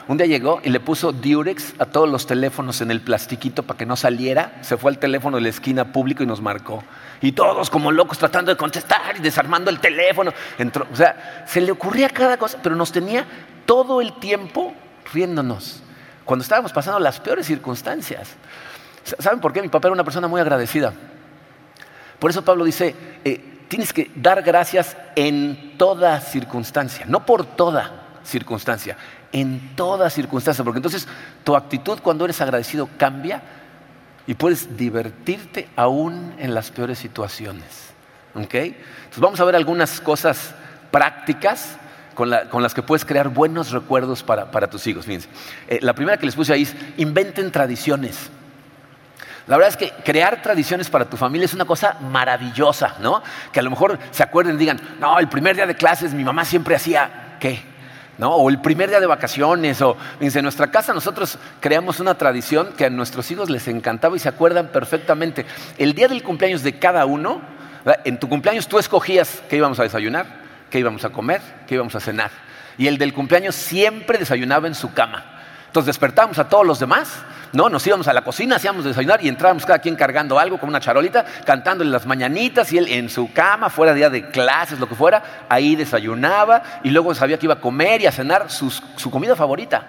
Un 0.08 0.18
día 0.18 0.28
llegó 0.28 0.62
y 0.64 0.70
le 0.70 0.80
puso 0.80 1.12
Durex 1.12 1.74
a 1.80 1.88
todos 1.88 2.08
los 2.08 2.28
teléfonos 2.28 2.82
en 2.82 2.92
el 2.92 3.02
plastiquito 3.02 3.64
para 3.64 3.80
que 3.80 3.88
no 3.88 3.96
saliera. 3.96 4.60
Se 4.62 4.78
fue 4.78 4.92
al 4.92 5.00
teléfono 5.00 5.38
de 5.38 5.42
la 5.42 5.50
esquina 5.50 5.92
público 5.92 6.22
y 6.22 6.28
nos 6.28 6.40
marcó. 6.40 6.84
Y 7.20 7.32
todos 7.32 7.72
como 7.72 7.92
locos 7.92 8.20
tratando 8.20 8.52
de 8.52 8.58
contestar 8.58 9.18
y 9.18 9.22
desarmando 9.22 9.72
el 9.72 9.80
teléfono. 9.80 10.32
Entró, 10.60 10.86
o 10.94 10.96
sea, 10.96 11.46
se 11.48 11.62
le 11.62 11.72
ocurría 11.72 12.10
cada 12.10 12.38
cosa, 12.38 12.60
pero 12.62 12.76
nos 12.76 12.92
tenía 12.92 13.26
todo 13.66 14.02
el 14.02 14.14
tiempo 14.20 14.76
riéndonos. 15.12 15.82
Cuando 16.26 16.44
estábamos 16.44 16.74
pasando 16.74 17.00
las 17.00 17.20
peores 17.20 17.48
circunstancias. 17.48 18.38
¿Saben 19.20 19.40
por 19.40 19.54
qué? 19.54 19.62
Mi 19.62 19.70
papá 19.70 19.88
era 19.88 19.94
una 19.94 20.04
persona 20.04 20.28
muy 20.28 20.42
agradecida. 20.42 20.94
Por 22.20 22.32
eso 22.32 22.44
Pablo 22.44 22.66
dice, 22.66 22.96
eh, 23.24 23.60
tienes 23.68 23.94
que 23.94 24.12
dar 24.16 24.42
gracias 24.42 24.98
en 25.16 25.78
toda 25.78 26.20
circunstancia, 26.20 27.06
no 27.08 27.26
por 27.26 27.46
toda 27.46 28.20
circunstancia, 28.24 28.98
en 29.32 29.76
toda 29.76 30.10
circunstancia, 30.10 30.64
porque 30.64 30.80
entonces 30.80 31.08
tu 31.44 31.56
actitud 31.56 32.00
cuando 32.02 32.26
eres 32.26 32.42
agradecido 32.42 32.90
cambia 32.98 33.42
y 34.26 34.34
puedes 34.34 34.76
divertirte 34.76 35.70
aún 35.76 36.34
en 36.38 36.54
las 36.54 36.72
peores 36.72 36.98
situaciones. 37.00 37.88
Entonces 38.36 39.20
vamos 39.20 39.40
a 39.40 39.46
ver 39.46 39.56
algunas 39.56 40.00
cosas 40.02 40.54
prácticas 40.92 41.78
con, 42.14 42.30
las 42.30 42.74
que 42.74 42.82
puedes 42.82 43.06
crear 43.06 43.30
buenos 43.30 43.72
recuerdos 43.72 44.24
para, 44.24 44.70
tus 44.70 44.86
hijos. 44.88 45.08
Eh, 45.08 45.22
la 45.82 45.94
primera 45.94 46.18
que 46.18 46.26
les 46.26 46.36
puse 46.36 46.54
ahí 46.54 46.64
es 46.64 46.76
inventen 46.98 47.52
tradiciones. 47.52 48.32
La 49.48 49.56
verdad 49.56 49.70
es 49.70 49.78
que 49.78 50.04
crear 50.04 50.42
tradiciones 50.42 50.90
para 50.90 51.06
tu 51.06 51.16
familia 51.16 51.46
es 51.46 51.54
una 51.54 51.64
cosa 51.64 51.96
maravillosa, 52.02 52.96
¿no? 53.00 53.24
Que 53.54 53.62
a 53.62 53.64
lo 53.64 53.70
mejor 53.70 53.98
se 54.12 54.22
acuerden 54.22 54.56
y 54.56 54.60
digan, 54.60 54.80
no, 55.00 55.18
el 55.20 55.30
primer 55.30 55.56
día 55.56 55.66
de 55.66 55.76
clases 55.76 56.14
mi 56.14 56.26
mamá 56.26 56.44
siempre 56.44 56.76
hacía, 56.76 57.38
¿qué? 57.40 57.62
¿No? 58.18 58.36
O 58.36 58.50
el 58.50 58.60
primer 58.60 58.90
día 58.90 59.00
de 59.00 59.06
vacaciones, 59.06 59.82
o 59.82 59.96
en 60.20 60.44
nuestra 60.44 60.70
casa 60.70 60.94
nosotros 60.94 61.40
creamos 61.62 62.02
una 62.02 62.16
tradición 62.16 62.74
que 62.76 62.86
a 62.86 62.90
nuestros 62.90 63.32
hijos 63.32 63.50
les 63.50 63.68
encantaba 63.70 64.18
y 64.18 64.20
se 64.20 64.28
acuerdan 64.28 64.68
perfectamente. 64.68 65.46
El 65.78 65.94
día 65.94 66.10
del 66.10 66.24
cumpleaños 66.24 66.62
de 66.64 66.78
cada 66.78 67.06
uno, 67.06 67.42
en 68.04 68.20
tu 68.20 68.28
cumpleaños 68.28 68.68
tú 68.68 68.80
escogías 68.80 69.44
qué 69.50 69.56
íbamos 69.56 69.80
a 69.80 69.84
desayunar, 69.84 70.26
qué 70.70 70.80
íbamos 70.80 71.06
a 71.06 71.10
comer, 71.10 71.42
qué 71.68 71.76
íbamos 71.76 71.96
a 71.96 72.02
cenar. 72.02 72.32
Y 72.78 72.88
el 72.88 72.98
del 72.98 73.14
cumpleaños 73.14 73.56
siempre 73.56 74.18
desayunaba 74.18 74.68
en 74.68 74.76
su 74.76 74.94
cama. 74.94 75.37
Entonces 75.78 75.94
despertábamos 75.94 76.40
a 76.40 76.50
todos 76.50 76.66
los 76.66 76.80
demás 76.80 77.24
¿no? 77.54 77.70
Nos 77.70 77.86
íbamos 77.86 78.08
a 78.08 78.14
la 78.14 78.24
cocina, 78.24 78.56
hacíamos 78.56 78.84
desayunar 78.84 79.24
y 79.24 79.30
entrábamos 79.30 79.64
cada 79.64 79.80
quien 79.80 79.96
cargando 79.96 80.40
algo 80.40 80.58
con 80.58 80.70
una 80.70 80.80
charolita, 80.80 81.24
cantándole 81.46 81.92
las 81.92 82.08
mañanitas 82.08 82.72
y 82.74 82.80
él 82.80 82.88
en 82.90 83.10
su 83.10 83.32
cama, 83.32 83.70
fuera 83.70 83.94
día 83.94 84.10
de 84.10 84.30
clases, 84.30 84.80
lo 84.80 84.90
que 84.90 84.96
fuera, 84.96 85.46
ahí 85.48 85.76
desayunaba 85.76 86.64
y 86.84 86.90
luego 86.90 87.14
sabía 87.14 87.38
que 87.38 87.46
iba 87.46 87.54
a 87.54 87.62
comer 87.62 88.02
y 88.02 88.08
a 88.08 88.12
cenar 88.12 88.50
su 88.50 89.12
comida 89.12 89.36
favorita. 89.36 89.86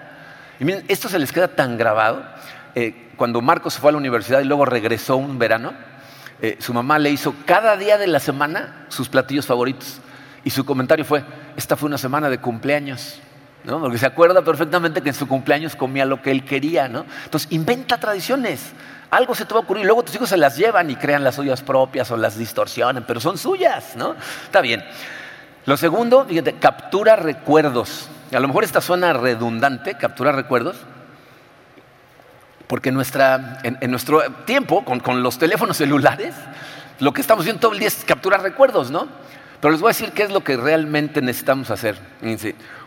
Y 0.59 0.65
miren, 0.65 0.85
esto 0.87 1.09
se 1.09 1.17
les 1.19 1.31
queda 1.31 1.47
tan 1.47 1.75
grabado. 1.75 2.23
Eh, 2.75 3.09
cuando 3.17 3.41
Marcos 3.41 3.77
fue 3.77 3.89
a 3.89 3.93
la 3.93 3.97
universidad 3.97 4.41
y 4.41 4.45
luego 4.45 4.65
regresó 4.65 5.17
un 5.17 5.39
verano, 5.39 5.73
eh, 6.39 6.57
su 6.59 6.71
mamá 6.71 6.99
le 6.99 7.09
hizo 7.09 7.33
cada 7.45 7.75
día 7.77 7.97
de 7.97 8.07
la 8.07 8.19
semana 8.19 8.85
sus 8.89 9.09
platillos 9.09 9.47
favoritos. 9.47 10.01
Y 10.43 10.51
su 10.51 10.65
comentario 10.65 11.03
fue, 11.03 11.23
esta 11.57 11.75
fue 11.75 11.87
una 11.87 11.97
semana 11.97 12.29
de 12.29 12.37
cumpleaños. 12.37 13.21
Porque 13.77 13.97
se 13.97 14.05
acuerda 14.05 14.41
perfectamente 14.41 15.01
que 15.01 15.09
en 15.09 15.15
su 15.15 15.27
cumpleaños 15.27 15.75
comía 15.75 16.05
lo 16.05 16.21
que 16.21 16.31
él 16.31 16.45
quería, 16.45 16.87
¿no? 16.87 17.05
Entonces, 17.25 17.51
inventa 17.51 17.99
tradiciones. 17.99 18.71
Algo 19.11 19.35
se 19.35 19.45
te 19.45 19.53
va 19.53 19.59
a 19.59 19.63
ocurrir, 19.63 19.85
luego 19.85 20.03
tus 20.03 20.15
hijos 20.15 20.29
se 20.29 20.37
las 20.37 20.55
llevan 20.55 20.89
y 20.89 20.95
crean 20.95 21.23
las 21.23 21.35
suyas 21.35 21.61
propias 21.61 22.09
o 22.11 22.17
las 22.17 22.37
distorsionan, 22.37 23.03
pero 23.05 23.19
son 23.19 23.37
suyas, 23.37 23.95
¿no? 23.95 24.15
Está 24.45 24.61
bien. 24.61 24.83
Lo 25.65 25.77
segundo, 25.77 26.25
fíjate, 26.25 26.53
captura 26.53 27.15
recuerdos. 27.15 28.09
A 28.31 28.39
lo 28.39 28.47
mejor 28.47 28.63
esta 28.63 28.81
suena 28.81 29.13
redundante, 29.13 29.95
captura 29.97 30.31
recuerdos, 30.31 30.77
porque 32.67 32.89
en, 32.89 32.95
nuestro 32.95 34.21
tiempo, 34.45 34.85
con, 34.85 34.99
con 34.99 35.21
los 35.23 35.37
teléfonos 35.37 35.75
celulares, 35.77 36.35
lo 36.99 37.13
que 37.13 37.21
estamos 37.21 37.43
haciendo 37.43 37.61
todo 37.61 37.73
el 37.73 37.79
día 37.79 37.87
es 37.87 38.03
capturar 38.05 38.41
recuerdos, 38.41 38.91
¿no? 38.91 39.07
Pero 39.61 39.73
les 39.73 39.81
voy 39.81 39.89
a 39.89 39.91
decir 39.91 40.11
qué 40.13 40.23
es 40.23 40.31
lo 40.31 40.41
que 40.41 40.55
realmente 40.55 41.21
necesitamos 41.21 41.69
hacer. 41.69 41.97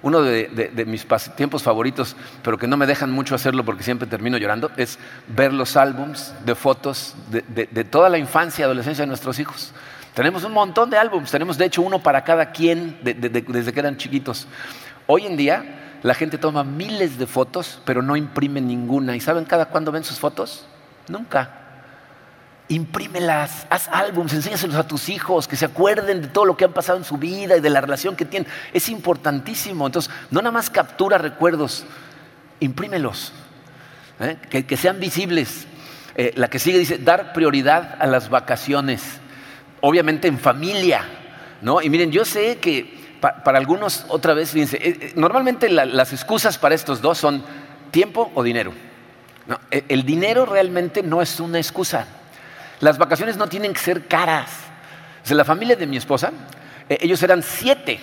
Uno 0.02 0.22
de, 0.22 0.84
mis 0.86 1.06
tiempos 1.36 1.62
favoritos, 1.62 2.16
pero 2.42 2.56
que 2.56 2.66
no 2.66 2.78
me 2.78 2.86
dejan 2.86 3.10
mucho 3.10 3.34
hacerlo 3.34 3.64
porque 3.64 3.82
siempre 3.82 4.06
termino 4.06 4.38
llorando, 4.38 4.70
es 4.76 4.98
ver 5.28 5.52
los 5.52 5.76
álbums 5.76 6.34
de 6.46 6.54
fotos 6.54 7.14
de, 7.28 7.84
toda 7.84 8.08
la 8.08 8.16
infancia 8.16 8.62
y 8.62 8.64
adolescencia 8.64 9.02
de 9.02 9.08
nuestros 9.08 9.38
hijos. 9.38 9.72
Tenemos 10.14 10.44
un 10.44 10.52
montón 10.52 10.88
de 10.88 10.96
álbumes, 10.96 11.30
tenemos 11.30 11.58
de 11.58 11.66
hecho 11.66 11.82
uno 11.82 12.02
para 12.02 12.24
cada 12.24 12.52
quien 12.52 12.98
desde 13.02 13.72
que 13.72 13.80
eran 13.80 13.96
chiquitos. 13.98 14.46
Hoy 15.06 15.26
en 15.26 15.36
día 15.36 15.98
la 16.02 16.14
gente 16.14 16.38
toma 16.38 16.64
miles 16.64 17.18
de 17.18 17.26
fotos, 17.26 17.80
pero 17.84 18.00
no 18.00 18.16
imprime 18.16 18.60
ninguna. 18.60 19.14
¿Y 19.14 19.20
saben 19.20 19.44
cada 19.44 19.66
cuándo 19.66 19.92
ven 19.92 20.04
sus 20.04 20.18
fotos? 20.18 20.66
Nunca. 21.08 21.61
Imprímelas, 22.72 23.66
haz 23.68 23.88
álbumes, 23.88 24.32
enséñaselos 24.32 24.76
a 24.76 24.88
tus 24.88 25.10
hijos, 25.10 25.46
que 25.46 25.56
se 25.56 25.66
acuerden 25.66 26.22
de 26.22 26.28
todo 26.28 26.46
lo 26.46 26.56
que 26.56 26.64
han 26.64 26.72
pasado 26.72 26.96
en 26.96 27.04
su 27.04 27.18
vida 27.18 27.56
y 27.56 27.60
de 27.60 27.68
la 27.68 27.82
relación 27.82 28.16
que 28.16 28.24
tienen. 28.24 28.50
Es 28.72 28.88
importantísimo. 28.88 29.84
Entonces, 29.84 30.10
no 30.30 30.40
nada 30.40 30.52
más 30.52 30.70
captura 30.70 31.18
recuerdos, 31.18 31.84
imprímelos, 32.60 33.34
¿eh? 34.20 34.38
que, 34.48 34.76
sean 34.78 35.00
visibles. 35.00 35.66
Eh, 36.16 36.32
la 36.36 36.48
que 36.48 36.58
sigue 36.58 36.78
dice, 36.78 36.96
dar 36.96 37.34
prioridad 37.34 37.96
a 38.00 38.06
las 38.06 38.30
vacaciones 38.30 39.20
obviamente 39.82 40.28
en 40.28 40.38
familia, 40.38 41.04
¿no? 41.60 41.82
Y 41.82 41.90
miren, 41.90 42.10
yo 42.10 42.24
sé 42.24 42.56
que 42.56 43.02
para 43.20 43.58
algunos, 43.58 44.06
otra 44.08 44.32
vez, 44.32 44.50
fíjense, 44.50 44.78
eh, 44.80 45.12
normalmente 45.14 45.68
las 45.68 46.12
excusas 46.12 46.56
para 46.56 46.74
estos 46.74 47.02
dos 47.02 47.18
son 47.18 47.44
tiempo 47.90 48.32
o 48.34 48.42
dinero. 48.42 48.72
E, 49.70 49.84
el 49.88 50.04
dinero 50.04 50.46
realmente 50.46 51.02
no 51.02 51.20
es 51.20 51.38
una 51.38 51.58
excusa. 51.58 52.06
Las 52.82 52.98
vacaciones 52.98 53.36
no 53.36 53.46
tienen 53.46 53.72
que 53.72 53.78
ser 53.78 54.08
caras. 54.08 54.50
O 55.30 55.34
la 55.34 55.44
familia 55.44 55.76
de 55.76 55.86
mi 55.86 55.96
esposa, 55.96 56.32
eh, 56.88 56.98
ellos 57.00 57.22
eran 57.22 57.40
siete, 57.40 58.00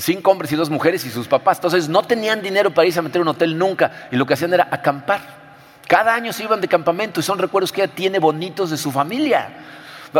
cinco 0.00 0.32
hombres 0.32 0.50
y 0.50 0.56
dos 0.56 0.68
mujeres 0.68 1.04
y 1.04 1.10
sus 1.10 1.28
papás. 1.28 1.58
Entonces 1.58 1.88
no 1.88 2.02
tenían 2.02 2.42
dinero 2.42 2.74
para 2.74 2.88
irse 2.88 2.98
a 2.98 3.02
meter 3.02 3.22
un 3.22 3.28
hotel 3.28 3.56
nunca 3.56 4.08
y 4.10 4.16
lo 4.16 4.26
que 4.26 4.34
hacían 4.34 4.52
era 4.52 4.66
acampar. 4.68 5.20
Cada 5.86 6.12
año 6.12 6.32
se 6.32 6.42
iban 6.42 6.60
de 6.60 6.66
campamento 6.66 7.20
y 7.20 7.22
son 7.22 7.38
recuerdos 7.38 7.70
que 7.70 7.84
ella 7.84 7.94
tiene 7.94 8.18
bonitos 8.18 8.70
de 8.70 8.76
su 8.76 8.90
familia. 8.90 9.48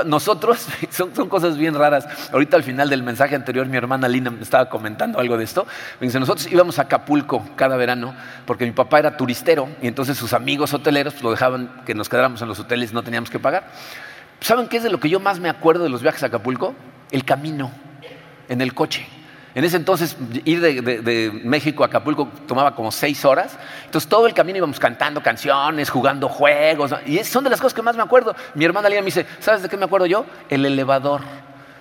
Nosotros, 0.04 0.66
son, 0.90 1.10
cosas 1.28 1.56
bien 1.56 1.74
raras. 1.74 2.06
Ahorita 2.32 2.56
al 2.56 2.62
final 2.62 2.88
del 2.90 3.02
mensaje 3.02 3.34
anterior, 3.34 3.66
mi 3.66 3.76
hermana 3.76 4.08
Lina 4.08 4.30
me 4.30 4.42
estaba 4.42 4.68
comentando 4.68 5.18
algo 5.18 5.36
de 5.36 5.44
esto. 5.44 5.66
Me 6.00 6.06
dice, 6.06 6.20
nosotros 6.20 6.50
íbamos 6.50 6.78
a 6.78 6.82
Acapulco 6.82 7.44
cada 7.56 7.76
verano 7.76 8.14
porque 8.46 8.64
mi 8.64 8.72
papá 8.72 8.98
era 8.98 9.16
turistero 9.16 9.68
y 9.82 9.88
entonces 9.88 10.16
sus 10.16 10.32
amigos 10.32 10.72
hoteleros 10.72 11.14
pues, 11.14 11.24
lo 11.24 11.30
dejaban 11.30 11.82
que 11.84 11.94
nos 11.94 12.08
quedáramos 12.08 12.42
en 12.42 12.48
los 12.48 12.58
hoteles 12.60 12.92
y 12.92 12.94
no 12.94 13.02
teníamos 13.02 13.30
que 13.30 13.38
pagar. 13.38 13.70
¿Saben 14.40 14.68
qué 14.68 14.76
es 14.76 14.82
de 14.82 14.90
lo 14.90 15.00
que 15.00 15.08
yo 15.08 15.20
más 15.20 15.40
me 15.40 15.48
acuerdo 15.48 15.84
de 15.84 15.90
los 15.90 16.02
viajes 16.02 16.22
a 16.22 16.26
Acapulco? 16.26 16.74
El 17.10 17.24
camino, 17.24 17.70
en 18.48 18.60
el 18.60 18.74
coche. 18.74 19.06
En 19.56 19.64
ese 19.64 19.78
entonces 19.78 20.18
ir 20.44 20.60
de, 20.60 21.40
México 21.42 21.82
a 21.82 21.86
Acapulco 21.86 22.28
tomaba 22.46 22.74
como 22.74 22.92
seis 22.92 23.24
horas. 23.24 23.56
Entonces 23.86 24.06
todo 24.06 24.26
el 24.26 24.34
camino 24.34 24.58
íbamos 24.58 24.78
cantando 24.78 25.22
canciones, 25.22 25.88
jugando 25.88 26.28
juegos. 26.28 26.94
Y 27.06 27.24
son 27.24 27.42
de 27.42 27.48
las 27.48 27.58
cosas 27.58 27.72
que 27.72 27.80
más 27.80 27.96
me 27.96 28.02
acuerdo. 28.02 28.36
Mi 28.52 28.66
hermana 28.66 28.90
Lina 28.90 29.00
me 29.00 29.06
dice, 29.06 29.24
¿sabes 29.40 29.62
de 29.62 29.70
qué 29.70 29.78
me 29.78 29.86
acuerdo 29.86 30.04
yo? 30.04 30.26
El 30.50 30.66
elevador. 30.66 31.22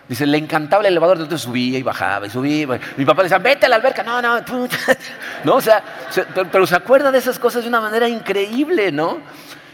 Dice, 0.08 0.26
le 0.26 0.38
encantaba 0.38 0.84
el 0.84 0.88
elevador, 0.88 1.18
entonces 1.18 1.42
subía 1.42 1.78
y 1.78 1.84
bajaba 1.84 2.28
y 2.28 2.30
subía. 2.30 2.80
Mi 2.96 3.04
papá 3.04 3.24
le 3.24 3.26
decía, 3.26 3.40
vete 3.40 3.66
a 3.66 3.70
la 3.70 3.76
alberca. 3.76 4.04
No, 4.04 4.22
no, 4.22 4.40
no, 5.44 5.56
o 5.56 5.62
sea, 5.62 5.84
pero, 6.50 6.66
se 6.66 6.78
acuerda 6.78 7.12
de 7.12 7.18
esas 7.18 7.38
cosas 7.38 7.64
de 7.64 7.68
una 7.68 7.82
manera 7.82 8.08
increíble, 8.08 8.94
¿no? 8.94 9.18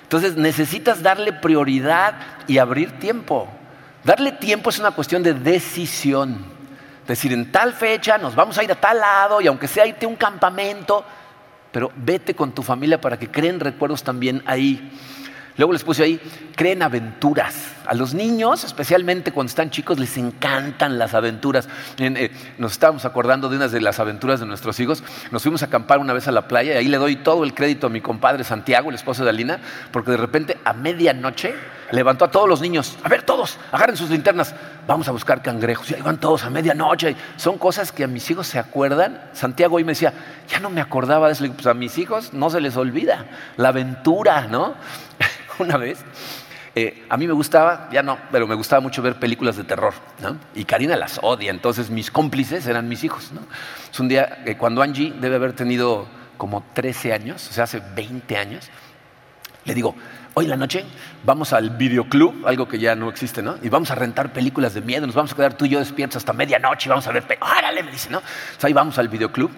Entonces 0.01 0.35
necesitas 0.37 1.03
darle 1.03 1.33
prioridad 1.33 2.15
y 2.47 2.57
abrir 2.57 2.97
tiempo. 2.97 3.47
Darle 4.03 4.31
tiempo 4.31 4.71
es 4.71 4.79
una 4.79 4.89
cuestión 4.89 5.21
de 5.21 5.35
decisión 5.35 6.60
decir, 7.11 7.33
en 7.33 7.51
tal 7.51 7.73
fecha 7.73 8.17
nos 8.17 8.35
vamos 8.35 8.57
a 8.57 8.63
ir 8.63 8.71
a 8.71 8.75
tal 8.75 8.99
lado 8.99 9.41
y 9.41 9.47
aunque 9.47 9.67
sea 9.67 9.85
irte 9.85 10.05
a 10.05 10.09
un 10.09 10.15
campamento, 10.15 11.05
pero 11.71 11.91
vete 11.95 12.33
con 12.35 12.51
tu 12.51 12.63
familia 12.63 12.99
para 12.99 13.17
que 13.17 13.29
creen 13.29 13.59
recuerdos 13.59 14.03
también 14.03 14.43
ahí. 14.45 14.91
Luego 15.57 15.73
les 15.73 15.83
puse 15.83 16.03
ahí, 16.03 16.19
creen 16.55 16.81
aventuras. 16.81 17.73
A 17.85 17.93
los 17.93 18.13
niños, 18.13 18.63
especialmente 18.63 19.31
cuando 19.31 19.49
están 19.49 19.69
chicos, 19.69 19.99
les 19.99 20.17
encantan 20.17 20.97
las 20.97 21.13
aventuras. 21.13 21.67
Eh, 21.97 22.31
nos 22.57 22.71
estábamos 22.71 23.03
acordando 23.05 23.49
de 23.49 23.57
unas 23.57 23.71
de 23.71 23.81
las 23.81 23.99
aventuras 23.99 24.39
de 24.39 24.45
nuestros 24.45 24.79
hijos. 24.79 25.03
Nos 25.29 25.43
fuimos 25.43 25.61
a 25.61 25.65
acampar 25.65 25.99
una 25.99 26.13
vez 26.13 26.27
a 26.27 26.31
la 26.31 26.47
playa 26.47 26.73
y 26.73 26.77
ahí 26.77 26.87
le 26.87 26.97
doy 26.97 27.17
todo 27.17 27.43
el 27.43 27.53
crédito 27.53 27.87
a 27.87 27.89
mi 27.89 28.01
compadre 28.01 28.43
Santiago, 28.43 28.89
el 28.89 28.95
esposo 28.95 29.23
de 29.23 29.29
Alina, 29.29 29.59
porque 29.91 30.11
de 30.11 30.17
repente 30.17 30.57
a 30.63 30.73
medianoche 30.73 31.53
levantó 31.91 32.25
a 32.25 32.31
todos 32.31 32.49
los 32.49 32.61
niños. 32.61 32.97
A 33.03 33.09
ver, 33.09 33.23
todos, 33.23 33.57
agarren 33.71 33.97
sus 33.97 34.09
linternas. 34.09 34.55
Vamos 34.87 35.07
a 35.07 35.11
buscar 35.11 35.41
cangrejos. 35.41 35.91
Y 35.91 35.95
ahí 35.95 36.01
van 36.01 36.19
todos 36.19 36.43
a 36.43 36.49
medianoche. 36.49 37.15
Son 37.37 37.57
cosas 37.57 37.91
que 37.91 38.03
a 38.03 38.07
mis 38.07 38.29
hijos 38.31 38.47
se 38.47 38.59
acuerdan. 38.59 39.21
Santiago 39.33 39.75
hoy 39.75 39.83
me 39.83 39.91
decía, 39.91 40.13
ya 40.47 40.59
no 40.59 40.69
me 40.69 40.81
acordaba 40.81 41.27
de 41.27 41.33
eso. 41.33 41.45
Pues 41.53 41.67
a 41.67 41.73
mis 41.73 41.97
hijos 41.97 42.33
no 42.33 42.49
se 42.49 42.61
les 42.61 42.75
olvida. 42.77 43.25
La 43.57 43.69
aventura, 43.69 44.47
¿no? 44.47 44.75
una 45.59 45.77
vez, 45.77 46.03
eh, 46.73 47.05
a 47.09 47.17
mí 47.17 47.27
me 47.27 47.33
gustaba, 47.33 47.89
ya 47.91 48.01
no, 48.01 48.17
pero 48.31 48.47
me 48.47 48.55
gustaba 48.55 48.79
mucho 48.79 49.01
ver 49.01 49.19
películas 49.19 49.57
de 49.57 49.65
terror, 49.65 49.93
¿no? 50.21 50.37
Y 50.55 50.63
Karina 50.63 50.95
las 50.95 51.19
odia, 51.21 51.51
entonces 51.51 51.89
mis 51.89 52.09
cómplices 52.09 52.65
eran 52.65 52.87
mis 52.87 53.03
hijos, 53.03 53.31
¿no? 53.33 53.41
Es 53.91 53.99
un 53.99 54.07
día 54.07 54.41
que 54.45 54.57
cuando 54.57 54.81
Angie 54.81 55.13
debe 55.19 55.35
haber 55.35 55.53
tenido 55.53 56.07
como 56.37 56.63
13 56.73 57.13
años, 57.13 57.45
o 57.49 57.53
sea, 57.53 57.65
hace 57.65 57.81
20 57.93 58.37
años, 58.37 58.69
le 59.65 59.75
digo, 59.75 59.95
hoy 60.33 60.45
en 60.45 60.49
la 60.51 60.57
noche 60.57 60.85
vamos 61.23 61.53
al 61.53 61.71
videoclub, 61.71 62.47
algo 62.47 62.67
que 62.67 62.79
ya 62.79 62.95
no 62.95 63.09
existe, 63.09 63.41
¿no? 63.41 63.57
Y 63.61 63.69
vamos 63.69 63.91
a 63.91 63.95
rentar 63.95 64.33
películas 64.33 64.73
de 64.73 64.81
miedo, 64.81 65.05
nos 65.05 65.15
vamos 65.15 65.33
a 65.33 65.35
quedar 65.35 65.53
tú 65.53 65.65
y 65.65 65.69
yo 65.69 65.79
despiertos 65.79 66.17
hasta 66.17 66.33
medianoche 66.33 66.87
y 66.87 66.89
vamos 66.89 67.07
a 67.07 67.11
ver, 67.11 67.25
órale, 67.39 67.83
me 67.83 67.91
dice, 67.91 68.09
¿no? 68.09 68.19
O 68.19 68.65
ahí 68.65 68.73
vamos 68.73 68.97
al 68.97 69.07
videoclub 69.07 69.51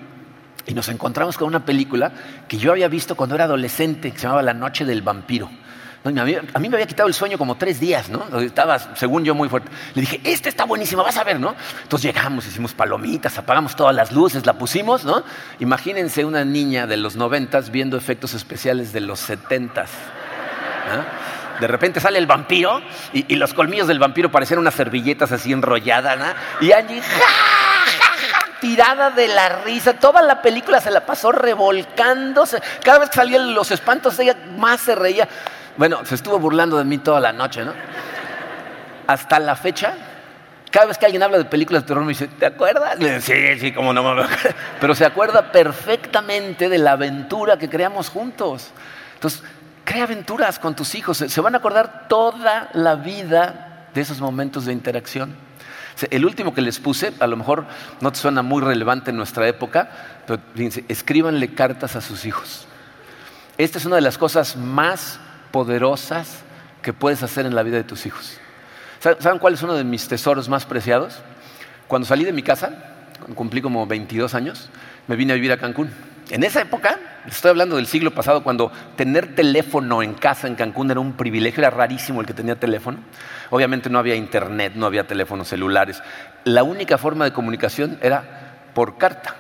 y 0.66 0.74
nos 0.74 0.88
encontramos 0.90 1.38
con 1.38 1.48
una 1.48 1.66
película 1.66 2.12
que 2.48 2.58
yo 2.58 2.72
había 2.72 2.88
visto 2.88 3.16
cuando 3.16 3.36
era 3.36 3.46
adolescente, 3.46 4.12
que 4.12 4.18
se 4.18 4.24
llamaba 4.24 4.42
La 4.42 4.54
Noche 4.54 4.86
del 4.86 5.02
Vampiro 5.02 5.50
a, 6.06 6.60
mí, 6.60 6.70
me 6.70 6.76
había 6.76 6.86
quitado 6.86 7.08
el 7.08 7.14
sueño 7.14 7.38
como 7.38 7.56
tres 7.56 7.80
días, 7.80 8.10
¿no? 8.10 8.40
Estaba, 8.40 8.78
según 8.96 9.24
yo, 9.24 9.36
muy 9.36 9.48
fuerte. 9.48 9.70
Le 9.96 10.02
dije, 10.02 10.20
este 10.26 10.50
está 10.50 10.66
buenísimo, 10.66 11.02
vas 11.02 11.16
a 11.16 11.24
ver, 11.24 11.40
¿no? 11.40 11.56
Entonces 11.82 12.14
llegamos, 12.14 12.46
hicimos 12.46 12.74
palomitas, 12.74 13.38
apagamos 13.38 13.76
todas 13.76 13.96
las 13.96 14.12
luces, 14.12 14.46
la 14.46 14.54
pusimos, 14.54 15.06
¿no? 15.06 15.24
Imagínense 15.60 16.26
una 16.26 16.44
niña 16.44 16.88
de 16.88 16.98
los 16.98 17.16
noventas 17.16 17.72
viendo 17.72 17.96
efectos 17.96 18.34
especiales 18.34 18.92
de 18.92 19.00
los 19.00 19.20
setentas. 19.20 19.92
De 21.60 21.68
repente 21.68 22.00
sale 22.00 22.18
el 22.18 22.26
vampiro 22.26 22.82
y, 23.14 23.36
los 23.36 23.54
colmillos 23.54 23.88
del 23.88 24.00
vampiro 24.00 24.32
parecían 24.32 24.60
unas 24.60 24.74
servilletas 24.74 25.32
así 25.32 25.52
enrolladas, 25.52 26.18
¿no? 26.18 26.26
Y 26.66 26.72
Angie, 26.72 27.02
tirada 28.60 29.12
de 29.12 29.28
la 29.28 29.50
risa. 29.64 29.94
Toda 29.94 30.22
la 30.22 30.42
película 30.42 30.82
se 30.82 30.92
la 30.92 31.06
pasó 31.06 31.32
revolcándose. 31.32 32.62
Cada 32.84 33.00
vez 33.00 33.10
que 33.10 33.16
salían 33.16 33.54
los 33.54 33.72
espantos, 33.72 34.18
ella 34.20 34.36
más 34.58 34.82
se 34.82 34.96
reía. 34.96 35.28
Bueno, 35.78 36.06
se 36.06 36.16
estuvo 36.16 36.40
burlando 36.40 36.78
de 36.78 36.84
mí 36.84 36.98
toda 36.98 37.20
la 37.20 37.34
noche, 37.34 37.64
¿no? 37.64 37.74
Hasta 39.08 39.40
la 39.40 39.56
fecha, 39.56 39.94
cada 40.74 40.88
vez 40.88 40.98
que 40.98 41.06
alguien 41.06 41.22
habla 41.22 41.38
de 41.38 41.46
películas 41.46 41.84
de 41.84 41.88
terror 41.88 42.04
me 42.04 42.10
dice, 42.10 42.28
¿te 42.28 42.48
acuerdas? 42.48 42.98
sí, 43.22 43.60
sí, 43.60 43.72
como 43.74 43.94
no 43.94 44.16
me 44.16 44.24
Pero 44.82 44.96
se 44.96 45.06
acuerda 45.06 45.52
perfectamente 45.52 46.68
de 46.68 46.80
la 46.80 46.94
aventura 46.94 47.58
que 47.58 47.70
creamos 47.70 48.10
juntos. 48.10 48.72
Entonces, 49.14 49.44
crea 49.84 50.04
aventuras 50.04 50.60
con 50.60 50.76
tus 50.76 50.96
hijos. 50.96 51.18
Se 51.18 51.42
van 51.42 51.56
a 51.56 51.60
acordar 51.60 52.08
toda 52.08 52.70
la 52.74 52.96
vida 52.96 53.88
de 53.94 54.02
esos 54.02 54.20
momentos 54.20 54.66
de 54.66 54.74
interacción. 54.74 55.36
El 56.10 56.26
último 56.26 56.54
que 56.54 56.62
les 56.62 56.80
puse, 56.80 57.14
a 57.20 57.28
lo 57.28 57.38
mejor 57.38 57.66
no 58.02 58.12
te 58.12 58.20
suena 58.20 58.42
muy 58.42 58.62
relevante 58.62 59.12
en 59.12 59.18
nuestra 59.18 59.48
época, 59.48 59.90
pero 60.26 60.42
fíjense, 60.56 60.86
escríbanle 60.88 61.54
cartas 61.54 61.96
a 61.96 62.02
sus 62.02 62.26
hijos. 62.26 62.68
Esta 63.58 63.78
es 63.78 63.86
una 63.86 63.96
de 63.98 64.02
las 64.02 64.18
cosas 64.18 64.56
más 64.56 65.20
poderosas 65.52 66.40
que 66.82 66.94
puedes 66.94 67.22
hacer 67.22 67.46
en 67.46 67.54
la 67.54 67.62
vida 67.64 67.78
de 67.78 67.84
tus 67.84 68.06
hijos. 68.06 68.40
¿Saben 69.00 69.38
cuál 69.38 69.54
es 69.54 69.62
uno 69.62 69.76
de 69.76 69.84
mis 69.84 70.08
tesoros 70.08 70.50
más 70.50 70.66
preciados? 70.66 71.20
Cuando 71.88 72.08
salí 72.08 72.24
de 72.24 72.34
mi 72.34 72.42
casa, 72.42 72.72
cumplí 73.36 73.62
como 73.62 73.86
22 73.86 74.34
años, 74.34 74.70
me 75.08 75.16
vine 75.16 75.34
a 75.34 75.36
vivir 75.36 75.52
a 75.52 75.58
Cancún. 75.58 75.92
En 76.30 76.44
esa 76.44 76.62
época, 76.62 77.00
estoy 77.28 77.50
hablando 77.50 77.76
del 77.76 77.86
siglo 77.86 78.12
pasado, 78.12 78.44
cuando 78.44 78.72
tener 78.96 79.36
teléfono 79.36 80.02
en 80.02 80.14
casa 80.14 80.48
en 80.48 80.56
Cancún 80.56 80.90
era 80.90 81.00
un 81.00 81.14
privilegio, 81.14 81.62
era 81.62 81.70
rarísimo 81.70 82.22
el 82.22 82.28
que 82.28 82.34
tenía 82.34 82.56
teléfono. 82.56 83.00
Obviamente 83.50 83.90
no 83.90 84.00
había 84.00 84.16
internet, 84.16 84.74
no 84.76 84.86
había 84.86 85.06
teléfonos 85.06 85.50
celulares. 85.50 86.02
La 86.46 86.64
única 86.64 86.98
forma 86.98 87.26
de 87.26 87.34
comunicación 87.34 88.00
era 88.02 88.70
por 88.74 88.98
carta. 88.98 89.36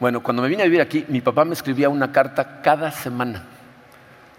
Bueno, 0.00 0.22
cuando 0.22 0.42
me 0.42 0.48
vine 0.48 0.62
a 0.62 0.66
vivir 0.66 0.80
aquí, 0.80 1.04
mi 1.08 1.20
papá 1.20 1.44
me 1.44 1.54
escribía 1.54 1.88
una 1.88 2.10
carta 2.10 2.60
cada 2.62 2.90
semana. 2.90 3.44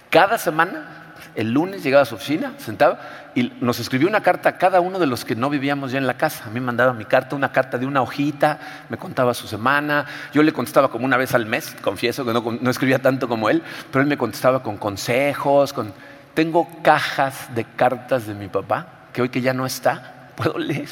Cada 0.10 0.38
semana, 0.38 1.13
el 1.36 1.52
lunes 1.52 1.84
llegaba 1.84 2.04
a 2.04 2.06
su 2.06 2.16
oficina, 2.16 2.54
sentaba 2.58 3.00
y 3.36 3.52
nos 3.62 3.80
escribió 3.80 4.08
una 4.08 4.22
carta 4.22 4.50
a 4.50 4.58
cada 4.58 4.80
uno 4.80 5.00
de 5.00 5.08
los 5.08 5.26
que 5.26 5.36
no 5.36 5.50
vivíamos 5.50 5.92
ya 5.92 5.98
en 5.98 6.06
la 6.06 6.16
casa. 6.16 6.46
A 6.46 6.48
mí 6.48 6.56
me 6.56 6.68
mandaba 6.68 6.94
mi 6.94 7.06
carta, 7.06 7.36
una 7.36 7.52
carta 7.52 7.78
de 7.78 7.86
una 7.86 8.02
hojita, 8.02 8.60
me 8.90 8.98
contaba 8.98 9.34
su 9.34 9.48
semana. 9.48 10.06
Yo 10.34 10.44
le 10.44 10.54
contestaba 10.54 10.90
como 10.90 11.06
una 11.06 11.18
vez 11.18 11.34
al 11.34 11.46
mes, 11.46 11.76
confieso 11.82 12.26
que 12.26 12.34
no, 12.34 12.70
escribía 12.70 13.00
tanto 13.00 13.28
como 13.28 13.50
él, 13.50 13.64
pero 13.92 14.04
él 14.04 14.08
me 14.08 14.18
contestaba 14.18 14.62
con 14.62 14.78
consejos. 14.78 15.74
Con... 15.74 15.94
Tengo 16.34 16.68
cajas 16.84 17.54
de 17.56 17.66
cartas 17.66 18.28
de 18.28 18.36
mi 18.36 18.48
papá, 18.48 18.88
que 19.12 19.22
hoy 19.22 19.30
que 19.30 19.42
ya 19.42 19.54
no 19.54 19.66
está, 19.66 20.30
puedo 20.36 20.58
leer. 20.58 20.90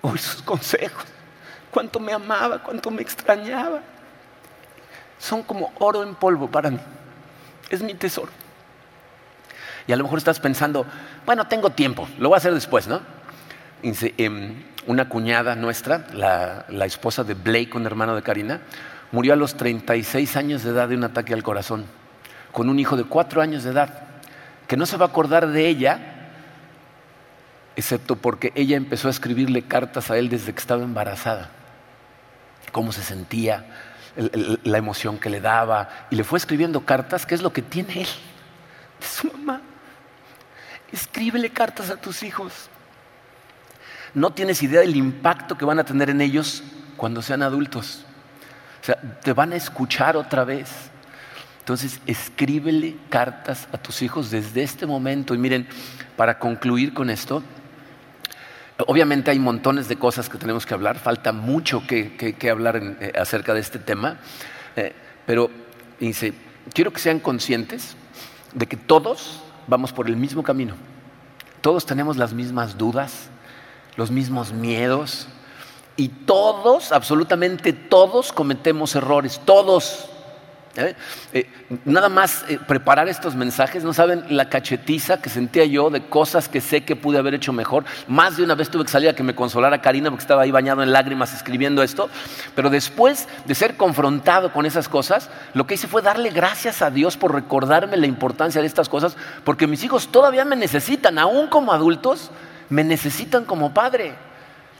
Hoy 0.00 0.18
sus 0.18 0.42
consejos, 0.42 1.04
cuánto 1.70 2.00
me 2.00 2.12
amaba, 2.12 2.62
cuánto 2.62 2.90
me 2.90 3.02
extrañaba. 3.02 3.80
Son 5.18 5.42
como 5.42 5.72
oro 5.78 6.02
en 6.02 6.14
polvo 6.14 6.48
para 6.48 6.70
mí. 6.70 6.78
Es 7.70 7.82
mi 7.82 7.94
tesoro. 7.94 8.30
Y 9.88 9.92
a 9.92 9.96
lo 9.96 10.04
mejor 10.04 10.18
estás 10.18 10.38
pensando, 10.38 10.86
bueno, 11.24 11.46
tengo 11.46 11.70
tiempo, 11.70 12.06
lo 12.18 12.28
voy 12.28 12.36
a 12.36 12.38
hacer 12.38 12.52
después, 12.52 12.86
¿no? 12.86 13.00
em, 13.82 14.62
una 14.86 15.08
cuñada 15.08 15.56
nuestra, 15.56 16.06
la, 16.12 16.66
la 16.68 16.84
esposa 16.84 17.24
de 17.24 17.32
Blake, 17.32 17.70
un 17.74 17.86
hermano 17.86 18.14
de 18.14 18.22
Karina, 18.22 18.60
murió 19.12 19.32
a 19.32 19.36
los 19.36 19.56
36 19.56 20.36
años 20.36 20.62
de 20.62 20.70
edad 20.70 20.90
de 20.90 20.94
un 20.94 21.04
ataque 21.04 21.32
al 21.32 21.42
corazón, 21.42 21.86
con 22.52 22.68
un 22.68 22.78
hijo 22.78 22.98
de 22.98 23.04
4 23.04 23.40
años 23.40 23.64
de 23.64 23.70
edad, 23.70 24.02
que 24.66 24.76
no 24.76 24.84
se 24.84 24.98
va 24.98 25.06
a 25.06 25.08
acordar 25.08 25.48
de 25.48 25.66
ella, 25.66 26.30
excepto 27.74 28.16
porque 28.16 28.52
ella 28.56 28.76
empezó 28.76 29.08
a 29.08 29.10
escribirle 29.10 29.62
cartas 29.62 30.10
a 30.10 30.18
él 30.18 30.28
desde 30.28 30.52
que 30.52 30.60
estaba 30.60 30.82
embarazada, 30.82 31.48
cómo 32.72 32.92
se 32.92 33.02
sentía, 33.02 33.64
la 34.64 34.76
emoción 34.76 35.18
que 35.18 35.30
le 35.30 35.40
daba, 35.40 35.88
y 36.10 36.16
le 36.16 36.24
fue 36.24 36.38
escribiendo 36.38 36.84
cartas, 36.84 37.24
que 37.24 37.34
es 37.34 37.40
lo 37.40 37.54
que 37.54 37.62
tiene 37.62 38.02
él, 38.02 38.08
de 39.00 39.06
su 39.06 39.32
mamá. 39.32 39.62
Escríbele 40.92 41.50
cartas 41.50 41.90
a 41.90 41.96
tus 41.96 42.22
hijos. 42.22 42.52
No 44.14 44.32
tienes 44.32 44.62
idea 44.62 44.80
del 44.80 44.96
impacto 44.96 45.56
que 45.58 45.64
van 45.64 45.78
a 45.78 45.84
tener 45.84 46.10
en 46.10 46.20
ellos 46.20 46.62
cuando 46.96 47.22
sean 47.22 47.42
adultos. 47.42 48.04
O 48.80 48.84
sea, 48.84 48.96
te 48.96 49.32
van 49.32 49.52
a 49.52 49.56
escuchar 49.56 50.16
otra 50.16 50.44
vez. 50.44 50.70
Entonces, 51.60 52.00
escríbele 52.06 52.96
cartas 53.10 53.68
a 53.72 53.78
tus 53.78 54.00
hijos 54.00 54.30
desde 54.30 54.62
este 54.62 54.86
momento. 54.86 55.34
Y 55.34 55.38
miren, 55.38 55.68
para 56.16 56.38
concluir 56.38 56.94
con 56.94 57.10
esto, 57.10 57.42
obviamente 58.86 59.30
hay 59.30 59.38
montones 59.38 59.88
de 59.88 59.96
cosas 59.96 60.28
que 60.28 60.38
tenemos 60.38 60.64
que 60.64 60.74
hablar, 60.74 60.98
falta 60.98 61.32
mucho 61.32 61.82
que, 61.86 62.36
hablar 62.50 62.80
eh, 63.00 63.12
acerca 63.18 63.52
de 63.54 63.60
este 63.60 63.78
tema, 63.78 64.18
eh, 64.76 64.94
pero 65.26 65.50
dice, 66.00 66.32
quiero 66.72 66.92
que 66.92 67.00
sean 67.00 67.20
conscientes 67.20 67.96
de 68.54 68.66
que 68.66 68.76
todos 68.76 69.42
vamos 69.68 69.92
por 69.92 70.08
el 70.08 70.16
mismo 70.16 70.42
camino, 70.42 70.74
todos 71.60 71.86
tenemos 71.86 72.16
las 72.16 72.32
mismas 72.32 72.76
dudas, 72.76 73.28
los 73.96 74.10
mismos 74.10 74.52
miedos, 74.52 75.28
y 75.98 76.08
todos, 76.08 76.92
absolutamente 76.92 77.72
todos, 77.72 78.32
cometemos 78.32 78.94
errores, 78.94 79.40
todos. 79.44 80.08
¿Eh? 80.78 80.94
Eh, 81.32 81.50
nada 81.84 82.08
más 82.08 82.44
eh, 82.48 82.58
preparar 82.66 83.08
estos 83.08 83.34
mensajes, 83.34 83.84
no 83.84 83.92
saben 83.92 84.24
la 84.30 84.48
cachetiza 84.48 85.20
que 85.20 85.28
sentía 85.28 85.64
yo 85.64 85.90
de 85.90 86.06
cosas 86.06 86.48
que 86.48 86.60
sé 86.60 86.84
que 86.84 86.96
pude 86.96 87.18
haber 87.18 87.34
hecho 87.34 87.52
mejor. 87.52 87.84
Más 88.06 88.36
de 88.36 88.44
una 88.44 88.54
vez 88.54 88.70
tuve 88.70 88.84
que 88.84 88.90
salir 88.90 89.08
a 89.08 89.14
que 89.14 89.22
me 89.22 89.34
consolara 89.34 89.80
Karina 89.82 90.10
porque 90.10 90.22
estaba 90.22 90.42
ahí 90.42 90.50
bañado 90.50 90.82
en 90.82 90.92
lágrimas 90.92 91.34
escribiendo 91.34 91.82
esto. 91.82 92.08
Pero 92.54 92.70
después 92.70 93.28
de 93.44 93.54
ser 93.54 93.76
confrontado 93.76 94.52
con 94.52 94.66
esas 94.66 94.88
cosas, 94.88 95.30
lo 95.54 95.66
que 95.66 95.74
hice 95.74 95.88
fue 95.88 96.02
darle 96.02 96.30
gracias 96.30 96.82
a 96.82 96.90
Dios 96.90 97.16
por 97.16 97.34
recordarme 97.34 97.96
la 97.96 98.06
importancia 98.06 98.60
de 98.60 98.66
estas 98.66 98.88
cosas, 98.88 99.16
porque 99.44 99.66
mis 99.66 99.82
hijos 99.84 100.08
todavía 100.08 100.44
me 100.44 100.56
necesitan, 100.56 101.18
aún 101.18 101.48
como 101.48 101.72
adultos, 101.72 102.30
me 102.68 102.84
necesitan 102.84 103.44
como 103.44 103.74
padre. 103.74 104.14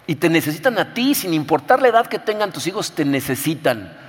Y 0.06 0.14
te 0.14 0.30
necesitan 0.30 0.78
a 0.78 0.94
ti, 0.94 1.14
sin 1.14 1.34
importar 1.34 1.82
la 1.82 1.88
edad 1.88 2.06
que 2.06 2.18
tengan 2.18 2.50
tus 2.50 2.66
hijos, 2.66 2.92
te 2.92 3.04
necesitan. 3.04 4.07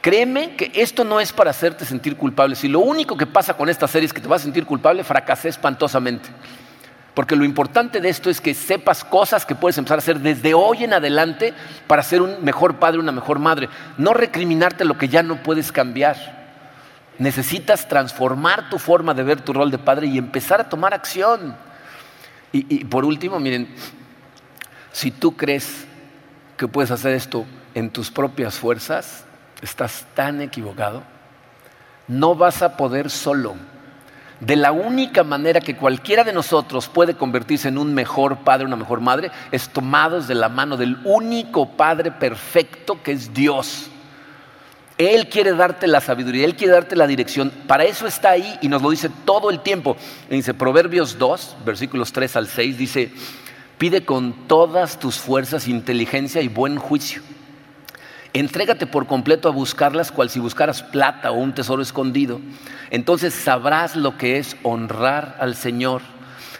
Créeme 0.00 0.56
que 0.56 0.72
esto 0.74 1.04
no 1.04 1.20
es 1.20 1.32
para 1.32 1.50
hacerte 1.50 1.84
sentir 1.84 2.16
culpable. 2.16 2.56
Si 2.56 2.68
lo 2.68 2.80
único 2.80 3.16
que 3.16 3.26
pasa 3.26 3.54
con 3.54 3.68
esta 3.68 3.86
serie 3.86 4.06
es 4.06 4.12
que 4.12 4.20
te 4.20 4.28
vas 4.28 4.40
a 4.40 4.44
sentir 4.44 4.64
culpable, 4.64 5.04
fracasé 5.04 5.48
espantosamente. 5.48 6.30
Porque 7.12 7.36
lo 7.36 7.44
importante 7.44 8.00
de 8.00 8.08
esto 8.08 8.30
es 8.30 8.40
que 8.40 8.54
sepas 8.54 9.04
cosas 9.04 9.44
que 9.44 9.54
puedes 9.54 9.76
empezar 9.76 9.98
a 9.98 10.00
hacer 10.00 10.20
desde 10.20 10.54
hoy 10.54 10.84
en 10.84 10.94
adelante 10.94 11.52
para 11.86 12.02
ser 12.02 12.22
un 12.22 12.42
mejor 12.42 12.76
padre, 12.76 12.98
una 12.98 13.12
mejor 13.12 13.38
madre. 13.38 13.68
No 13.98 14.14
recriminarte 14.14 14.86
lo 14.86 14.96
que 14.96 15.08
ya 15.08 15.22
no 15.22 15.42
puedes 15.42 15.70
cambiar. 15.70 16.16
Necesitas 17.18 17.86
transformar 17.86 18.70
tu 18.70 18.78
forma 18.78 19.12
de 19.12 19.22
ver 19.22 19.42
tu 19.42 19.52
rol 19.52 19.70
de 19.70 19.76
padre 19.76 20.06
y 20.06 20.16
empezar 20.16 20.62
a 20.62 20.68
tomar 20.70 20.94
acción. 20.94 21.54
Y, 22.52 22.74
y 22.74 22.84
por 22.84 23.04
último, 23.04 23.38
miren, 23.38 23.68
si 24.92 25.10
tú 25.10 25.36
crees 25.36 25.84
que 26.56 26.68
puedes 26.68 26.90
hacer 26.90 27.12
esto 27.12 27.44
en 27.74 27.90
tus 27.90 28.10
propias 28.10 28.54
fuerzas, 28.54 29.26
estás 29.62 30.06
tan 30.14 30.40
equivocado. 30.40 31.02
No 32.08 32.34
vas 32.34 32.62
a 32.62 32.76
poder 32.76 33.10
solo. 33.10 33.54
De 34.40 34.56
la 34.56 34.72
única 34.72 35.22
manera 35.22 35.60
que 35.60 35.76
cualquiera 35.76 36.24
de 36.24 36.32
nosotros 36.32 36.88
puede 36.88 37.14
convertirse 37.14 37.68
en 37.68 37.76
un 37.76 37.92
mejor 37.92 38.38
padre, 38.38 38.64
una 38.64 38.76
mejor 38.76 39.00
madre, 39.00 39.30
es 39.52 39.68
tomados 39.68 40.26
de 40.28 40.34
la 40.34 40.48
mano 40.48 40.78
del 40.78 40.96
único 41.04 41.68
Padre 41.68 42.10
perfecto 42.10 43.02
que 43.02 43.12
es 43.12 43.34
Dios. 43.34 43.90
Él 44.96 45.28
quiere 45.28 45.52
darte 45.52 45.86
la 45.86 46.00
sabiduría, 46.00 46.44
Él 46.44 46.56
quiere 46.56 46.72
darte 46.72 46.96
la 46.96 47.06
dirección. 47.06 47.50
Para 47.66 47.84
eso 47.84 48.06
está 48.06 48.30
ahí 48.30 48.58
y 48.62 48.68
nos 48.68 48.82
lo 48.82 48.90
dice 48.90 49.10
todo 49.24 49.50
el 49.50 49.60
tiempo. 49.60 49.96
Dice 50.28 50.54
Proverbios 50.54 51.18
2, 51.18 51.56
versículos 51.64 52.12
3 52.12 52.36
al 52.36 52.48
6, 52.48 52.78
dice, 52.78 53.12
Pide 53.76 54.04
con 54.04 54.46
todas 54.46 54.98
tus 54.98 55.16
fuerzas 55.16 55.68
inteligencia 55.68 56.42
y 56.42 56.48
buen 56.48 56.76
juicio. 56.76 57.22
Entrégate 58.32 58.86
por 58.86 59.06
completo 59.06 59.48
a 59.48 59.52
buscarlas, 59.52 60.12
cual 60.12 60.30
si 60.30 60.38
buscaras 60.38 60.82
plata 60.82 61.32
o 61.32 61.34
un 61.34 61.52
tesoro 61.52 61.82
escondido. 61.82 62.40
Entonces 62.90 63.34
sabrás 63.34 63.96
lo 63.96 64.16
que 64.16 64.38
es 64.38 64.56
honrar 64.62 65.36
al 65.40 65.56
Señor. 65.56 66.02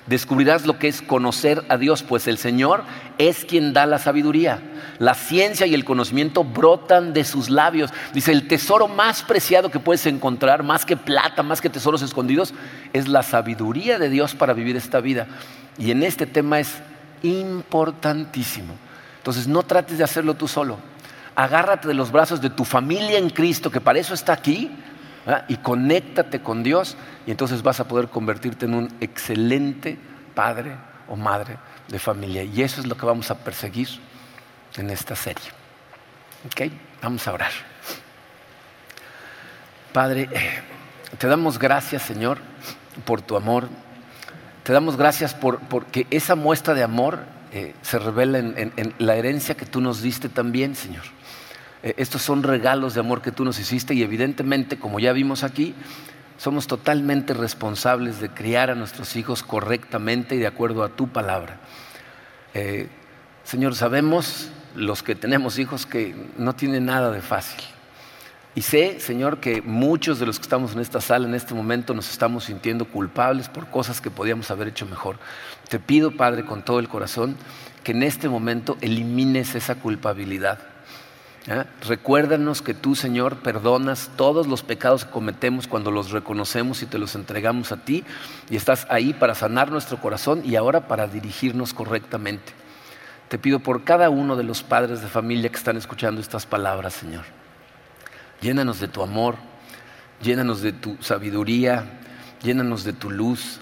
Descubrirás 0.06 0.66
lo 0.66 0.76
que 0.76 0.88
es 0.88 1.02
conocer 1.02 1.64
a 1.68 1.76
Dios, 1.76 2.02
pues 2.02 2.26
el 2.26 2.38
Señor 2.38 2.82
es 3.18 3.44
quien 3.44 3.72
da 3.72 3.86
la 3.86 4.00
sabiduría. 4.00 4.60
La 4.98 5.14
ciencia 5.14 5.68
y 5.68 5.74
el 5.74 5.84
conocimiento 5.84 6.42
brotan 6.42 7.12
de 7.12 7.22
sus 7.22 7.48
labios. 7.48 7.92
Dice, 8.12 8.32
el 8.32 8.48
tesoro 8.48 8.88
más 8.88 9.22
preciado 9.22 9.70
que 9.70 9.78
puedes 9.78 10.06
encontrar, 10.06 10.64
más 10.64 10.84
que 10.84 10.96
plata, 10.96 11.44
más 11.44 11.60
que 11.60 11.70
tesoros 11.70 12.02
escondidos, 12.02 12.52
es 12.92 13.06
la 13.06 13.22
sabiduría 13.22 14.00
de 14.00 14.08
Dios 14.08 14.34
para 14.34 14.54
vivir 14.54 14.74
esta 14.74 15.00
vida. 15.00 15.28
Y 15.78 15.92
en 15.92 16.02
este 16.02 16.26
tema 16.26 16.58
es 16.58 16.72
importantísimo. 17.22 18.74
Entonces 19.18 19.46
no 19.46 19.62
trates 19.62 19.98
de 19.98 20.04
hacerlo 20.04 20.34
tú 20.34 20.48
solo. 20.48 20.89
Agárrate 21.35 21.89
de 21.89 21.95
los 21.95 22.11
brazos 22.11 22.41
de 22.41 22.51
tu 22.51 22.64
familia 22.64 23.18
en 23.18 23.31
Cristo, 23.31 23.70
que 23.70 23.81
para 23.81 23.99
eso 23.99 24.14
está 24.14 24.33
aquí, 24.33 24.70
y 25.49 25.57
conéctate 25.57 26.41
con 26.41 26.62
Dios, 26.62 26.97
y 27.26 27.31
entonces 27.31 27.62
vas 27.62 27.81
a 27.81 27.89
poder 27.89 28.09
convertirte 28.09 28.66
en 28.66 28.74
un 28.74 28.89
excelente 29.01 29.99
padre 30.35 30.76
o 31.09 31.16
madre 31.16 31.59
de 31.89 31.99
familia. 31.99 32.43
Y 32.43 32.62
eso 32.62 32.81
es 32.81 32.87
lo 32.87 32.97
que 32.97 33.07
vamos 33.07 33.31
a 33.31 33.39
perseguir 33.39 33.89
en 34.76 34.91
esta 34.91 35.14
serie. 35.14 35.51
¿Ok? 36.47 36.72
Vamos 37.03 37.26
a 37.26 37.33
orar. 37.33 37.53
Padre, 39.93 40.28
eh, 40.33 40.62
te 41.18 41.26
damos 41.26 41.59
gracias, 41.59 42.03
Señor, 42.03 42.39
por 43.05 43.22
tu 43.22 43.37
amor. 43.37 43.68
Te 44.62 44.72
damos 44.72 44.97
gracias 44.97 45.35
por, 45.35 45.59
porque 45.61 46.07
esa 46.11 46.37
muestra 46.37 46.74
de 46.74 46.83
amor 46.83 47.20
eh, 47.53 47.74
se 47.82 47.98
revela 47.98 48.38
en, 48.38 48.94
la 48.98 49.16
herencia 49.16 49.57
que 49.57 49.66
tú 49.66 49.80
nos 49.80 50.03
diste 50.03 50.28
también, 50.28 50.76
Señor. 50.76 51.05
Eh, 51.82 51.94
estos 51.96 52.22
son 52.22 52.42
regalos 52.42 52.94
de 52.94 53.01
amor 53.01 53.22
que 53.22 53.32
tú 53.32 53.44
nos 53.44 53.59
hiciste 53.59 53.94
y 53.94 54.03
evidentemente, 54.03 54.78
como 54.78 55.01
ya 55.01 55.12
vimos 55.12 55.42
aquí, 55.42 55.74
somos 56.36 56.66
totalmente 56.66 57.34
responsables 57.34 58.20
de 58.20 58.30
criar 58.30 58.70
a 58.70 58.74
nuestros 58.74 59.16
hijos 59.16 59.42
correctamente 59.42 60.36
y 60.36 60.38
de 60.38 60.46
acuerdo 60.46 60.84
a 60.84 60.90
tu 60.90 61.09
palabra. 61.09 61.59
Eh, 62.55 62.88
Señor, 63.44 63.74
sabemos 63.74 64.51
los 64.74 65.03
que 65.03 65.14
tenemos 65.14 65.59
hijos 65.59 65.86
que 65.86 66.14
no 66.38 66.55
tienen 66.55 66.86
nada 66.86 67.11
de 67.11 67.20
fácil. 67.20 67.61
Y 68.61 68.62
sé, 68.62 69.00
Señor, 69.00 69.38
que 69.38 69.62
muchos 69.62 70.18
de 70.18 70.26
los 70.26 70.38
que 70.38 70.42
estamos 70.42 70.74
en 70.74 70.80
esta 70.80 71.00
sala 71.00 71.26
en 71.26 71.34
este 71.34 71.54
momento 71.54 71.94
nos 71.94 72.11
estamos 72.11 72.44
sintiendo 72.44 72.84
culpables 72.84 73.48
por 73.48 73.68
cosas 73.68 74.02
que 74.02 74.11
podíamos 74.11 74.50
haber 74.50 74.68
hecho 74.68 74.84
mejor. 74.84 75.16
Te 75.70 75.78
pido, 75.78 76.14
Padre, 76.14 76.44
con 76.44 76.62
todo 76.62 76.78
el 76.78 76.86
corazón, 76.86 77.38
que 77.82 77.92
en 77.92 78.02
este 78.02 78.28
momento 78.28 78.76
elimines 78.82 79.54
esa 79.54 79.76
culpabilidad. 79.76 80.58
Recuérdanos 81.88 82.61
que 82.61 82.74
tú, 82.74 82.94
Señor, 82.94 83.36
perdonas 83.36 84.11
todos 84.14 84.46
los 84.46 84.62
pecados 84.62 85.06
que 85.06 85.11
cometemos 85.11 85.66
cuando 85.66 85.90
los 85.90 86.11
reconocemos 86.11 86.82
y 86.82 86.86
te 86.86 86.98
los 86.98 87.14
entregamos 87.14 87.72
a 87.72 87.78
ti 87.78 88.04
y 88.50 88.56
estás 88.56 88.86
ahí 88.90 89.14
para 89.14 89.34
sanar 89.34 89.70
nuestro 89.70 90.02
corazón 90.02 90.42
y 90.44 90.56
ahora 90.56 90.86
para 90.86 91.06
dirigirnos 91.06 91.72
correctamente. 91.72 92.52
Te 93.28 93.38
pido 93.38 93.61
por 93.61 93.84
cada 93.84 94.11
uno 94.11 94.36
de 94.36 94.44
los 94.44 94.62
padres 94.62 95.00
de 95.00 95.08
familia 95.08 95.48
que 95.48 95.56
están 95.56 95.78
escuchando 95.78 96.20
estas 96.20 96.44
palabras, 96.44 96.92
Señor 96.92 97.39
Llénanos 98.41 98.80
de 98.80 98.88
tu 98.88 99.03
amor, 99.03 99.36
llénanos 100.22 100.62
de 100.62 100.72
tu 100.72 100.97
sabiduría, 101.01 101.84
llénanos 102.43 102.84
de 102.84 102.95
tu 102.95 103.11
luz. 103.11 103.61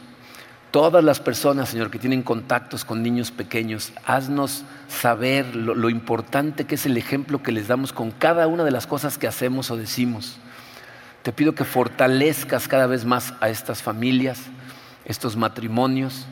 Todas 0.71 1.03
las 1.03 1.19
personas, 1.19 1.71
Señor, 1.71 1.91
que 1.91 1.99
tienen 1.99 2.23
contactos 2.23 2.85
con 2.85 3.03
niños 3.03 3.31
pequeños, 3.31 3.93
haznos 4.05 4.65
saber 4.87 5.57
lo, 5.57 5.89
importante 5.89 6.65
que 6.65 6.77
es 6.77 6.87
el 6.87 6.97
ejemplo 6.97 7.43
que 7.43 7.53
les 7.53 7.69
damos 7.69 7.93
con 7.93 8.11
cada 8.11 8.47
una 8.47 8.65
de 8.65 8.71
las 8.71 8.87
cosas 8.87 9.19
que 9.19 9.27
hacemos 9.27 9.71
o 9.71 9.77
decimos. 9.77 10.37
Te 11.23 11.33
pido 11.33 11.55
que 11.55 11.65
fortalezcas 11.65 12.69
cada 12.69 12.87
vez 12.87 13.05
más 13.05 13.35
a 13.41 13.49
estas 13.49 13.83
familias, 13.83 14.43
estos 15.05 15.37
matrimonios, 15.37 16.27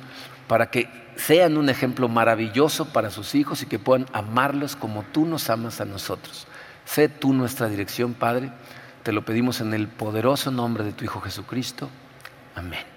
para 0.46 0.70
que 0.70 0.88
sean 1.16 1.56
un 1.56 1.68
ejemplo 1.68 2.08
maravilloso 2.08 2.84
para 2.84 3.10
sus 3.10 3.34
hijos 3.34 3.62
y 3.62 3.66
que 3.66 3.78
puedan 3.78 4.06
amarlos 4.12 4.76
como 4.76 5.02
tú 5.02 5.24
nos 5.24 5.50
amas 5.50 5.80
a 5.80 5.86
nosotros. 5.86 6.46
Sé 6.86 7.10
tú 7.10 7.34
nuestra 7.34 7.68
dirección, 7.68 8.14
Padre. 8.14 8.50
Te 9.02 9.12
lo 9.12 9.24
pedimos 9.24 9.60
en 9.60 9.74
el 9.74 9.88
poderoso 9.88 10.50
nombre 10.50 10.84
de 10.84 10.92
tu 10.92 11.04
Hijo 11.04 11.20
Jesucristo. 11.20 11.90
Amén. 12.54 12.95